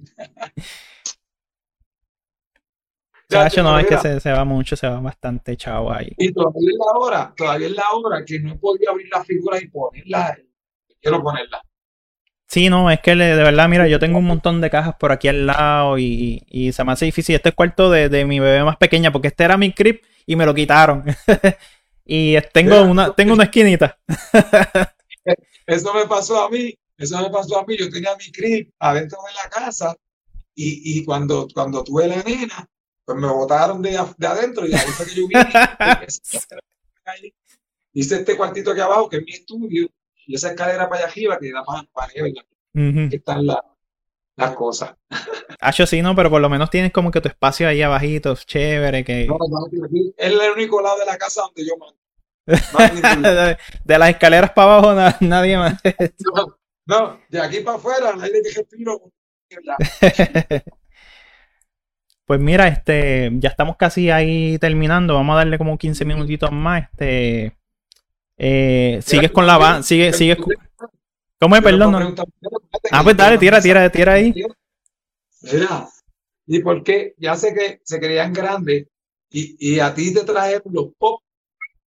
Chacho, 3.31 3.63
no, 3.63 3.79
es 3.79 3.87
que 3.87 3.97
se, 3.97 4.19
se 4.19 4.33
va 4.33 4.45
mucho, 4.45 4.75
se 4.75 4.89
va 4.89 4.99
bastante 5.01 5.57
chavo 5.57 5.93
ahí. 5.93 6.13
Y 6.19 6.33
todavía 6.33 6.71
es 6.73 6.77
la 6.79 6.99
hora, 6.99 7.35
todavía 7.37 7.67
es 7.69 7.75
la 7.75 7.85
hora 7.93 8.25
que 8.25 8.41
no 8.41 8.55
he 8.55 8.59
podido 8.59 8.91
abrir 8.91 9.09
la 9.13 9.23
figura 9.25 9.59
y 9.63 9.69
ponerla. 9.69 10.37
Quiero 11.01 11.23
ponerla. 11.23 11.63
Sí, 12.51 12.69
no, 12.69 12.91
es 12.91 13.01
que 13.01 13.15
le- 13.15 13.37
de 13.37 13.43
verdad, 13.45 13.69
mira, 13.69 13.87
yo 13.87 14.01
tengo 14.01 14.19
un 14.19 14.25
montón 14.25 14.61
de 14.61 14.71
cajas 14.71 14.97
por 14.97 15.13
aquí 15.13 15.29
al 15.29 15.47
lado 15.47 15.99
y, 15.99 16.43
y 16.49 16.73
se 16.73 16.83
me 16.83 16.93
hace 16.93 17.05
difícil. 17.05 17.37
Este 17.37 17.51
es 17.51 17.55
cuarto 17.55 17.91
de, 17.91 18.09
de 18.09 18.25
mi 18.25 18.41
bebé 18.41 18.65
más 18.65 18.77
pequeña, 18.77 19.13
porque 19.13 19.29
este 19.29 19.45
era 19.45 19.57
mi 19.57 19.73
crib 19.73 20.01
y 20.27 20.35
me 20.35 20.45
lo 20.45 20.53
quitaron. 20.53 21.05
y 22.05 22.37
tengo 22.53 22.83
una, 22.83 23.15
tengo 23.15 23.35
una 23.35 23.45
esquinita. 23.45 23.99
Eso 25.67 25.95
me 25.95 26.07
pasó 26.07 26.43
a 26.43 26.51
mí, 26.51 26.75
eso 26.99 27.21
me 27.23 27.31
pasó 27.31 27.61
a 27.61 27.65
mí. 27.65 27.77
Yo 27.79 27.89
tenía 27.89 28.17
mi 28.17 28.33
crib 28.33 28.73
adentro 28.81 29.19
de 29.25 29.33
la 29.35 29.49
casa 29.49 29.95
y, 30.57 30.99
y 30.99 31.05
cuando, 31.05 31.47
cuando 31.55 31.85
tuve 31.85 32.09
la 32.09 32.21
nena, 32.25 32.67
pues 33.05 33.17
me 33.17 33.29
botaron 33.29 33.81
de, 33.81 33.91
de 34.17 34.27
adentro 34.27 34.67
y 34.67 34.75
ahí 34.75 34.89
fue 34.89 35.07
que 35.07 35.15
yo 35.15 35.29
vine. 35.29 35.45
Hice 37.93 38.17
este 38.17 38.37
cuartito 38.37 38.73
aquí 38.73 38.81
abajo 38.81 39.09
que 39.09 39.19
es 39.19 39.23
mi 39.25 39.33
estudio 39.33 39.89
y 40.31 40.37
esa 40.37 40.51
escalera 40.51 40.89
para 40.89 41.03
allá 41.03 41.11
arriba 41.11 41.39
que 41.41 41.51
da 41.53 41.65
para, 41.65 41.83
para 41.93 42.07
arriba, 42.07 42.29
Ujú. 42.75 43.11
que 43.11 43.17
están 43.17 43.45
la- 43.47 43.65
las 44.37 44.55
cosas. 44.55 44.95
Hacho, 45.61 45.87
sí, 45.87 46.03
no, 46.03 46.15
pero 46.15 46.31
por 46.31 46.41
lo 46.41 46.49
menos 46.49 46.71
tienes 46.71 46.93
como 46.93 47.11
que 47.11 47.21
tu 47.21 47.29
espacio 47.29 47.67
ahí 47.67 47.83
abajito, 47.83 48.35
chévere, 48.37 49.05
que... 49.05 49.27
No, 49.27 49.37
no, 49.39 49.67
aquí 49.85 50.15
es 50.17 50.33
el 50.33 50.39
único 50.53 50.81
lado 50.81 50.99
de 51.01 51.07
la 51.07 51.19
casa 51.19 51.43
donde 51.43 51.67
yo 51.67 51.77
mando. 51.77 51.97
Más 52.73 53.23
de, 53.23 53.59
de 53.85 53.99
las 53.99 54.11
escaleras 54.11 54.53
para 54.53 54.73
abajo 54.75 54.95
na- 54.95 55.17
nadie 55.21 55.57
más. 55.59 55.75
No, 56.87 57.21
de 57.29 57.41
aquí 57.41 57.61
para 57.61 57.77
afuera, 57.77 58.11
el 58.11 58.21
aire 58.23 58.41
que 58.43 58.51
respiro. 58.53 59.13
Pues 62.25 62.41
mira, 62.41 62.67
este, 62.69 63.31
ya 63.35 63.49
estamos 63.49 63.77
casi 63.77 64.11
ahí 64.11 64.59
terminando. 64.59 65.15
Vamos 65.15 65.35
a 65.35 65.39
darle 65.39 65.59
como 65.59 65.79
15 65.79 66.05
minutitos 66.05 66.51
más. 66.51 66.85
Este, 66.91 67.57
eh, 68.43 69.01
sigues 69.05 69.31
con 69.33 69.47
la 69.47 69.59
banda, 69.59 69.83
sigue, 69.83 70.13
sigues. 70.15 70.37
con- 70.39 70.55
¿Cómo 71.39 71.57
es? 71.57 71.63
Perdón. 71.63 71.93
no. 71.93 72.15
Ah, 72.91 73.03
pues 73.05 73.17
dale, 73.17 73.39
tira, 73.39 73.61
tira, 73.61 73.91
tira 73.91 74.15
ahí. 74.15 74.35
Mira, 75.43 75.89
¿y 76.47 76.61
por 76.63 76.83
qué? 76.83 77.15
Ya 77.19 77.37
sé 77.37 77.55
que 77.55 77.81
se 77.85 77.99
creían 77.99 78.33
grandes 78.33 78.87
y, 79.31 79.75
y 79.75 79.81
a 79.81 79.95
ti 79.95 80.13
te 80.13 80.25
trajeron 80.25 80.73
los 80.73 80.89
pop 80.99 81.23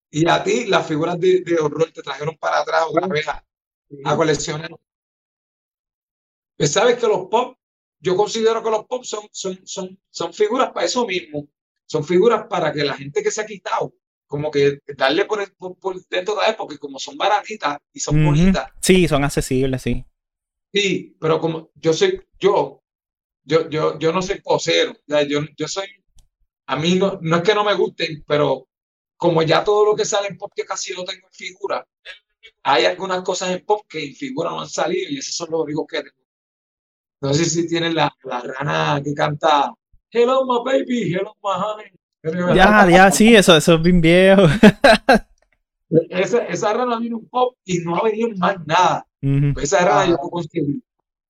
y 0.10 0.28
a 0.30 0.43
ti 0.43 0.66
las 0.66 0.88
figuras 0.88 1.20
de, 1.20 1.41
de 1.41 1.56
horror 1.60 1.91
te 1.91 2.02
trajeron 2.02 2.38
para 2.38 2.60
atrás 2.62 2.84
otra 2.89 3.08
vez 3.08 3.28
a, 3.28 3.43
a 4.06 4.16
coleccionar. 4.16 4.70
Pues 6.58 6.72
sabes 6.72 6.98
que 6.98 7.08
los 7.08 7.28
pop, 7.28 7.58
yo 8.00 8.16
considero 8.16 8.64
que 8.64 8.70
los 8.70 8.86
pop 8.86 9.04
son, 9.04 9.28
son, 9.32 9.60
son, 9.66 10.00
son 10.10 10.34
figuras 10.34 10.72
para 10.72 10.86
eso 10.86 11.06
mismo. 11.06 11.48
Son 11.86 12.04
figuras 12.04 12.46
para 12.50 12.72
que 12.72 12.84
la 12.84 12.96
gente 12.96 13.22
que 13.22 13.30
se 13.30 13.41
ha 13.41 13.46
quitado, 13.46 13.93
como 14.36 14.51
que 14.51 14.79
darle 14.97 15.23
por, 15.25 15.41
el- 15.41 15.51
por, 15.53 15.77
por 15.79 15.95
dentro 16.07 16.36
de 16.36 16.47
él, 16.47 16.55
porque 16.57 16.77
como 16.77 16.99
son 16.99 17.15
baratitas 17.17 17.77
y 17.93 17.99
son 18.01 18.15
bonitas, 18.25 18.69
Sí, 18.81 19.07
son 19.07 19.23
accesibles, 19.23 19.81
sí. 19.81 20.05
Sí, 20.73 21.15
pero 21.21 21.39
como 21.39 21.69
yo 21.75 21.93
soy, 21.93 22.21
yo, 22.38 22.83
yo, 23.43 23.69
yo, 23.69 23.97
yo 23.97 24.11
no 24.11 24.21
soy 24.21 24.41
posero, 24.41 24.91
o 24.91 24.95
sea, 25.07 25.23
yo, 25.23 25.39
yo 25.57 25.67
soy, 25.69 25.88
a 26.67 26.75
mí 26.75 26.95
no, 26.95 27.17
no 27.21 27.38
es 27.38 27.43
que 27.43 27.55
no 27.55 27.63
me 27.63 27.75
gusten, 27.75 28.23
pero 28.27 28.67
como 29.15 29.41
ya 29.43 29.63
todo 29.63 29.86
lo 29.86 29.95
que 29.95 30.03
sale 30.03 30.27
en 30.27 30.38
pop 30.38 30.51
que 30.53 30.65
casi 30.65 30.93
lo 30.93 31.05
tengo 31.05 31.27
en 31.27 31.33
figura, 31.33 31.88
hay 32.63 32.86
algunas 32.86 33.23
cosas 33.23 33.51
en 33.51 33.65
pop 33.65 33.86
que 33.88 34.03
en 34.05 34.15
figura 34.15 34.49
no 34.49 34.61
han 34.61 34.69
salido 34.69 35.09
y 35.11 35.19
esos 35.19 35.36
son 35.36 35.49
los 35.51 35.61
únicos 35.61 35.86
que 35.88 36.03
tengo. 36.03 36.25
No 37.21 37.33
sé 37.33 37.45
si 37.45 37.67
tienen 37.67 37.95
la, 37.95 38.13
la 38.25 38.41
rana 38.41 39.01
que 39.03 39.13
canta 39.13 39.73
Hello 40.11 40.45
my 40.45 40.59
baby, 40.63 41.13
hello 41.13 41.33
my 41.43 41.51
honey. 41.55 41.91
Ya, 42.55 42.88
ya, 42.89 43.11
sí, 43.11 43.36
eso, 43.36 43.55
eso 43.55 43.76
es 43.76 43.82
bien 43.82 44.01
viejo. 44.01 44.43
Esa, 46.09 46.45
esa 46.47 46.73
rana 46.73 46.97
vino 46.99 47.19
en 47.19 47.30
pop 47.30 47.55
y 47.63 47.80
no 47.80 47.95
ha 47.95 48.03
venido 48.03 48.30
más 48.38 48.57
nada. 48.65 49.07
Ujú. 49.21 49.53
Pues 49.53 49.65
esa 49.65 49.86
rana 49.86 50.01
Ah. 50.01 50.05
yo 50.07 50.11
no 50.21 50.30
conseguí. 50.30 50.84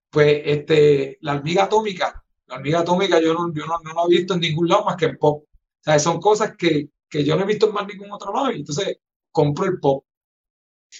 Pues 0.09 0.41
este, 0.45 1.17
la 1.21 1.33
hormiga 1.35 1.63
atómica, 1.65 2.23
la 2.47 2.55
hormiga 2.55 2.79
atómica 2.79 3.19
yo 3.19 3.33
no, 3.33 3.53
yo 3.53 3.65
no, 3.65 3.79
no 3.83 3.93
la 3.93 4.03
he 4.05 4.17
visto 4.17 4.33
en 4.35 4.39
ningún 4.39 4.67
lado 4.69 4.85
más 4.85 4.95
que 4.95 5.05
en 5.05 5.17
pop. 5.17 5.43
O 5.43 5.83
sea, 5.83 5.99
son 5.99 6.19
cosas 6.21 6.55
que, 6.57 6.89
que 7.09 7.23
yo 7.25 7.35
no 7.35 7.43
he 7.43 7.45
visto 7.47 7.67
en 7.67 7.73
más 7.73 7.85
ningún 7.87 8.11
otro 8.11 8.33
lado 8.33 8.51
y 8.51 8.57
entonces 8.59 8.97
compro 9.31 9.65
el 9.65 9.79
pop. 9.79 10.05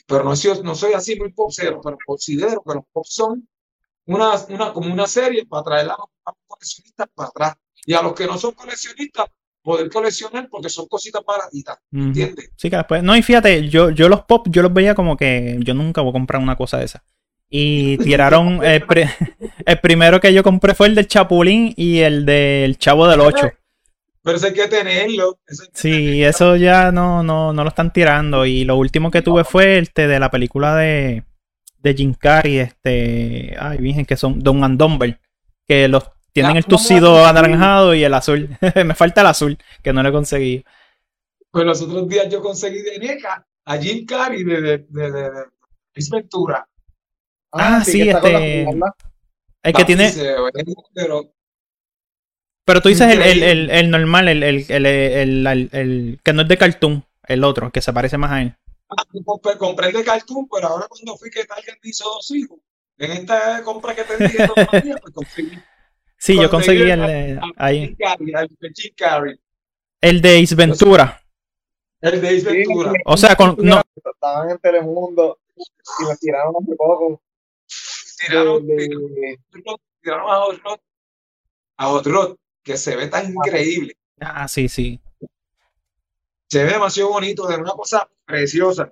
Pero 0.05 0.23
no 0.25 0.35
soy, 0.35 0.61
no 0.61 0.75
soy 0.75 0.93
así 0.93 1.17
muy 1.17 1.31
popero, 1.31 1.79
pero 1.81 1.97
considero 2.05 2.61
que 2.61 2.73
los 2.73 2.83
pop 2.91 3.05
son 3.07 3.47
una, 4.07 4.33
una, 4.49 4.73
como 4.73 4.91
una 4.91 5.07
serie 5.07 5.45
para 5.45 5.63
traer 5.63 5.85
a 5.85 5.95
los, 5.97 6.07
a 6.25 6.31
los 6.31 6.39
coleccionistas 6.47 7.07
para 7.15 7.29
atrás. 7.29 7.55
Y 7.85 7.93
a 7.93 8.01
los 8.01 8.13
que 8.13 8.25
no 8.27 8.37
son 8.37 8.51
coleccionistas, 8.51 9.27
poder 9.66 9.89
coleccionar 9.89 10.47
porque 10.49 10.70
son 10.70 10.88
cositas 10.88 11.22
baratitas. 11.28 11.78
¿entiendes? 11.91 12.51
Sí, 12.55 12.70
que 12.70 12.78
después. 12.78 13.03
No, 13.03 13.18
y 13.18 13.22
fíjate, 13.24 13.68
yo, 13.68 13.89
yo 13.89 14.07
los 14.07 14.22
pop, 14.24 14.47
yo 14.49 14.61
los 14.61 14.72
veía 14.72 14.93
como 14.95 15.18
que 15.18 15.57
yo 15.59 15.74
nunca 15.74 16.01
voy 16.01 16.11
a 16.11 16.13
comprar 16.13 16.41
una 16.41 16.55
cosa 16.55 16.78
de 16.78 16.86
esa. 16.86 17.03
Y 17.49 17.97
tiraron. 18.03 18.63
el, 18.63 18.84
pri- 18.86 19.09
el 19.66 19.80
primero 19.80 20.22
que 20.22 20.34
yo 20.34 20.43
compré 20.43 20.74
fue 20.76 20.88
el 20.88 20.95
del 20.95 21.07
Chapulín 21.07 21.74
y 21.76 21.97
el 21.99 22.26
del 22.26 22.78
Chavo 22.78 23.07
del 23.07 23.20
8. 23.22 23.49
Pero 24.24 24.38
eso 24.38 24.45
hay 24.47 24.53
que 24.53 24.68
tenerlo. 24.68 25.38
eso 25.47 25.63
hay 25.63 25.70
que 25.70 25.78
Sí, 25.80 26.24
eso 26.24 26.55
ya 26.55 26.91
no, 26.91 27.22
no, 27.24 27.51
no 27.51 27.63
lo 27.63 27.70
están 27.70 27.91
tirando. 27.91 28.45
Y 28.45 28.63
lo 28.66 28.78
último 28.78 29.11
que 29.11 29.22
tuve 29.22 29.43
fue 29.43 29.80
este 29.80 30.07
de 30.07 30.20
la 30.20 30.32
película 30.32 30.76
de, 30.76 31.24
de 31.80 31.93
Jim 31.93 32.13
Carrey, 32.13 32.57
este. 32.59 33.55
Ay, 33.59 33.78
virgen, 33.80 34.05
que 34.05 34.16
son 34.16 34.39
Don 34.39 34.63
and 34.63 34.80
Dumber. 34.80 35.20
Que 35.68 35.88
los 35.88 36.03
tienen 36.36 36.57
Ah, 36.57 36.59
el 36.59 36.65
tucido 36.65 37.25
anaranjado 37.25 37.95
y 37.95 38.03
el 38.03 38.13
azul. 38.13 38.49
Me 38.86 38.93
falta 38.93 39.21
el 39.21 39.27
azul, 39.27 39.57
que 39.81 39.93
no 39.93 40.03
lo 40.03 40.09
he 40.09 40.11
conseguido. 40.11 40.63
Pues 41.49 41.65
los 41.65 41.81
otros 41.81 42.09
días 42.09 42.27
yo 42.29 42.41
conseguí 42.41 42.81
de 42.81 42.99
NECA 42.99 43.47
a 43.65 43.77
Jim 43.77 44.05
Carrey 44.05 44.43
de, 44.43 44.61
de, 44.61 44.77
de, 44.89 45.11
de, 45.11 45.31
Ventura. 46.11 46.67
Ah, 47.53 47.81
sí, 47.86 48.03
que 48.03 48.09
este-. 48.11 48.63
El 48.63 48.73
que 49.63 49.71
Papi, 49.71 49.86
tiene. 49.86 50.09
se 50.09 50.36
pero 50.93 51.31
Pero 52.65 52.81
tú 52.81 52.89
dices 52.89 53.09
el, 53.13 53.21
el, 53.21 53.41
el, 53.43 53.69
el 53.69 53.89
normal, 53.89 54.27
el, 54.27 54.43
el, 54.43 54.65
el, 54.67 54.86
el- 54.86 55.47
el- 55.47 55.69
el 55.71 56.19
que 56.21 56.33
no 56.33 56.41
es 56.41 56.47
de 56.49 56.57
cartoon, 56.57 57.05
el 57.27 57.43
otro, 57.45 57.71
que 57.71 57.81
se 57.81 57.93
parece 57.93 58.17
más 58.17 58.31
a 58.31 58.41
él. 58.41 58.55
compré, 59.23 59.57
compré 59.57 59.88
el 59.88 59.93
de 59.93 60.03
cartoon, 60.03 60.49
pero 60.53 60.67
ahora 60.67 60.88
cuando 60.89 61.15
fui 61.15 61.29
que 61.29 61.45
Target 61.45 61.75
me 61.81 61.89
hizo 61.89 62.03
dos 62.03 62.29
hijos, 62.31 62.59
en 62.97 63.11
esta 63.13 63.63
compra 63.63 63.95
que 63.95 64.03
te 64.03 64.17
dije, 64.17 64.45
pues 65.01 65.13
conseguí 65.13 65.57
Sí, 66.18 66.36
yo 66.36 66.49
conseguí 66.49 66.82
el, 66.89 67.01
eh, 67.03 67.39
a 67.39 67.66
ahí. 67.66 67.95
El 70.01 70.22
de 70.22 70.39
Ace 70.41 70.55
Ventura. 70.55 71.22
el 72.01 72.22
de 72.22 72.30
Ace 72.30 72.45
Ventura. 72.51 72.93
O 73.05 73.18
sea, 73.18 73.36
con, 73.36 73.55
no, 73.59 73.82
Estaban 74.13 74.49
en 74.49 74.57
Telemundo 74.59 75.39
y 75.55 76.05
me 76.05 76.16
tiraron 76.18 76.53
hace 76.61 76.76
poco. 76.76 77.22
Tiraron, 78.20 78.66
de- 78.66 79.39
tiraron, 80.01 80.30
a 80.32 80.36
Hot 80.38 80.61
Rod, 80.63 80.80
a 81.78 81.86
Hot 81.88 82.05
Rod, 82.07 82.38
que 82.63 82.78
se 82.78 82.95
ve 82.95 83.07
tan 83.07 83.32
increíble. 83.34 83.97
ah, 84.22 84.47
sí, 84.47 84.68
sí. 84.70 84.99
Se 86.49 86.63
ve 86.63 86.72
demasiado 86.72 87.09
bonito, 87.09 87.47
de 87.47 87.57
una 87.57 87.72
cosa 87.72 88.07
preciosa. 88.26 88.91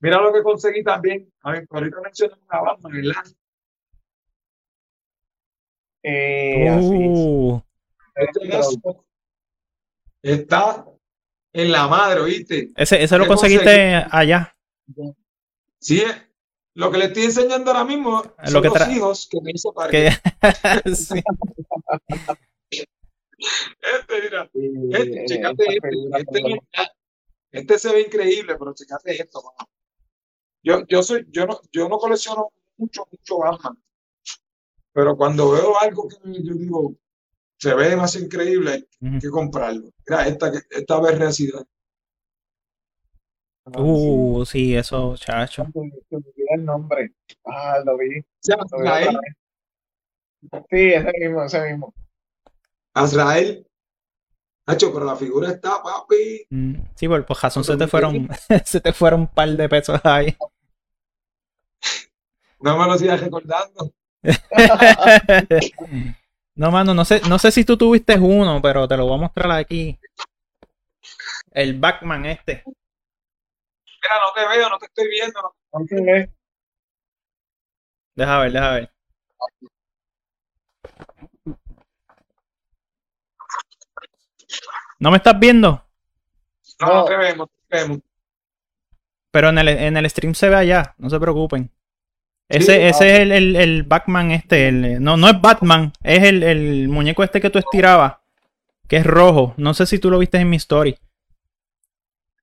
Mira 0.00 0.20
lo 0.20 0.32
que 0.32 0.42
conseguí 0.42 0.82
también. 0.84 1.32
A 1.42 1.52
ver, 1.52 1.66
ahorita 1.70 2.00
mencioné 2.02 2.34
una 2.48 2.60
banda, 2.60 2.88
¿verdad? 2.92 3.24
Eh, 6.02 6.68
así. 6.68 6.86
Uh, 6.86 7.60
Este 8.14 8.58
es- 8.58 8.78
está 10.22 10.86
en 11.52 11.72
la 11.72 11.86
madre, 11.88 12.20
¿oíste? 12.20 12.70
ese, 12.76 13.02
ese 13.02 13.16
lo 13.18 13.24
¿Qué 13.24 13.28
conseguiste 13.28 14.04
allá. 14.10 14.54
Sí, 15.80 16.00
eh, 16.00 16.06
lo 16.74 16.90
que 16.90 16.98
le 16.98 17.04
estoy 17.06 17.24
enseñando 17.24 17.70
ahora 17.70 17.84
mismo 17.84 18.22
Lo 18.22 18.48
son 18.50 18.62
que 18.62 18.68
los 18.68 18.88
hijos 18.88 19.28
que 19.30 19.40
me 19.40 19.52
hizo 19.52 19.72
sí. 20.94 21.22
Este, 23.80 24.22
mira, 24.22 24.50
este, 24.52 25.22
eh, 25.22 25.24
checate 25.26 25.64
este, 25.68 25.88
este, 26.18 26.38
es- 26.52 26.88
este 27.52 27.78
se 27.78 27.92
ve 27.92 28.00
increíble, 28.02 28.56
pero 28.58 28.74
checate 28.74 29.20
esto, 29.22 29.42
mano. 29.42 29.70
Yo, 30.62 30.84
yo 30.86 31.02
soy, 31.02 31.24
yo 31.30 31.46
no, 31.46 31.60
yo 31.72 31.88
no 31.88 31.98
colecciono 31.98 32.50
mucho, 32.76 33.06
mucho 33.10 33.38
Batman. 33.38 33.78
Pero 34.92 35.16
cuando 35.16 35.50
veo 35.52 35.78
algo 35.80 36.08
que 36.08 36.16
yo 36.42 36.54
digo, 36.54 36.94
se 37.58 37.74
ve 37.74 37.90
demasiado 37.90 38.26
increíble, 38.26 38.88
hay 39.00 39.18
que 39.18 39.28
comprarlo. 39.30 39.90
Mira, 40.06 40.26
esta, 40.28 40.50
que- 40.52 40.60
esta 40.70 41.00
veracidad. 41.00 41.64
Ah, 43.66 43.80
Uh, 43.80 44.44
sí, 44.46 44.74
eso, 44.74 45.14
chacho. 45.16 45.64
Se 45.72 45.78
me- 45.80 45.92
olvidó 46.10 46.46
el 46.54 46.64
nombre. 46.64 47.12
Ah, 47.44 47.80
lo 47.84 47.98
vi. 47.98 48.06
Lo 48.16 48.80
vi 48.80 48.88
Azrael. 48.88 49.18
Sí, 50.70 50.92
ese 50.92 51.12
mismo, 51.20 51.42
ese 51.44 51.60
mismo. 51.70 51.94
Azrael. 52.94 53.66
Nacho, 54.66 54.92
pero 54.92 55.04
la 55.04 55.16
figura 55.16 55.50
está, 55.50 55.82
papi. 55.82 56.46
Mm, 56.50 56.74
Sí, 56.94 57.08
por, 57.08 57.24
por 57.26 57.36
razón 57.38 57.64
se 57.64 57.76
te 57.76 57.86
fueron, 57.86 58.28
se 58.64 58.80
te 58.80 58.92
fueron 58.92 59.20
un 59.20 59.28
par 59.28 59.48
de 59.50 59.68
pesos 59.68 60.00
ahí. 60.04 60.34
No 62.60 62.76
me 62.76 62.86
lo 62.86 62.98
sigas 62.98 63.20
recordando. 63.20 63.92
No, 66.54 66.72
mano, 66.72 66.92
no 66.92 67.04
sé, 67.04 67.20
no 67.28 67.38
sé 67.38 67.52
si 67.52 67.64
tú 67.64 67.76
tuviste 67.76 68.18
uno, 68.18 68.60
pero 68.60 68.88
te 68.88 68.96
lo 68.96 69.06
voy 69.06 69.14
a 69.14 69.20
mostrar 69.22 69.50
aquí. 69.52 69.96
El 71.50 71.78
Batman 71.78 72.24
este. 72.24 72.64
Mira, 72.64 74.16
no 74.24 74.32
te 74.34 74.48
veo, 74.58 74.68
no 74.70 74.78
te 74.78 74.86
estoy 74.86 75.08
viendo. 75.08 75.40
no- 75.42 75.54
Entonces, 75.80 76.30
Deja 78.16 78.38
ver, 78.40 78.52
deja 78.52 78.70
ver. 78.72 78.92
¿No 84.98 85.10
me 85.10 85.16
estás 85.18 85.38
viendo? 85.38 85.84
No, 86.80 86.86
no 86.94 87.04
te 87.04 87.16
vemos, 87.16 87.48
te 87.68 87.78
vemos. 87.78 87.98
Pero 89.30 89.48
en 89.48 89.56
el, 89.58 89.68
en 89.68 89.96
el 89.96 90.10
stream 90.10 90.34
se 90.34 90.50
ve 90.50 90.56
allá, 90.56 90.94
no 90.98 91.08
se 91.08 91.18
preocupen. 91.18 91.70
Ese, 92.48 92.88
Sí, 92.88 92.88
ese 92.88 93.12
es 93.14 93.20
el, 93.20 93.32
el, 93.32 93.56
el 93.56 93.82
Batman 93.84 94.30
este. 94.30 94.68
el- 94.68 95.02
no, 95.02 95.16
no 95.16 95.28
es 95.28 95.40
Batman, 95.40 95.92
es 96.02 96.22
el, 96.24 96.42
el 96.42 96.88
muñeco 96.88 97.22
este 97.24 97.40
que 97.40 97.50
tú 97.50 97.58
estirabas, 97.58 98.16
que 98.88 98.98
es 98.98 99.06
rojo. 99.06 99.54
No 99.58 99.74
sé 99.74 99.86
si 99.86 99.98
tú 99.98 100.10
lo 100.10 100.18
viste 100.18 100.38
en 100.38 100.50
mi 100.50 100.56
story. 100.56 100.96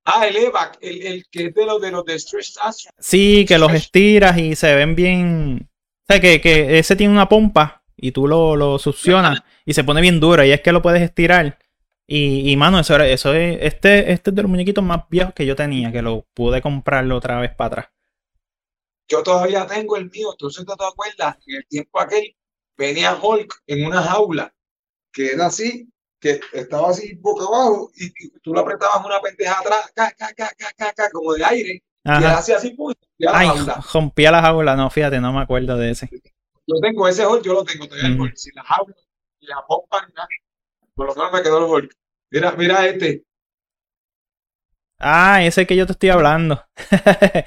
Ah, 0.05 0.27
el 0.27 0.35
Evac, 0.37 0.77
el, 0.81 1.01
el 1.05 1.23
que 1.31 1.47
es 1.47 1.53
de 1.55 1.65
los 1.65 1.81
de 1.81 1.91
los 1.91 2.05
de 2.05 2.13
Astro. 2.13 2.91
Sí, 2.99 3.45
que 3.47 3.57
los 3.57 3.73
estiras 3.73 4.37
y 4.37 4.55
se 4.55 4.75
ven 4.75 4.95
bien. 4.95 5.69
O 6.07 6.13
sea, 6.13 6.21
que, 6.21 6.39
que 6.41 6.77
ese 6.77 6.95
tiene 6.95 7.13
una 7.13 7.27
pompa 7.27 7.83
y 7.97 8.11
tú 8.11 8.27
lo, 8.27 8.55
lo 8.55 8.77
succionas 8.77 9.41
y 9.65 9.73
se 9.73 9.83
pone 9.83 10.01
bien 10.01 10.19
duro 10.19 10.43
y 10.43 10.51
es 10.51 10.61
que 10.61 10.71
lo 10.71 10.81
puedes 10.81 11.01
estirar. 11.01 11.57
Y, 12.07 12.51
y 12.51 12.55
mano, 12.55 12.79
eso, 12.79 12.95
eso 12.99 13.33
es, 13.33 13.57
este, 13.61 14.11
este 14.11 14.29
es 14.29 14.35
de 14.35 14.41
los 14.43 14.51
muñequitos 14.51 14.83
más 14.83 15.01
viejos 15.09 15.33
que 15.33 15.45
yo 15.47 15.55
tenía, 15.55 15.91
que 15.91 16.03
lo 16.03 16.25
pude 16.35 16.61
comprarlo 16.61 17.17
otra 17.17 17.39
vez 17.39 17.51
para 17.55 17.67
atrás. 17.67 17.87
Yo 19.07 19.23
todavía 19.23 19.67
tengo 19.67 19.97
el 19.97 20.09
mío, 20.09 20.29
entonces 20.31 20.65
no 20.65 20.75
te 20.75 20.85
acuerdas 20.85 21.37
en 21.47 21.55
el 21.57 21.67
tiempo 21.67 21.99
aquel 21.99 22.35
venía 22.77 23.15
Hulk 23.21 23.63
en 23.67 23.85
una 23.85 24.01
jaula 24.01 24.53
que 25.11 25.31
era 25.33 25.47
así, 25.47 25.89
que 26.19 26.39
estaba 26.53 26.89
así 26.89 27.15
boca 27.15 27.45
abajo 27.45 27.91
y, 27.95 28.07
y 28.07 28.39
tú 28.41 28.53
le 28.53 28.61
apretabas 28.61 29.05
una 29.05 29.21
pendeja 29.21 29.59
atrás, 29.59 29.91
ca, 29.95 30.11
ca, 30.17 30.93
ca, 30.95 31.09
como 31.11 31.33
de 31.33 31.45
aire, 31.45 31.83
y 32.05 32.23
él 32.23 32.25
Ajá. 32.25 32.37
hacía 32.37 32.57
así, 32.57 32.71
pum, 32.71 32.93
y 33.17 33.25
a 33.25 33.31
la 33.31 33.39
Ay, 33.39 33.47
jaula. 33.47 33.81
rompía 33.93 34.31
la 34.31 34.41
jaula, 34.41 34.75
no, 34.75 34.89
fíjate, 34.89 35.19
no 35.21 35.33
me 35.33 35.41
acuerdo 35.41 35.77
de 35.77 35.91
ese. 35.91 36.09
Yo 36.67 36.75
tengo 36.81 37.07
ese 37.07 37.25
Hulk, 37.25 37.43
yo 37.43 37.53
lo 37.53 37.63
tengo 37.63 37.87
todavía, 37.87 38.07
el 38.07 38.15
Ujú. 38.15 38.23
Hulk, 38.23 38.35
sin 38.35 38.55
la 38.55 38.63
jaula, 38.63 38.95
y 39.39 39.47
la 39.47 39.65
pompa. 39.67 40.07
Por 40.95 41.07
lo 41.07 41.15
menos 41.15 41.31
me 41.33 41.43
quedó 41.43 41.57
el 41.59 41.63
Hulk. 41.65 41.95
Mira, 42.31 42.51
mira 42.53 42.87
este, 42.87 43.23
Ah, 44.99 45.43
ese 45.43 45.65
que 45.67 45.75
yo 45.75 45.85
te 45.85 45.91
estoy 45.93 46.09
hablando. 46.09 46.63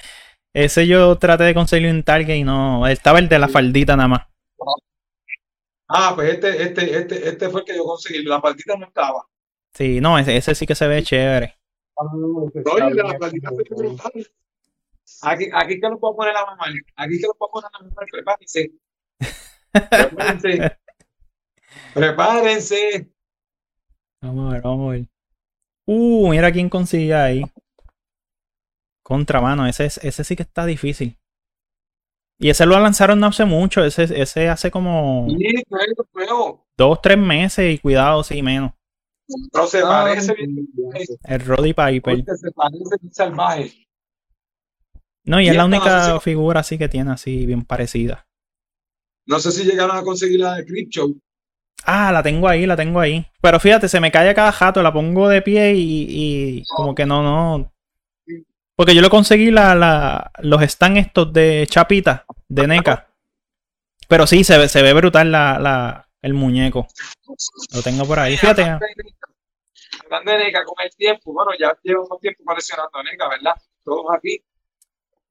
ese 0.65 0.87
yo 0.87 1.17
traté 1.19 1.45
de 1.45 1.55
conseguirlo 1.55 1.91
en 1.91 2.03
Target 2.03 2.35
y 2.37 2.45
no. 2.45 2.87
Estaba 2.87 3.19
el 3.19 3.29
de 3.29 3.39
la 3.39 3.49
faldita 3.49 3.97
nada 3.97 4.09
más. 4.09 4.27
ah, 5.89 6.13
pues 6.15 6.35
este, 6.35 6.63
este, 6.63 6.99
este, 6.99 7.29
este 7.29 7.49
fue 7.49 7.61
el 7.61 7.67
que 7.67 7.77
yo 7.77 7.85
conseguí, 7.85 8.23
la 8.25 8.41
partita 8.41 8.77
no 8.77 8.87
estaba. 8.87 9.25
Sí, 9.75 10.01
no, 10.01 10.19
ese, 10.19 10.37
ese 10.37 10.55
sí 10.55 10.67
que 10.67 10.75
se 10.75 10.89
ve 10.89 11.03
chévere. 11.03 11.55
ah, 11.99 12.05
Oye, 12.13 12.95
la 12.95 13.19
se 13.19 13.57
ve 13.57 13.65
brutal. 13.77 14.13
Aquí, 15.23 15.49
aquí 15.53 15.81
que 15.81 15.89
lo 15.89 15.99
puedo 15.99 16.17
poner 16.17 16.37
a 16.37 16.41
la 16.41 16.47
mamá. 16.47 16.65
Aquí 16.97 17.21
que 17.21 17.27
lo 17.27 17.35
puedo 17.35 17.51
poner 17.53 17.71
a 17.73 17.79
la 17.79 17.89
mamá. 17.89 18.03
Prepárense. 18.11 18.73
Prepárense. 19.91 20.79
Prepárense. 21.95 23.11
Vamos 24.21 24.51
a 24.51 24.53
ver, 24.55 24.63
vamos 24.63 24.89
a 24.89 24.93
ver. 24.93 25.07
Uh, 25.87 26.29
mira 26.31 26.53
quién 26.53 26.69
consigue 26.69 27.15
ahí. 27.15 27.43
Contra 29.09 29.41
mano, 29.41 29.67
ese, 29.67 29.87
es- 29.87 29.97
ese 30.05 30.23
sí 30.23 30.37
que 30.37 30.43
está 30.43 30.67
difícil. 30.67 31.17
Y 32.39 32.51
ese 32.51 32.67
lo 32.67 32.79
lanzaron 32.79 33.19
no 33.19 33.29
hace 33.29 33.47
mucho, 33.47 33.83
ese, 33.83 34.03
ese 34.21 34.49
hace 34.51 34.71
como 34.71 35.27
Sí, 35.31 35.63
claro, 36.15 36.67
dos, 36.77 37.01
tres 37.03 37.17
meses 37.17 37.75
y 37.75 37.79
cuidado, 37.79 38.23
sí, 38.23 38.43
menos. 38.43 38.73
Pero 39.51 39.67
se 39.67 39.79
Ah, 39.79 40.05
parece 40.05 40.35
bien. 40.35 40.69
El 41.25 41.41
Roddy 41.41 41.73
Piper. 41.73 42.23
Se 42.37 42.51
parece 42.53 42.97
bien 43.01 43.15
salvaje. 43.15 43.87
No, 45.25 45.41
y 45.41 45.47
y 45.47 45.49
es 45.49 45.57
la 45.57 45.67
no 45.67 45.71
sé 45.71 45.77
única 45.79 46.21
figura 46.21 46.61
así 46.61 46.77
que 46.77 46.89
tiene 46.91 47.11
así 47.11 47.47
bien 47.47 47.65
parecida. 47.65 48.27
No 49.27 49.39
sé 49.41 49.53
si 49.53 49.65
llegaron 49.65 49.97
a 49.97 50.03
conseguir 50.03 50.41
la 50.41 50.57
de 50.57 50.67
Crip 50.67 50.91
Show. 50.91 51.19
Ah, 51.85 52.13
la 52.13 52.23
tengo 52.23 52.47
ahí, 52.49 52.67
la 52.67 52.77
tengo 52.77 53.01
ahí. 53.01 53.27
Pero 53.41 53.59
fíjate, 53.59 53.89
se 53.89 54.01
me 54.01 54.11
cae 54.13 54.29
a 54.29 54.35
cada 54.35 54.53
jato, 54.53 54.83
la 54.83 54.93
pongo 54.93 55.29
de 55.29 55.41
pie 55.43 55.75
y, 55.75 56.07
y 56.09 56.63
como 56.77 56.95
que 56.95 57.07
no, 57.07 57.23
no. 57.23 57.73
Porque 58.79 58.95
yo 58.95 59.03
le 59.03 59.11
conseguí 59.11 59.51
la, 59.51 59.75
la, 59.75 60.31
los 60.39 60.63
stands 60.63 61.01
estos 61.01 61.33
de 61.33 61.67
chapita, 61.69 62.25
de 62.47 62.69
NECA. 62.69 63.09
Pero 64.07 64.25
sí, 64.25 64.45
se 64.45 64.57
ve, 64.57 64.69
se 64.69 64.83
ve 64.83 64.93
brutal 64.93 65.33
la, 65.33 65.59
la, 65.59 66.09
el 66.23 66.33
muñeco. 66.33 66.87
Lo 67.75 67.83
tengo 67.83 68.07
por 68.07 68.21
ahí. 68.21 68.37
Fíjate. 68.37 68.63
Hablando 70.05 70.31
de 70.31 70.39
NECA 70.39 70.63
con 70.65 70.77
el 70.85 70.95
tiempo, 70.95 71.33
bueno, 71.33 71.51
ya 71.59 71.77
llevamos 71.83 72.21
tiempo 72.21 72.45
coleccionando 72.45 73.03
NECA, 73.03 73.29
¿verdad? 73.29 73.55
Todos 73.83 74.07
aquí. 74.17 74.41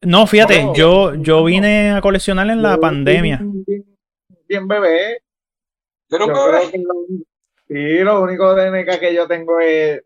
No, 0.02 0.28
fíjate, 0.28 0.68
yo, 0.76 1.16
yo 1.16 1.46
vine 1.46 1.92
a 1.92 2.02
coleccionar 2.02 2.50
en 2.50 2.62
la 2.62 2.78
pandemia. 2.78 3.40
Bien, 3.42 3.98
bien 4.46 4.68
bebé. 4.68 5.22
Pero 6.10 6.28
Yo 6.28 6.34
creo 6.34 6.70
que 6.70 6.78
lo, 6.80 6.94
sí, 7.66 8.00
lo 8.04 8.22
único 8.24 8.54
de 8.56 8.72
NK 8.72 9.00
que 9.00 9.16
yo 9.16 9.26
tengo 9.26 9.58
es 9.62 10.04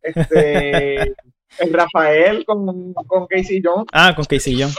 este 0.00 1.14
el 1.58 1.72
Rafael 1.72 2.44
con, 2.44 2.92
con 2.94 3.26
Casey 3.26 3.60
Jones. 3.62 3.86
Ah, 3.92 4.12
con 4.14 4.24
Casey 4.26 4.60
Jones. 4.60 4.76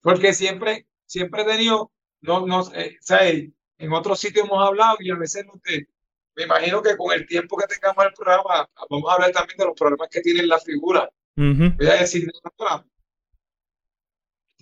Porque 0.00 0.32
siempre, 0.34 0.86
siempre 1.04 1.42
he 1.42 1.44
tenido, 1.44 1.92
no, 2.20 2.46
no, 2.46 2.62
eh, 2.74 2.96
¿sabes? 3.00 3.50
En 3.78 3.92
otros 3.92 4.18
sitios 4.20 4.46
hemos 4.46 4.66
hablado 4.66 4.96
y 5.00 5.10
a 5.10 5.16
veces 5.16 5.44
no 5.46 5.54
te, 5.62 5.88
me 6.36 6.44
imagino 6.44 6.80
que 6.82 6.96
con 6.96 7.12
el 7.12 7.26
tiempo 7.26 7.56
que 7.56 7.66
tengamos 7.66 8.04
el 8.06 8.12
programa, 8.12 8.68
vamos 8.88 9.10
a 9.10 9.14
hablar 9.14 9.32
también 9.32 9.58
de 9.58 9.64
los 9.66 9.74
problemas 9.74 10.08
que 10.10 10.20
tienen 10.20 10.48
las 10.48 10.64
figuras. 10.64 11.08
Ujú. 11.36 11.74
Voy 11.76 11.86
a 11.88 11.94
decir. 11.94 12.26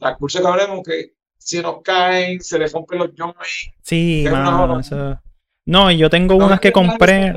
La 0.00 0.16
cursa 0.16 0.40
que 0.40 0.46
hablemos 0.46 0.80
que 0.84 1.14
si 1.38 1.60
nos 1.60 1.82
caen, 1.82 2.40
se 2.40 2.58
les 2.58 2.72
rompen 2.72 2.98
los 2.98 3.10
joints. 3.16 3.70
Sí, 3.82 4.24
mano, 4.30 4.64
hora. 4.64 4.80
eso- 4.80 5.20
No, 5.66 5.90
y 5.90 5.98
yo 5.98 6.10
tengo 6.10 6.34
unas 6.36 6.58
que 6.58 6.72
compré, 6.72 7.32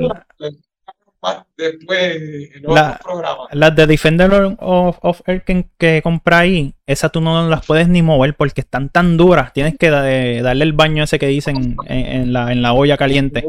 Más 1.36 1.46
Después, 1.58 2.16
en 2.56 2.60
otros 2.66 2.76
La- 2.76 3.00
programas. 3.04 3.48
las 3.52 3.76
de 3.76 3.88
Defender 3.88 4.32
of, 4.60 4.98
of 5.02 5.22
Earth 5.28 5.44
que, 5.44 5.68
que 5.78 6.02
compré 6.02 6.36
ahí, 6.36 6.76
esas 6.86 7.12
tú 7.12 7.20
no 7.22 7.48
las 7.50 7.66
puedes 7.66 7.88
ni 7.90 8.02
mover 8.02 8.36
porque 8.36 8.62
están 8.62 8.90
tan 8.90 9.18
duras. 9.18 9.52
Tienes 9.54 9.78
que 9.78 9.90
da- 9.90 10.10
eh, 10.12 10.42
darle 10.42 10.64
el 10.66 10.74
baño 10.74 11.04
ese 11.04 11.20
que 11.20 11.28
dicen 11.28 11.76
en, 11.86 12.06
en 12.06 12.34
la, 12.34 12.52
en 12.52 12.62
la 12.62 12.74
olla 12.74 12.98
caliente. 12.98 13.46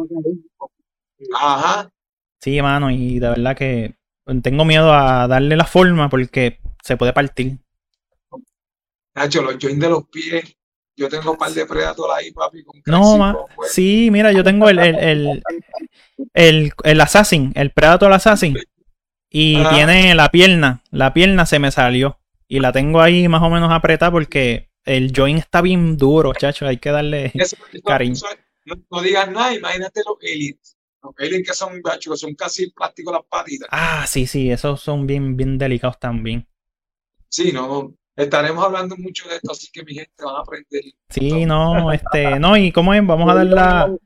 Ajá. 1.38 1.90
Sí, 2.40 2.60
mano, 2.62 2.90
y 2.90 3.18
de 3.18 3.28
verdad 3.28 3.56
que 3.56 3.94
tengo 4.42 4.64
miedo 4.64 4.92
a 4.92 5.26
darle 5.26 5.56
la 5.56 5.64
forma 5.64 6.08
porque 6.08 6.60
se 6.82 6.96
puede 6.96 7.12
partir. 7.12 7.58
Nacho, 9.14 9.42
los 9.42 9.56
joints 9.60 9.80
de 9.80 9.88
los 9.88 10.04
pies. 10.08 10.56
Yo 10.98 11.08
tengo 11.08 11.30
un 11.30 11.36
par 11.38 11.52
de 11.52 11.64
Predator 11.64 12.10
ahí, 12.10 12.32
papi. 12.32 12.64
Con 12.64 12.82
No, 12.86 13.16
ma. 13.16 13.36
pues, 13.54 13.72
Sí, 13.72 14.08
mira, 14.10 14.32
yo 14.32 14.42
tengo 14.42 14.68
el, 14.68 14.78
el, 14.80 14.96
el, 14.98 15.42
el, 16.34 16.72
el 16.84 17.00
Assassin, 17.00 17.52
el 17.54 17.70
Predator 17.70 18.12
Assassin. 18.12 18.56
Y 19.30 19.56
Ajá. 19.60 19.70
tiene 19.74 20.14
la 20.14 20.30
pierna. 20.30 20.82
La 20.90 21.14
pierna 21.14 21.46
se 21.46 21.58
me 21.58 21.70
salió. 21.70 22.18
Y 22.48 22.60
la 22.60 22.72
tengo 22.72 23.00
ahí 23.00 23.28
más 23.28 23.42
o 23.42 23.50
menos 23.50 23.70
apretada 23.70 24.10
porque 24.10 24.70
el 24.84 25.12
joint 25.14 25.38
está 25.38 25.60
bien 25.60 25.96
duro, 25.96 26.32
chacho. 26.34 26.66
Hay 26.66 26.78
que 26.78 26.90
darle. 26.90 27.30
Eso- 27.34 27.56
eso- 27.72 27.82
Cariño. 27.84 28.14
eso- 28.14 28.26
no, 28.64 28.74
no 28.90 29.00
digas 29.02 29.30
nada, 29.30 29.54
imagínate 29.54 30.00
los 30.06 30.16
aliens. 30.20 30.76
Los 31.02 31.14
aliens 31.18 31.46
que 31.48 31.54
son, 31.54 31.80
que 31.80 32.16
son 32.16 32.34
casi 32.34 32.70
plástico 32.72 33.12
las 33.12 33.22
patitas. 33.30 33.68
Ah, 33.70 34.04
sí, 34.08 34.26
sí, 34.26 34.50
esos 34.50 34.80
son 34.80 35.06
bien, 35.06 35.36
bien 35.36 35.56
delicados 35.58 35.98
también. 36.00 36.46
Sí, 37.28 37.52
no, 37.52 37.94
estaremos 38.18 38.64
hablando 38.64 38.96
mucho 38.96 39.28
de 39.28 39.36
esto, 39.36 39.52
así 39.52 39.68
que 39.72 39.84
mi 39.84 39.94
gente 39.94 40.12
van 40.24 40.36
a 40.36 40.40
aprender. 40.40 40.82
Sí, 41.08 41.46
no, 41.46 41.92
este, 41.92 42.38
no, 42.38 42.56
y 42.56 42.72
cómo 42.72 42.92
es, 42.92 43.06
vamos 43.06 43.30
a 43.30 43.34
dar 43.34 43.46
la, 43.46 43.96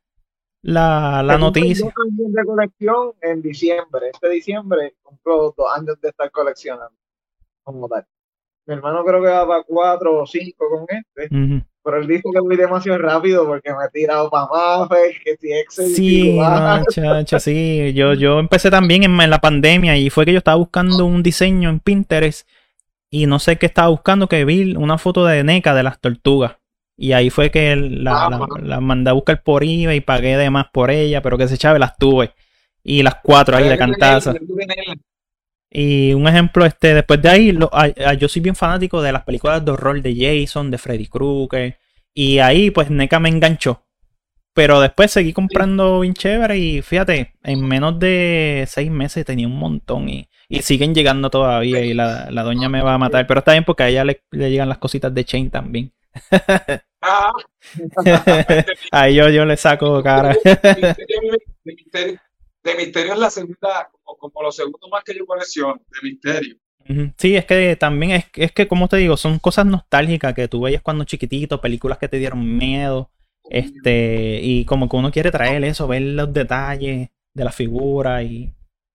la, 0.62 1.22
la 1.22 1.38
noticia. 1.38 1.86
de 1.86 2.44
colección 2.44 3.12
en 3.20 3.42
diciembre. 3.42 4.10
Este 4.12 4.28
diciembre 4.28 4.94
cumplo 5.02 5.54
dos 5.56 5.66
años 5.74 6.00
de 6.00 6.10
estar 6.10 6.30
coleccionando. 6.30 6.94
Como 7.64 7.88
tal. 7.88 8.06
Mi 8.66 8.74
hermano 8.74 9.04
creo 9.04 9.20
que 9.20 9.28
va 9.28 9.46
para 9.46 9.62
cuatro 9.64 10.22
o 10.22 10.26
cinco 10.26 10.66
con 10.70 10.86
este. 10.88 11.28
Pero 11.84 11.96
él 11.96 12.06
dice 12.06 12.22
que 12.32 12.40
voy 12.40 12.56
demasiado 12.56 12.98
rápido 12.98 13.44
porque 13.44 13.70
me 13.70 13.84
he 13.84 13.90
tirado 13.90 14.30
para 14.30 14.46
Maffer, 14.46 15.14
que 15.24 15.36
si 15.36 15.52
Excel, 15.52 15.86
Sí, 15.86 16.38
ah, 16.40 16.80
no, 16.80 16.92
chacho, 17.24 17.40
sí. 17.40 17.92
Yo, 17.92 18.14
yo 18.14 18.38
empecé 18.38 18.70
también 18.70 19.02
en, 19.02 19.20
en 19.20 19.30
la 19.30 19.40
pandemia 19.40 19.96
y 19.96 20.10
fue 20.10 20.24
que 20.24 20.32
yo 20.32 20.38
estaba 20.38 20.58
buscando 20.58 21.04
un 21.06 21.24
diseño 21.24 21.70
en 21.70 21.80
Pinterest 21.80 22.48
y 23.12 23.26
no 23.26 23.38
sé 23.38 23.58
qué 23.58 23.66
estaba 23.66 23.88
buscando, 23.88 24.26
que 24.26 24.44
vi 24.46 24.74
una 24.74 24.96
foto 24.98 25.24
de 25.26 25.44
NECA 25.44 25.74
de 25.74 25.82
las 25.84 26.00
tortugas. 26.00 26.56
Y 26.96 27.12
ahí 27.12 27.28
fue 27.30 27.50
que 27.50 27.76
la, 27.76 28.28
la, 28.30 28.46
la 28.62 28.80
mandé 28.80 29.10
a 29.10 29.12
buscar 29.12 29.42
por 29.42 29.62
eBay 29.64 29.98
y 29.98 30.00
pagué 30.00 30.36
de 30.38 30.48
más 30.50 30.66
por 30.72 30.90
ella, 30.90 31.20
pero 31.20 31.36
que 31.36 31.46
se 31.46 31.58
chave 31.58 31.78
las 31.78 31.96
tuve. 31.98 32.32
Y 32.82 33.02
las 33.02 33.16
cuatro 33.22 33.56
ahí 33.56 33.68
de 33.68 33.76
cantazo. 33.78 34.34
Y 35.70 36.12
un 36.14 36.26
ejemplo, 36.28 36.64
este, 36.66 36.94
después 36.94 37.20
de 37.22 37.28
ahí, 37.28 37.52
lo- 37.52 37.70
a- 37.72 37.90
a- 38.06 38.14
yo 38.14 38.28
soy 38.28 38.42
bien 38.42 38.54
fanático 38.56 39.00
de 39.02 39.12
las 39.12 39.24
películas 39.24 39.64
de 39.64 39.70
horror 39.72 40.00
de 40.02 40.14
Jason, 40.44 40.70
de 40.70 40.78
Freddy 40.78 41.06
Krueger. 41.06 41.78
Y 42.14 42.38
ahí, 42.38 42.70
pues, 42.70 42.90
NECA 42.90 43.20
me 43.20 43.28
enganchó. 43.30 43.84
Pero 44.54 44.80
después 44.80 45.10
seguí 45.10 45.32
comprando 45.32 46.00
bien 46.00 46.12
chévere 46.14 46.58
y 46.58 46.82
fíjate, 46.82 47.34
en 47.42 47.66
menos 47.66 47.98
de 47.98 48.64
seis 48.68 48.90
meses 48.90 49.24
tenía 49.24 49.46
un 49.46 49.56
montón 49.58 50.08
y, 50.10 50.28
y 50.52 50.60
siguen 50.60 50.94
llegando 50.94 51.30
todavía 51.30 51.80
y 51.80 51.94
la, 51.94 52.30
la 52.30 52.42
doña 52.42 52.68
me 52.68 52.82
va 52.82 52.92
a 52.92 52.98
matar. 52.98 53.26
Pero 53.26 53.38
está 53.38 53.52
bien 53.52 53.64
porque 53.64 53.84
a 53.84 53.88
ella 53.88 54.04
le, 54.04 54.22
le 54.32 54.50
llegan 54.50 54.68
las 54.68 54.76
cositas 54.76 55.12
de 55.14 55.24
Chain 55.24 55.50
también. 55.50 55.90
Ah, 57.00 57.32
Ahí 58.92 59.14
yo, 59.14 59.30
yo 59.30 59.46
le 59.46 59.56
saco 59.56 60.02
cara. 60.02 60.36
de 60.44 61.36
misterio, 61.64 62.20
de 62.62 62.74
misterio 62.74 63.14
es 63.14 63.18
la 63.18 63.30
segunda, 63.30 63.88
como, 64.02 64.18
como 64.18 64.42
lo 64.42 64.52
segundo 64.52 64.88
más 64.90 65.02
que 65.04 65.16
yo 65.16 65.24
colecciono, 65.24 65.80
de 65.88 66.08
misterio. 66.10 66.56
Sí, 67.16 67.34
es 67.34 67.46
que 67.46 67.74
también 67.76 68.12
es, 68.12 68.26
es 68.34 68.52
que, 68.52 68.68
como 68.68 68.88
te 68.88 68.98
digo, 68.98 69.16
son 69.16 69.38
cosas 69.38 69.64
nostálgicas 69.64 70.34
que 70.34 70.48
tú 70.48 70.60
veías 70.60 70.82
cuando 70.82 71.04
chiquitito, 71.04 71.62
películas 71.62 71.96
que 71.96 72.08
te 72.08 72.18
dieron 72.18 72.58
miedo, 72.58 73.10
este, 73.48 74.40
y 74.42 74.66
como 74.66 74.86
que 74.86 74.96
uno 74.96 75.10
quiere 75.10 75.30
traer 75.30 75.64
eso, 75.64 75.88
ver 75.88 76.02
los 76.02 76.30
detalles 76.30 77.08
de 77.32 77.44
la 77.44 77.52
figura 77.52 78.22
y 78.22 78.52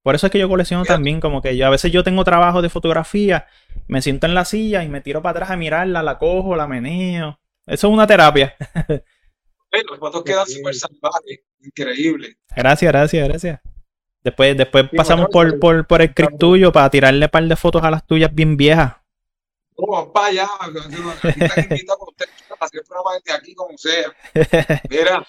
por 0.07 0.15
eso 0.15 0.27
es 0.27 0.31
que 0.31 0.39
yo 0.39 0.47
colecciono 0.47 0.85
también, 0.85 1.19
como 1.19 1.41
que 1.41 1.57
yo 1.57 1.67
a 1.67 1.69
veces 1.69 1.91
yo 1.91 2.01
tengo 2.01 2.23
trabajo 2.23 2.61
de 2.61 2.69
fotografía, 2.69 3.45
me 3.89 4.01
siento 4.01 4.25
en 4.25 4.35
la 4.35 4.45
silla 4.45 4.81
y 4.85 4.87
me 4.87 5.01
tiro 5.01 5.21
para 5.21 5.31
atrás 5.31 5.51
a 5.51 5.57
mirarla, 5.57 6.01
la 6.01 6.17
cojo, 6.17 6.55
la 6.55 6.65
meneo. 6.65 7.41
Eso 7.65 7.87
es 7.87 7.93
una 7.93 8.07
terapia. 8.07 8.55
Eh, 9.69 9.83
Los 9.85 9.99
fotos 9.99 10.23
quedan 10.23 10.47
súper 10.47 10.73
salvajes, 10.73 11.41
increíble. 11.59 12.37
Gracias, 12.55 12.89
gracias, 12.89 13.27
gracias. 13.27 13.59
Después, 14.23 14.55
después 14.55 14.85
Sí, 14.89 14.95
pasamos 14.95 15.27
bueno, 15.29 15.51
por, 15.51 15.59
por, 15.59 15.87
por 15.87 16.01
el 16.01 16.11
script 16.11 16.39
tuyo 16.39 16.71
para 16.71 16.89
tirarle 16.89 17.25
un 17.25 17.29
par 17.29 17.43
de 17.43 17.55
fotos 17.57 17.83
a 17.83 17.91
las 17.91 18.07
tuyas 18.07 18.33
bien 18.33 18.55
viejas. 18.55 18.93
Allá, 20.15 20.47
aquí 20.61 21.43
están 21.43 21.63
invitados 21.69 21.99
con 21.99 22.07
ustedes 22.07 22.31
a 22.57 22.63
hacer 22.63 22.79
el 22.79 22.85
programa 22.87 23.09
desde 23.21 23.37
aquí 23.37 23.53
como 23.55 23.77
sea. 23.77 24.15
Mira, 24.89 25.27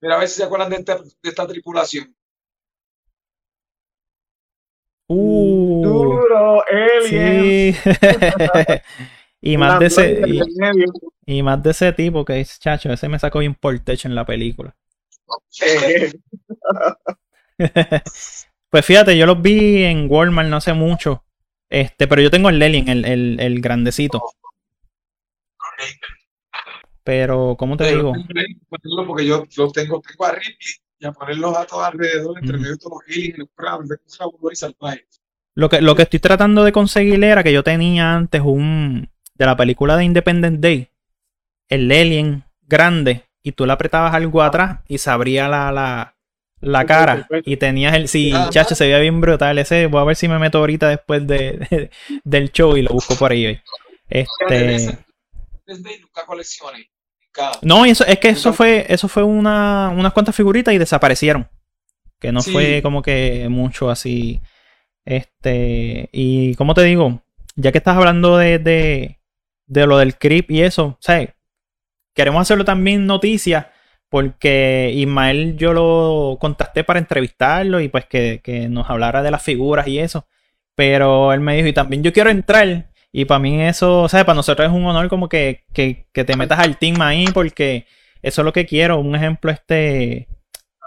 mira 0.00 0.16
a 0.16 0.18
ver 0.18 0.28
si 0.28 0.36
se 0.36 0.44
acuerdan 0.44 0.70
de, 0.70 0.76
este- 0.76 0.94
de 0.94 1.28
esta 1.28 1.46
tripulación. 1.46 2.16
Uh. 5.08 5.82
Duro, 5.84 6.62
Alien. 6.66 7.74
Sí. 7.74 7.90
y 9.40 9.56
más 9.56 9.78
de 9.78 9.86
ese 9.86 10.22
y, 11.26 11.42
más 11.42 11.62
de 11.62 11.70
ese 11.70 11.92
tipo 11.92 12.24
que 12.24 12.40
es 12.40 12.58
chacho, 12.58 12.92
ese 12.92 13.08
me 13.08 13.18
sacó 13.18 13.40
bien 13.40 13.54
por 13.54 13.78
techo 13.80 14.08
en 14.08 14.14
la 14.14 14.24
película. 14.24 14.74
Pues 18.74 18.84
fíjate, 18.84 19.16
yo 19.16 19.24
los 19.24 19.40
vi 19.40 19.84
en 19.84 20.10
Walmart 20.10 20.48
no 20.48 20.56
hace 20.56 20.72
mucho. 20.72 21.22
Este, 21.70 22.08
pero 22.08 22.20
yo 22.20 22.28
tengo 22.28 22.48
el 22.48 22.58
Lelien, 22.58 22.88
el, 22.88 23.04
el, 23.04 23.38
el 23.38 23.60
grandecito. 23.60 24.20
Pero, 27.04 27.54
¿cómo 27.56 27.76
te 27.76 27.94
digo? 27.94 28.12
Porque 29.06 29.26
yo 29.26 29.44
los 29.56 29.72
tengo, 29.72 30.00
tengo 30.00 30.24
a 30.24 30.32
Ripley 30.32 30.56
y 30.98 31.06
a 31.06 31.12
ponerlos 31.12 31.56
a 31.56 31.66
todos 31.66 31.84
alrededor, 31.84 32.38
entre 32.38 32.56
medio 32.56 32.72
de 32.72 32.78
todos 32.78 33.02
los 33.06 33.16
aliens 33.16 33.38
los 33.38 34.70
y. 34.70 35.04
Lo 35.56 35.68
que, 35.68 35.80
lo 35.80 35.94
que 35.94 36.02
estoy 36.02 36.18
tratando 36.18 36.64
de 36.64 36.72
conseguir 36.72 37.22
era 37.22 37.42
que 37.42 37.52
yo 37.52 37.62
tenía 37.62 38.14
antes 38.14 38.40
un. 38.44 39.08
de 39.34 39.46
la 39.46 39.56
película 39.56 39.96
de 39.96 40.04
Independence 40.04 40.58
Day. 40.60 40.90
El 41.68 41.90
Alien 41.90 42.44
grande. 42.62 43.24
Y 43.42 43.52
tú 43.52 43.66
le 43.66 43.72
apretabas 43.72 44.14
algo 44.14 44.42
atrás 44.42 44.80
y 44.88 44.98
se 44.98 45.10
abría 45.10 45.48
la, 45.48 45.70
la, 45.70 46.16
la 46.60 46.86
cara. 46.86 47.28
Y 47.44 47.56
tenías 47.56 47.94
el. 47.94 48.08
Sí, 48.08 48.32
chacho, 48.50 48.74
se 48.74 48.84
veía 48.84 48.98
bien 48.98 49.20
brutal. 49.20 49.58
Ese, 49.58 49.86
voy 49.86 50.00
a 50.00 50.04
ver 50.04 50.16
si 50.16 50.28
me 50.28 50.38
meto 50.38 50.58
ahorita 50.58 50.88
después 50.88 51.26
de, 51.26 51.90
del 52.24 52.50
show 52.52 52.76
y 52.76 52.82
lo 52.82 52.90
busco 52.90 53.14
por 53.16 53.32
ahí. 53.32 53.60
Este. 54.08 54.98
Desde 55.66 56.00
nunca 56.00 56.26
coleccioné. 56.26 56.90
No, 57.62 57.84
y 57.86 57.90
eso, 57.90 58.04
es 58.06 58.18
que 58.18 58.28
eso 58.28 58.52
fue, 58.52 58.86
eso 58.88 59.08
fue 59.08 59.22
una, 59.22 59.90
unas 59.96 60.12
cuantas 60.12 60.34
figuritas 60.36 60.72
y 60.74 60.78
desaparecieron. 60.78 61.48
Que 62.20 62.32
no 62.32 62.40
Sí. 62.40 62.52
fue 62.52 62.80
como 62.82 63.02
que 63.02 63.48
mucho 63.48 63.90
así. 63.90 64.40
Este, 65.04 66.08
y 66.12 66.54
como 66.54 66.74
te 66.74 66.82
digo, 66.82 67.22
ya 67.56 67.72
que 67.72 67.78
estás 67.78 67.96
hablando 67.96 68.38
de, 68.38 68.58
de, 68.58 69.20
de 69.66 69.86
lo 69.86 69.98
del 69.98 70.16
creep 70.16 70.50
y 70.50 70.62
eso, 70.62 70.96
¿sabes? 71.00 71.30
queremos 72.14 72.40
hacerlo 72.42 72.64
también 72.64 73.06
noticia 73.06 73.72
porque 74.08 74.92
Ismael 74.94 75.56
yo 75.56 75.72
lo 75.72 76.38
contacté 76.40 76.84
para 76.84 77.00
entrevistarlo 77.00 77.80
y 77.80 77.88
pues 77.88 78.06
que, 78.06 78.40
que, 78.44 78.68
nos 78.68 78.88
hablara 78.88 79.22
de 79.22 79.32
las 79.32 79.42
figuras 79.42 79.88
y 79.88 79.98
eso. 79.98 80.28
Pero 80.76 81.32
él 81.32 81.40
me 81.40 81.56
dijo, 81.56 81.66
y 81.68 81.72
también 81.72 82.04
yo 82.04 82.12
quiero 82.12 82.30
entrar. 82.30 82.90
Y 83.16 83.26
para 83.26 83.38
mí 83.38 83.62
eso, 83.62 84.02
o 84.02 84.08
sea, 84.08 84.26
para 84.26 84.34
nosotros 84.34 84.66
es 84.66 84.74
un 84.74 84.84
honor 84.86 85.08
como 85.08 85.28
que, 85.28 85.62
que, 85.72 86.08
que 86.12 86.24
te 86.24 86.36
metas 86.36 86.58
al 86.58 86.78
team 86.78 87.00
ahí 87.00 87.26
porque 87.32 87.86
eso 88.22 88.40
es 88.40 88.44
lo 88.44 88.52
que 88.52 88.66
quiero. 88.66 88.98
Un 88.98 89.14
ejemplo, 89.14 89.52
este, 89.52 90.26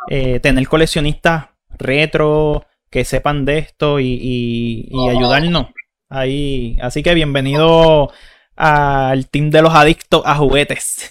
eh, 0.10 0.42
tener 0.42 0.68
coleccionistas 0.68 1.46
retro 1.78 2.66
que 2.90 3.06
sepan 3.06 3.46
de 3.46 3.60
esto 3.60 4.02
y, 4.02 4.20
y, 4.22 4.90
y 4.92 5.10
ayudarnos 5.10 5.68
ahí. 6.10 6.78
Así 6.82 7.02
que 7.02 7.14
bienvenido 7.14 8.12
al 8.58 9.30
team 9.30 9.50
de 9.50 9.62
los 9.62 9.74
adictos 9.74 10.24
a 10.26 10.36
juguetes. 10.36 11.10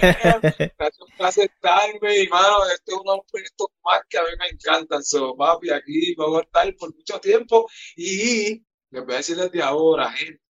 Gracias 0.00 0.94
por 1.18 1.26
aceptarme, 1.26 2.22
hermano. 2.22 2.64
Este 2.74 2.92
es 2.92 2.98
uno 2.98 3.12
de 3.12 3.18
los 3.18 3.26
proyectos 3.30 3.66
más 3.84 4.00
que 4.08 4.16
a 4.16 4.22
mí 4.22 4.28
me 4.38 4.46
encantan. 4.48 5.02
So, 5.02 5.36
papi, 5.36 5.68
aquí 5.70 6.14
voy 6.14 6.38
a 6.38 6.44
estar 6.44 6.74
por 6.76 6.94
mucho 6.94 7.20
tiempo. 7.20 7.68
Y 7.94 8.62
les 8.90 9.04
voy 9.04 9.14
a 9.14 9.16
decir 9.18 9.36
desde 9.36 9.62
ahora, 9.62 10.10
gente. 10.12 10.40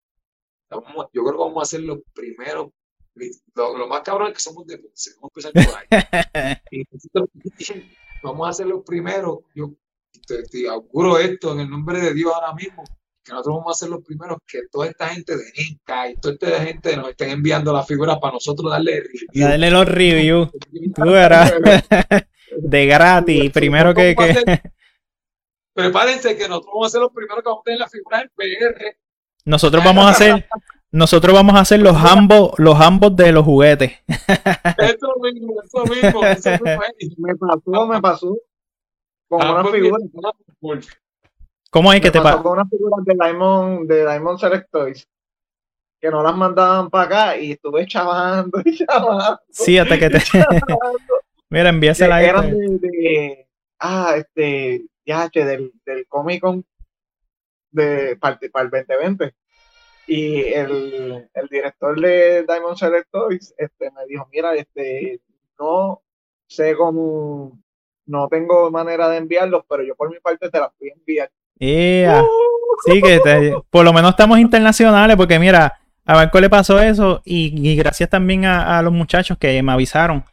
Vamos, 0.71 1.07
yo 1.13 1.23
creo 1.23 1.33
que 1.33 1.45
vamos 1.45 1.63
a 1.63 1.67
ser 1.67 1.81
los 1.81 1.99
primeros. 2.15 2.69
Lo, 3.55 3.77
lo 3.77 3.89
más 3.89 4.03
cabrón 4.03 4.29
es 4.29 4.35
que 4.35 4.41
somos 4.41 4.67
de 4.67 4.79
Ponce. 4.79 5.11
Vamos 5.17 5.45
a 5.45 5.49
empezar 5.49 5.65
por 5.65 5.79
ahí. 5.79 6.57
y, 6.71 6.85
vamos 8.23 8.49
a 8.49 8.53
ser 8.53 8.67
los 8.67 8.85
primeros. 8.85 9.39
Yo 9.55 9.73
te, 10.27 10.43
te 10.45 10.69
auguro 10.69 11.19
esto 11.19 11.53
en 11.53 11.61
el 11.61 11.71
nombre 11.71 12.01
de 12.01 12.15
Dios 12.15 12.33
ahora 12.33 12.55
mismo 12.55 12.85
que 13.29 13.35
nosotros 13.35 13.57
vamos 13.57 13.77
a 13.77 13.79
ser 13.79 13.91
los 13.91 14.05
primeros 14.05 14.39
que 14.47 14.61
toda 14.71 14.87
esta 14.87 15.09
gente 15.09 15.37
de 15.37 15.45
Inca 15.57 16.09
y 16.09 16.17
toda 16.17 16.35
esta 16.35 16.65
gente 16.65 16.97
nos 16.97 17.11
estén 17.11 17.31
enviando 17.31 17.73
las 17.73 17.87
figuras 17.87 18.19
para 18.21 18.35
nosotros 18.35 18.71
darle 18.71 19.01
reviews. 19.01 19.27
Darle 19.35 19.71
los 19.71 19.87
reviews. 19.87 20.49
de 22.59 22.87
gratis, 22.87 23.51
primero 23.51 23.95
que, 23.95 24.17
que... 24.17 24.63
Prepárense 25.79 26.37
que 26.37 26.49
nosotros 26.49 26.73
vamos 26.75 26.87
a 26.87 26.91
ser 26.91 27.01
los 27.03 27.13
primeros 27.13 27.39
que 27.39 27.49
vamos 27.49 27.61
a 27.61 27.65
tener 27.65 27.79
las 27.79 27.93
figuras 27.93 28.23
en 28.23 28.31
PR. 28.35 28.97
Nosotros 29.45 29.85
vamos 29.85 30.07
a 30.07 30.09
hacer 30.11 30.49
nosotros 30.91 31.33
vamos 31.33 31.55
a 31.55 31.61
hacer 31.61 31.81
los 31.81 31.97
ambos, 31.97 32.53
los 32.57 32.81
ambos 32.81 33.15
de 33.15 33.31
los 33.31 33.45
juguetes. 33.45 33.93
Eso 34.09 35.15
mismo, 35.23 35.55
eso 35.63 35.85
mismo, 35.85 36.25
eso 36.25 36.51
mismo. 36.51 36.81
Me 37.19 37.37
pasó, 37.37 37.87
me 37.87 38.01
pasó. 38.01 38.37
Con 39.29 39.47
una 39.47 39.65
figura. 39.67 39.99
¿Cómo 41.71 41.93
es 41.93 42.01
que 42.01 42.11
te 42.11 42.21
pasó? 42.21 42.43
Con 42.43 42.53
unas 42.55 42.69
figuras 42.69 43.05
de 43.05 43.15
Diamond, 43.15 43.89
de 43.89 44.01
Diamond 44.01 44.39
Select 44.41 44.71
Toys 44.73 45.09
que 46.01 46.11
no 46.11 46.23
las 46.23 46.37
mandaban 46.37 46.91
para 46.91 47.05
acá 47.05 47.37
y 47.37 47.53
estuve 47.53 47.87
chavando 47.87 48.63
y 48.65 48.77
chavando. 48.77 49.41
Sí, 49.51 49.79
hasta 49.79 49.99
que 49.99 50.11
te. 50.11 50.19
Mira, 51.51 51.69
envíasela 51.71 52.17
ahí. 52.17 52.27
Eran 52.27 52.51
de, 52.51 52.79
de, 52.79 53.49
Ah, 53.81 54.15
este. 54.17 54.87
Ya, 55.09 55.31
del, 55.33 55.73
del 55.87 56.07
Comic 56.07 56.43
Con 56.43 56.67
de, 57.71 58.15
para, 58.21 58.39
para 58.53 58.65
el 58.67 58.71
2020. 58.71 59.35
Y 60.07 60.41
el, 60.53 61.31
el, 61.33 61.49
director 61.51 61.99
de 61.99 62.45
Diamond 62.47 62.77
Select 62.77 63.11
Toys 63.11 63.55
este, 63.57 63.91
me 63.91 64.05
dijo: 64.07 64.29
Mira, 64.31 64.55
este. 64.55 65.21
No 65.59 66.03
sé 66.47 66.77
cómo. 66.77 67.59
No 68.05 68.29
tengo 68.29 68.71
manera 68.71 69.09
de 69.09 69.17
enviarlos, 69.17 69.65
pero 69.67 69.83
yo 69.83 69.97
por 69.97 70.11
mi 70.11 70.21
parte 70.21 70.51
te 70.51 70.61
las 70.61 70.71
voy 70.79 70.91
a 70.91 70.95
enviar. 70.95 71.31
Sí, 72.85 73.03
que 73.03 73.55
por 73.71 73.85
lo 73.85 73.93
menos 73.95 74.11
estamos 74.11 74.39
internacionales, 74.39 75.17
porque 75.17 75.39
mira, 75.39 75.81
a 76.05 76.15
Marco 76.15 76.39
le 76.39 76.51
pasó 76.51 76.81
eso 76.81 77.23
y, 77.25 77.77
gracias 77.77 78.11
también 78.11 78.45
a, 78.45 78.81
los 78.83 78.93
muchachos 78.93 79.37
que 79.39 79.63
me 79.63 79.73
avisaron, 79.73 80.25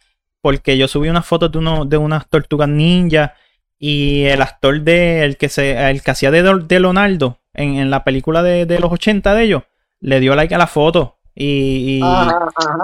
porque 0.42 0.78
yo 0.78 0.88
subí 0.88 1.10
unas 1.10 1.26
fotos 1.26 1.52
de, 1.52 1.58
uno, 1.58 1.86
de 1.86 1.98
unas 1.98 2.28
tortugas 2.30 2.70
ninja 2.70 3.34
y 3.78 4.24
el 4.26 4.42
actor 4.42 4.82
de, 4.82 5.24
el 5.26 5.38
que, 5.38 5.50
se, 5.50 5.90
el 5.90 6.02
que 6.02 6.12
hacía 6.12 6.32
de, 6.32 6.42
de 6.42 6.80
Leonardo 6.80 7.40
en, 7.54 7.76
en 7.76 7.90
la 7.90 8.04
película 8.04 8.44
de, 8.44 8.66
de, 8.66 8.80
los 8.80 8.92
80 8.92 9.34
de 9.36 9.44
ellos, 9.44 9.64
le 10.00 10.20
dio 10.20 10.36
like 10.36 10.54
a 10.54 10.58
la 10.58 10.68
foto. 10.68 11.18
Y, 11.38 12.00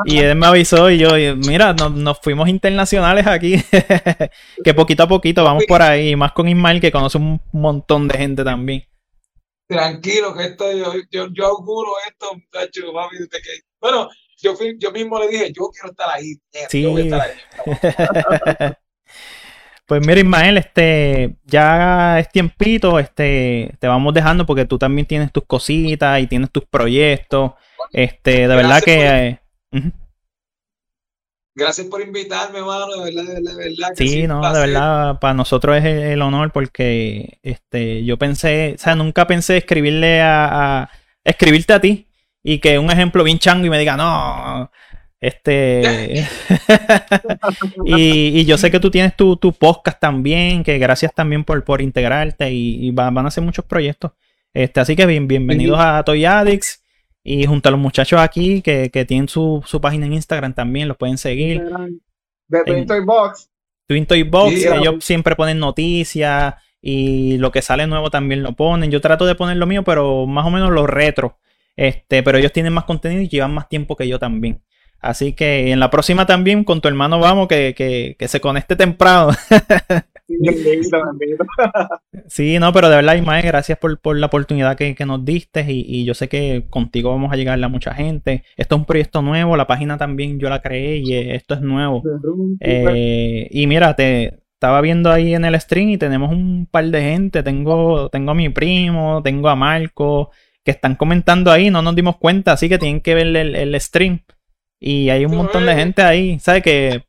y, 0.06 0.18
él 0.18 0.36
me 0.36 0.46
avisó 0.46 0.90
y 0.90 0.98
yo, 0.98 1.12
mira, 1.38 1.72
nos, 1.74 2.20
fuimos 2.20 2.50
internacionales 2.50 3.26
aquí, 3.26 3.56
que 4.64 4.74
poquito 4.74 5.04
a 5.04 5.08
poquito 5.08 5.46
vamos 5.46 5.64
por 5.66 5.82
ahí, 5.82 6.18
más 6.18 6.34
con 6.34 6.50
Ismael 6.50 6.82
que 6.82 6.92
conoce 6.92 7.18
un 7.18 7.42
montón 7.54 8.10
de 8.10 8.18
gente 8.18 8.44
también. 8.44 8.86
Tranquilo, 9.70 10.36
que 10.36 10.44
esto, 10.44 10.70
yo, 10.74 10.94
yo, 11.10 11.28
yo 11.32 11.46
auguro 11.46 11.92
esto, 12.10 12.34
muchachos, 12.34 12.92
que, 13.32 13.62
bueno, 13.80 14.10
yo, 14.38 14.54
yo 14.78 14.92
mismo 14.92 15.18
le 15.18 15.30
dije, 15.30 15.54
yo 15.54 15.70
quiero 15.70 15.92
estar 15.92 16.10
ahí. 16.10 16.34
Sí. 16.68 16.82
Yo 16.82 16.98
estar 16.98 17.22
ahí. 17.22 18.74
Pues 19.92 20.08
mira, 20.08 20.22
Ismael, 20.22 20.58
este, 20.58 21.36
ya 21.44 22.18
es 22.18 22.30
tiempito, 22.30 22.98
este, 22.98 23.76
te 23.78 23.88
vamos 23.90 24.14
dejando 24.14 24.46
porque 24.46 24.64
tú 24.64 24.78
también 24.78 25.06
tienes 25.06 25.34
tus 25.34 25.44
cositas 25.44 26.22
y 26.22 26.28
tienes 26.28 26.50
tus 26.50 26.64
proyectos. 26.64 27.52
Este, 27.92 28.48
de 28.48 28.56
verdad 28.56 28.82
que. 28.82 29.38
Eh, 29.74 29.92
Gracias 31.54 31.88
por 31.88 32.00
invitarme, 32.00 32.60
hermano, 32.60 32.88
de 32.88 33.04
verdad, 33.04 33.34
de 33.36 33.54
verdad. 33.54 33.90
sí, 33.96 34.28
no, 34.28 34.40
de 34.54 34.60
verdad, 34.62 35.20
para 35.20 35.34
nosotros 35.34 35.76
es 35.76 35.84
el 35.84 36.22
honor 36.22 36.54
porque 36.54 37.40
este, 37.44 38.06
yo 38.06 38.18
pensé, 38.18 38.76
o 38.76 38.82
sea, 38.82 38.96
nunca 38.96 39.28
pensé 39.28 39.58
escribirle 39.58 40.22
a, 40.22 40.90
escribirte 41.22 41.74
a 41.74 41.82
ti 41.82 42.08
y 42.42 42.60
que 42.60 42.80
un 42.80 42.92
ejemplo 42.92 43.26
bien 43.26 43.40
chango 43.40 43.66
y 43.66 43.70
me 43.70 43.78
diga, 43.78 43.98
no, 43.98 44.72
este. 45.22 46.28
y, 47.86 48.40
y, 48.40 48.46
yo 48.46 48.58
sé 48.58 48.72
que 48.72 48.80
tú 48.80 48.90
tienes 48.90 49.16
tu, 49.16 49.38
tu, 49.38 49.54
podcast 49.54 50.00
también, 50.00 50.64
que 50.64 50.80
gracias 50.80 51.14
también 51.14 51.44
por, 51.44 51.64
por 51.64 51.82
integrarte 51.82 52.52
y, 52.52 52.90
van 52.92 53.18
a 53.20 53.28
hacer 53.28 53.44
muchos 53.44 53.64
proyectos. 53.66 54.14
Este, 54.54 54.80
así 54.80 54.96
que 54.96 55.06
bien, 55.06 55.28
bienvenidos 55.28 55.80
a 55.80 56.04
Toy 56.04 56.26
Addicts. 56.26 56.80
Y 57.24 57.46
junto 57.46 57.70
a 57.70 57.72
los 57.72 57.80
muchachos 57.80 58.20
aquí 58.20 58.64
que, 58.64 58.90
que 58.90 59.06
tienen 59.06 59.30
su, 59.30 59.64
su, 59.68 59.80
página 59.80 60.08
en 60.08 60.14
Instagram 60.14 60.56
también, 60.56 60.88
los 60.88 60.98
pueden 60.98 61.20
seguir. 61.20 61.64
De 62.48 62.64
Twin 62.64 62.88
Toy 62.88 63.06
Box. 63.06 63.48
Twin 63.86 64.08
Toy 64.08 64.24
Box, 64.24 64.66
ellos 64.66 65.06
siempre 65.06 65.36
ponen 65.36 65.60
noticias 65.60 66.56
y 66.82 67.38
lo 67.38 67.52
que 67.52 67.62
sale 67.62 67.86
nuevo 67.86 68.10
también 68.10 68.42
lo 68.42 68.54
ponen. 68.54 68.90
Yo 68.90 69.02
trato 69.02 69.28
de 69.28 69.36
poner 69.36 69.58
lo 69.58 69.68
mío, 69.68 69.84
pero 69.84 70.26
más 70.26 70.48
o 70.48 70.50
menos 70.50 70.72
lo 70.72 70.88
retro. 70.88 71.38
Este, 71.76 72.24
pero 72.24 72.40
ellos 72.40 72.52
tienen 72.52 72.74
más 72.74 72.86
contenido 72.86 73.22
y 73.22 73.30
llevan 73.30 73.54
más 73.54 73.70
tiempo 73.70 73.96
que 73.96 74.08
yo 74.08 74.18
también. 74.18 74.64
Así 75.02 75.34
que 75.34 75.72
en 75.72 75.80
la 75.80 75.90
próxima 75.90 76.26
también 76.26 76.64
con 76.64 76.80
tu 76.80 76.88
hermano 76.88 77.20
vamos, 77.20 77.48
que, 77.48 77.74
que, 77.76 78.16
que 78.18 78.28
se 78.28 78.40
conecte 78.40 78.76
temprano. 78.76 79.32
Sí, 82.28 82.60
no, 82.60 82.72
pero 82.72 82.90
de 82.90 82.96
verdad, 82.98 83.16
Ismael, 83.16 83.46
gracias 83.46 83.78
por, 83.78 84.00
por 84.00 84.18
la 84.18 84.28
oportunidad 84.28 84.78
que, 84.78 84.96
que 84.96 85.06
nos 85.06 85.26
diste 85.26 85.66
y, 85.68 85.84
y, 85.88 86.06
yo 86.06 86.14
sé 86.14 86.30
que 86.30 86.66
contigo 86.70 87.12
vamos 87.12 87.32
a 87.32 87.36
llegarle 87.36 87.66
a 87.66 87.70
mucha 87.70 87.94
gente. 87.94 88.44
Esto 88.56 88.76
es 88.76 88.80
un 88.80 88.86
proyecto 88.86 89.22
nuevo, 89.22 89.58
la 89.58 89.68
página 89.68 89.98
también 89.98 90.40
yo 90.40 90.50
la 90.50 90.62
creé 90.62 90.98
y 90.98 91.14
esto 91.14 91.56
es 91.56 91.62
nuevo. 91.62 92.04
Eh, 92.60 93.48
y 93.52 93.68
mira, 93.68 93.96
te 93.96 94.42
estaba 94.54 94.82
viendo 94.82 95.12
ahí 95.12 95.34
en 95.34 95.46
el 95.46 95.60
stream 95.60 95.90
y 95.90 95.98
tenemos 95.98 96.32
un 96.32 96.68
par 96.70 96.86
de 96.86 97.02
gente. 97.02 97.44
Tengo, 97.44 98.10
tengo 98.10 98.32
a 98.32 98.36
mi 98.36 98.50
primo, 98.50 99.22
tengo 99.24 99.50
a 99.50 99.56
Marco, 99.56 100.32
que 100.64 100.72
están 100.72 100.96
comentando 100.96 101.52
ahí, 101.52 101.70
no 101.70 101.82
nos 101.82 101.96
dimos 101.96 102.18
cuenta, 102.18 102.54
así 102.54 102.70
que 102.70 102.78
tienen 102.78 103.02
que 103.02 103.16
ver 103.16 103.36
el, 103.36 103.56
el 103.56 103.82
stream. 103.82 104.22
Y 104.84 105.12
hay 105.12 105.26
un 105.26 105.38
montón 105.38 105.68
de 105.68 105.76
gente 105.76 106.02
ahí, 106.02 106.40
¿sabes? 106.40 106.64
Que 106.64 107.06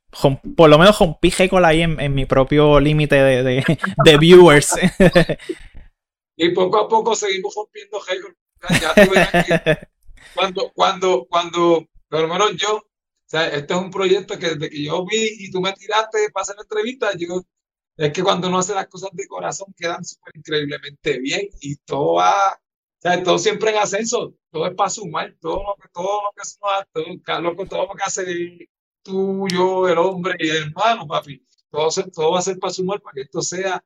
por 0.54 0.68
lo 0.68 0.78
menos 0.78 0.98
rompí 0.98 1.32
Hecol 1.36 1.64
ahí 1.64 1.80
en, 1.80 1.98
en, 1.98 2.14
mi 2.14 2.26
propio 2.26 2.78
límite 2.78 3.14
de, 3.16 3.42
de, 3.42 3.64
de, 4.04 4.18
viewers. 4.18 4.74
y 6.36 6.50
poco 6.50 6.80
a 6.80 6.88
poco 6.88 7.16
seguimos 7.16 7.54
rompiendo 7.54 7.98
Hecol. 8.06 8.36
cuando, 10.34 10.70
cuando, 10.74 11.26
cuando, 11.30 11.86
por 12.10 12.20
lo 12.20 12.28
menos 12.28 12.54
yo, 12.56 12.76
o 12.76 12.84
sea, 13.24 13.48
este 13.48 13.72
es 13.72 13.80
un 13.80 13.90
proyecto 13.90 14.38
que 14.38 14.50
desde 14.50 14.68
que 14.68 14.84
yo 14.84 15.06
vi 15.06 15.30
y 15.38 15.50
tú 15.50 15.62
me 15.62 15.72
tiraste 15.72 16.30
para 16.30 16.42
hacer 16.42 16.56
la 16.56 16.62
entrevista, 16.62 17.10
yo, 17.16 17.40
es 17.96 18.12
que 18.12 18.22
cuando 18.22 18.48
uno 18.48 18.58
hace 18.58 18.74
las 18.74 18.88
cosas 18.88 19.08
de 19.14 19.26
corazón 19.26 19.72
quedan 19.74 20.04
súper 20.04 20.36
increíblemente 20.36 21.18
bien 21.20 21.48
y 21.62 21.76
todo 21.76 22.16
va, 22.16 22.52
o 22.52 23.00
sea, 23.00 23.22
todo 23.22 23.38
siempre 23.38 23.70
en 23.70 23.78
ascenso, 23.78 24.34
todo 24.52 24.66
es 24.66 24.74
para 24.74 24.90
sumar, 24.90 25.34
todo 25.40 25.62
lo 25.62 25.74
que, 25.82 25.88
todo 25.92 26.22
lo 26.24 26.30
que 26.36 26.44
suma, 26.44 26.86
todo, 26.92 27.66
todo 27.66 27.86
lo 27.86 27.94
que 27.94 28.02
hace 28.02 28.68
tú, 29.02 29.48
yo, 29.48 29.88
el 29.88 29.96
hombre 29.96 30.36
y 30.38 30.50
el 30.50 30.64
hermano, 30.64 31.06
papi. 31.06 31.44
Todo, 31.70 31.88
todo 32.14 32.32
va 32.32 32.38
a 32.38 32.42
ser 32.42 32.58
para 32.58 32.72
sumar 32.72 33.00
para 33.00 33.14
que 33.14 33.22
esto 33.22 33.40
sea 33.40 33.82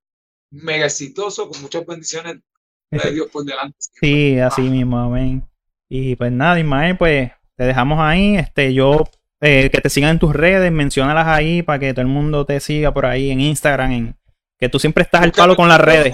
mega 0.51 0.87
exitoso, 0.87 1.49
con 1.49 1.63
muchas 1.63 1.87
bendiciones 1.87 2.39
de 2.91 3.13
Dios 3.13 3.29
por 3.33 3.45
delante. 3.45 3.77
Sí, 3.79 4.41
así 4.41 4.63
mismo, 4.63 4.99
amén. 4.99 5.49
Y 5.89 6.17
pues 6.17 6.33
nada, 6.33 6.59
Ismael, 6.59 6.99
pues 6.99 7.31
te 7.55 7.65
dejamos 7.65 8.01
ahí. 8.01 8.37
Este, 8.37 8.75
yo, 8.75 9.05
eh, 9.41 9.71
que 9.71 9.81
te 9.81 9.89
sigan 9.89 10.11
en 10.11 10.19
tus 10.19 10.35
redes, 10.35 10.73
menciónalas 10.73 11.29
ahí 11.29 11.63
para 11.63 11.79
que 11.79 11.95
todo 11.95 12.03
el 12.03 12.09
mundo 12.09 12.45
te 12.45 12.59
siga 12.59 12.93
por 12.93 13.07
ahí 13.07 13.31
en 13.31 13.41
Instagram, 13.41 13.93
en 13.93 14.17
que 14.59 14.69
tú 14.69 14.81
siempre 14.81 15.05
estás 15.05 15.23
al 15.23 15.31
palo 15.31 15.55
con 15.55 15.69
las 15.69 15.81
redes. 15.81 16.13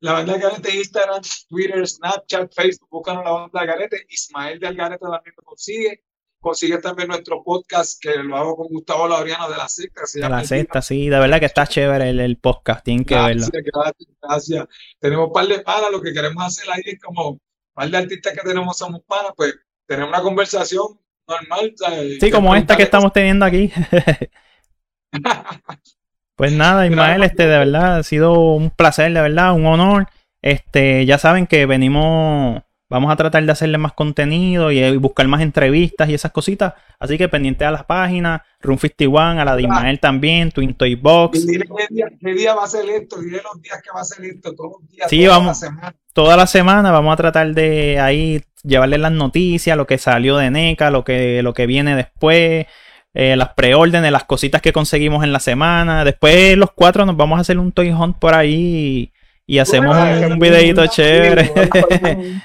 La 0.00 0.12
banda 0.12 0.38
Garete, 0.38 0.74
Instagram, 0.74 1.22
Twitter, 1.48 1.86
Snapchat, 1.86 2.54
Facebook, 2.54 2.88
buscan 2.90 3.16
la 3.16 3.30
banda 3.30 3.64
Garete. 3.64 4.06
Ismael 4.08 4.58
de 4.58 4.66
Algarete 4.66 5.04
también 5.04 5.34
me 5.36 5.44
consigue 5.44 6.02
consigues 6.40 6.80
también 6.80 7.08
nuestro 7.08 7.44
podcast 7.44 8.02
que 8.02 8.14
lo 8.14 8.36
hago 8.36 8.56
con 8.56 8.68
Gustavo 8.68 9.06
Laureano 9.06 9.48
de 9.50 9.56
la 9.56 9.68
secta. 9.68 10.02
de 10.12 10.28
la 10.28 10.44
secta, 10.44 10.80
sí, 10.80 11.08
de 11.08 11.18
verdad 11.18 11.38
que 11.38 11.46
está 11.46 11.66
chévere 11.66 12.10
el, 12.10 12.38
podcast, 12.38 12.82
tienen 12.84 13.04
que 13.04 13.14
verlo. 13.14 13.46
Gracias, 13.52 14.08
gracias. 14.22 14.66
Tenemos 14.98 15.26
un 15.26 15.32
par 15.32 15.46
de 15.46 15.60
panas, 15.60 15.90
lo 15.92 16.00
que 16.00 16.12
queremos 16.12 16.42
hacer 16.42 16.70
ahí 16.70 16.82
es 16.86 17.00
como 17.00 17.30
un 17.32 17.40
par 17.74 17.90
de 17.90 17.98
artistas 17.98 18.32
que 18.32 18.40
tenemos 18.40 18.78
somos 18.78 19.02
panas, 19.06 19.32
pues 19.36 19.54
tenemos 19.86 20.08
una 20.08 20.22
conversación 20.22 20.98
normal. 21.28 21.74
Sí, 22.18 22.30
como 22.30 22.56
esta 22.56 22.76
que 22.76 22.84
estamos 22.84 23.12
teniendo 23.12 23.44
aquí. 23.44 23.70
pues 26.40 26.52
nada, 26.52 26.86
Ismael, 26.86 27.22
este 27.22 27.46
de 27.46 27.58
verdad 27.58 27.98
ha 27.98 28.02
sido 28.02 28.32
un 28.32 28.70
placer, 28.70 29.12
de 29.12 29.20
verdad, 29.20 29.52
un 29.52 29.66
honor. 29.66 30.06
Este, 30.42 31.04
ya 31.04 31.18
saben 31.18 31.46
que 31.46 31.66
venimos 31.66 32.62
Vamos 32.90 33.12
a 33.12 33.16
tratar 33.16 33.44
de 33.44 33.52
hacerle 33.52 33.78
más 33.78 33.92
contenido 33.92 34.72
y, 34.72 34.96
buscar 34.96 35.26
más 35.28 35.42
entrevistas 35.42 36.08
y 36.08 36.14
esas 36.14 36.32
cositas. 36.32 36.74
Así 36.98 37.16
que 37.16 37.28
pendiente 37.28 37.64
a 37.64 37.70
las 37.70 37.84
páginas, 37.84 38.42
Room 38.60 38.80
51, 38.80 39.40
a 39.40 39.44
la 39.44 39.54
de 39.54 39.62
Ismael 39.62 40.00
también, 40.00 40.50
Twin 40.50 40.74
Toy 40.74 40.96
Box. 40.96 41.46
qué 41.46 42.34
día, 42.34 42.54
va 42.54 42.64
a 42.64 42.66
ser 42.66 42.90
esto, 42.90 43.20
dile 43.20 43.40
los 43.44 43.62
días 43.62 43.80
que 43.80 43.90
va 43.94 44.00
a 44.00 44.04
ser 44.04 44.24
esto, 44.24 44.56
todos 44.56 44.72
los 44.80 44.90
días. 44.90 45.08
Sí, 45.08 45.24
toda 45.24 45.38
vamos, 45.38 45.46
la 45.46 45.54
semana. 45.54 45.94
toda 46.12 46.36
la 46.36 46.46
semana 46.48 46.90
vamos 46.90 47.12
a 47.12 47.16
tratar 47.16 47.54
de 47.54 48.00
ahí 48.00 48.42
llevarle 48.64 48.98
las 48.98 49.12
noticias, 49.12 49.76
lo 49.76 49.86
que 49.86 49.96
salió 49.96 50.36
de 50.36 50.50
NECA, 50.50 50.90
lo 50.90 51.04
que, 51.04 51.44
lo 51.44 51.54
que 51.54 51.66
viene 51.66 51.94
después. 51.94 52.66
Eh, 53.12 53.36
las 53.36 53.54
preórdenes, 53.54 54.12
las 54.12 54.24
cositas 54.24 54.62
que 54.62 54.72
conseguimos 54.72 55.24
en 55.24 55.32
la 55.32 55.40
semana. 55.40 56.04
Después 56.04 56.56
los 56.56 56.70
cuatro 56.72 57.04
nos 57.04 57.16
vamos 57.16 57.38
a 57.38 57.40
hacer 57.40 57.58
un 57.58 57.72
toy 57.72 57.90
hunt 57.90 58.18
por 58.18 58.34
ahí 58.34 59.12
y, 59.46 59.58
hacemos 59.58 59.96
un, 59.96 60.32
un 60.32 60.38
videito 60.38 60.86
chévere. 60.86 61.52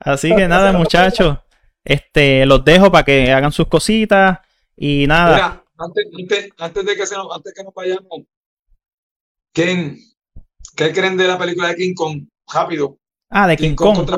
Así 0.00 0.34
que 0.34 0.48
nada, 0.48 0.72
muchachos. 0.72 1.38
Este, 1.84 2.44
los 2.46 2.64
dejo 2.64 2.90
para 2.90 3.04
que 3.04 3.32
hagan 3.32 3.52
sus 3.52 3.68
cositas. 3.68 4.40
Y 4.76 5.06
nada. 5.06 5.34
Mira, 5.34 5.64
antes, 5.78 6.50
antes, 6.58 6.86
de 6.86 6.96
que 6.96 7.06
se 7.06 7.16
nos, 7.16 7.34
antes 7.34 7.52
que 7.54 7.64
nos 7.64 7.74
vayamos, 7.74 8.22
¿quién, 9.52 9.98
¿qué 10.76 10.92
creen 10.92 11.16
de 11.16 11.26
la 11.26 11.38
película 11.38 11.68
de 11.68 11.76
King 11.76 11.94
Kong? 11.94 12.28
Rápido. 12.52 12.98
Ah, 13.30 13.46
de 13.46 13.56
King, 13.56 13.74
Kong. 13.74 14.08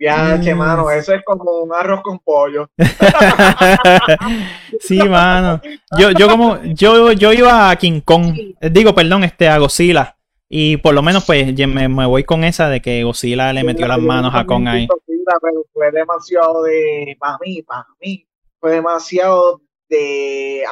Ya, 0.00 0.40
che, 0.40 0.54
mano, 0.54 0.90
eso 0.90 1.14
es 1.14 1.22
como 1.24 1.60
un 1.60 1.74
arroz 1.74 2.02
con 2.02 2.18
pollo. 2.20 2.70
sí, 4.80 4.98
mano. 4.98 5.60
Yo, 5.98 6.12
yo 6.12 6.28
como, 6.28 6.62
yo, 6.62 7.12
yo 7.12 7.32
iba 7.32 7.70
a 7.70 7.76
King 7.76 8.00
Kong, 8.00 8.34
digo, 8.70 8.94
perdón, 8.94 9.24
este, 9.24 9.48
a 9.48 9.58
Godzilla. 9.58 10.16
Y 10.48 10.78
por 10.78 10.94
lo 10.94 11.02
menos, 11.02 11.24
pues, 11.26 11.54
me, 11.66 11.88
me 11.88 12.06
voy 12.06 12.24
con 12.24 12.44
esa 12.44 12.68
de 12.68 12.80
que 12.80 13.04
Godzilla 13.04 13.52
le 13.52 13.64
metió 13.64 13.86
las 13.86 13.98
manos 13.98 14.34
a 14.34 14.46
Kong 14.46 14.66
ahí. 14.68 14.88
Pero 14.88 15.64
fue 15.72 15.90
demasiado 15.90 16.62
de. 16.62 17.16
Para 17.18 17.38
mí, 17.38 17.62
para 17.62 17.86
mí. 18.00 18.26
Fue 18.60 18.72
demasiado 18.72 19.60
de 19.88 20.62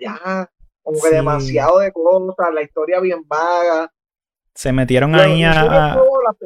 ya 0.00 0.50
Como 0.82 1.00
que 1.00 1.10
demasiado 1.10 1.78
de 1.78 1.92
cosas. 1.92 2.52
La 2.52 2.62
historia 2.62 3.00
bien 3.00 3.22
vaga. 3.26 3.92
Se 4.60 4.74
metieron 4.74 5.14
ahí 5.14 5.42
a. 5.42 5.54
La 5.64 6.36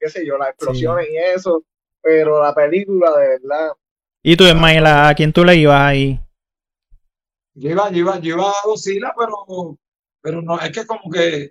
qué 0.00 0.08
sé 0.08 0.24
yo, 0.24 0.38
las 0.38 0.48
explosiones 0.48 1.06
y 1.10 1.16
eso. 1.18 1.62
Pero 2.00 2.42
la 2.42 2.54
película, 2.54 3.14
de 3.18 3.28
verdad. 3.28 3.72
¿Y 4.22 4.34
tú, 4.34 4.44
Ismael, 4.44 4.86
a 4.86 5.12
quién 5.14 5.30
tú 5.30 5.44
le 5.44 5.56
ibas 5.56 5.78
ahí? 5.78 6.18
Yo 7.52 7.68
iba, 7.68 7.90
yo 7.90 7.98
iba, 7.98 8.18
yo 8.20 8.36
iba 8.36 8.48
a 8.48 8.62
Godzilla, 8.64 9.12
pero 9.14 9.76
pero 10.22 10.40
no, 10.40 10.58
es 10.58 10.72
que 10.72 10.86
como 10.86 11.10
que 11.10 11.50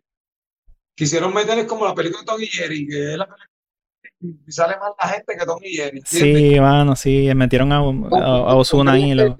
quisieron 0.95 1.31
meter 1.31 1.67
como 1.67 1.85
la 1.85 1.93
película 1.93 2.21
de 2.21 2.25
Tom 2.25 2.41
y 2.41 2.47
Jerry, 2.47 2.87
que 2.87 3.11
es 3.11 3.17
la 3.19 3.27
película 3.27 3.49
y 4.47 4.51
sale 4.51 4.77
más 4.79 4.93
la 4.99 5.09
gente 5.09 5.37
que 5.37 5.45
Tom 5.45 5.59
y 5.61 5.75
Jerry. 5.75 6.01
Sí, 6.05 6.59
mano, 6.59 6.95
sí, 6.95 7.31
metieron 7.35 7.71
a, 7.71 7.77
a, 7.77 8.55
Osuna 8.55 8.93
ahí. 8.93 9.13
Lo... 9.13 9.37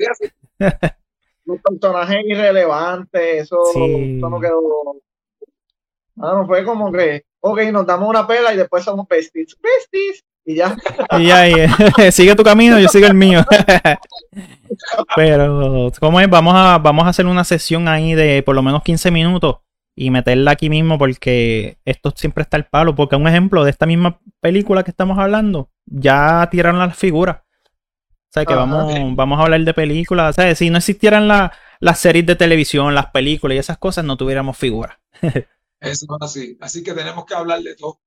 Los 1.46 1.62
personajes 1.62 2.18
irrelevantes, 2.26 3.42
eso, 3.42 3.58
eso 3.72 4.30
no 4.30 4.40
quedó. 4.40 5.02
No 6.16 6.46
fue 6.48 6.64
como 6.64 6.92
que, 6.92 7.26
ok, 7.40 7.62
nos 7.72 7.86
damos 7.86 8.10
una 8.10 8.26
pela 8.26 8.54
y 8.54 8.58
después 8.58 8.84
somos 8.84 9.08
besties. 9.08 9.58
Besties. 9.62 10.24
Y 10.46 10.56
ya. 10.56 10.76
Y 11.18 11.26
ya, 11.26 12.12
sigue 12.12 12.36
tu 12.36 12.44
camino, 12.44 12.80
yo 12.80 12.88
sigo 12.88 13.08
el 13.08 13.16
mío. 13.16 13.44
Pero, 15.16 15.92
¿cómo 16.00 16.22
es? 16.22 16.30
Vamos 16.30 16.54
a, 16.56 16.78
vamos 16.78 17.06
a 17.06 17.10
hacer 17.10 17.26
una 17.26 17.44
sesión 17.44 17.88
ahí 17.88 18.14
de 18.14 18.44
por 18.44 18.56
lo 18.56 18.62
menos 18.62 18.84
15 18.84 19.10
minutos 19.10 19.58
y 19.96 20.12
meterla 20.12 20.52
aquí 20.52 20.70
mismo 20.70 20.98
porque 20.98 21.78
esto 21.86 22.14
siempre 22.16 22.44
está 22.44 22.58
el 22.58 22.66
palo. 22.66 22.94
Porque 22.94 23.16
un 23.16 23.28
ejemplo 23.28 23.64
de 23.64 23.72
esta 23.72 23.88
misma 23.88 24.20
película 24.40 24.84
que 24.84 24.92
estamos 24.92 25.18
hablando, 25.18 25.72
ya 25.86 26.48
tiraron 26.52 26.80
las 26.80 26.96
figuras. 26.96 27.38
O 27.38 28.34
sea 28.36 28.46
que 28.46 28.54
vamos, 28.54 28.94
vamos 29.16 29.40
a 29.40 29.44
hablar 29.44 29.62
de 29.62 29.74
películas. 29.74 30.32
O 30.32 30.34
sea, 30.34 30.54
si 30.56 30.70
no 30.70 30.78
existieran 30.78 31.28
las 31.28 32.00
series 32.00 32.26
de 32.26 32.36
televisión, 32.36 32.94
las 32.94 33.08
películas 33.08 33.56
y 33.56 33.60
esas 33.60 33.78
cosas, 33.78 34.06
no 34.06 34.18
tuviéramos 34.18 34.58
figuras. 34.58 34.98
Eso 35.86 36.06
es 36.06 36.22
así. 36.22 36.58
Así 36.60 36.84
que 36.84 36.94
tenemos 36.94 37.26
que 37.26 37.36
hablar 37.36 37.62
de 37.62 37.76
todo. 37.76 38.00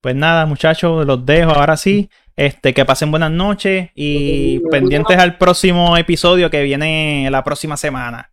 pues 0.00 0.14
nada, 0.14 0.46
muchachos, 0.46 1.06
los 1.06 1.24
dejo 1.24 1.52
ahora 1.52 1.76
sí. 1.76 2.10
Este, 2.34 2.72
que 2.72 2.84
pasen 2.84 3.10
buenas 3.10 3.30
noches 3.30 3.90
y 3.94 4.58
pendientes 4.70 5.18
al 5.18 5.36
próximo 5.36 5.98
episodio 5.98 6.50
que 6.50 6.62
viene 6.62 7.28
la 7.30 7.44
próxima 7.44 7.76
semana. 7.76 8.32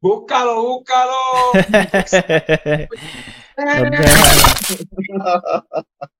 Búscalo, 0.00 0.62
búscalo. 0.62 1.12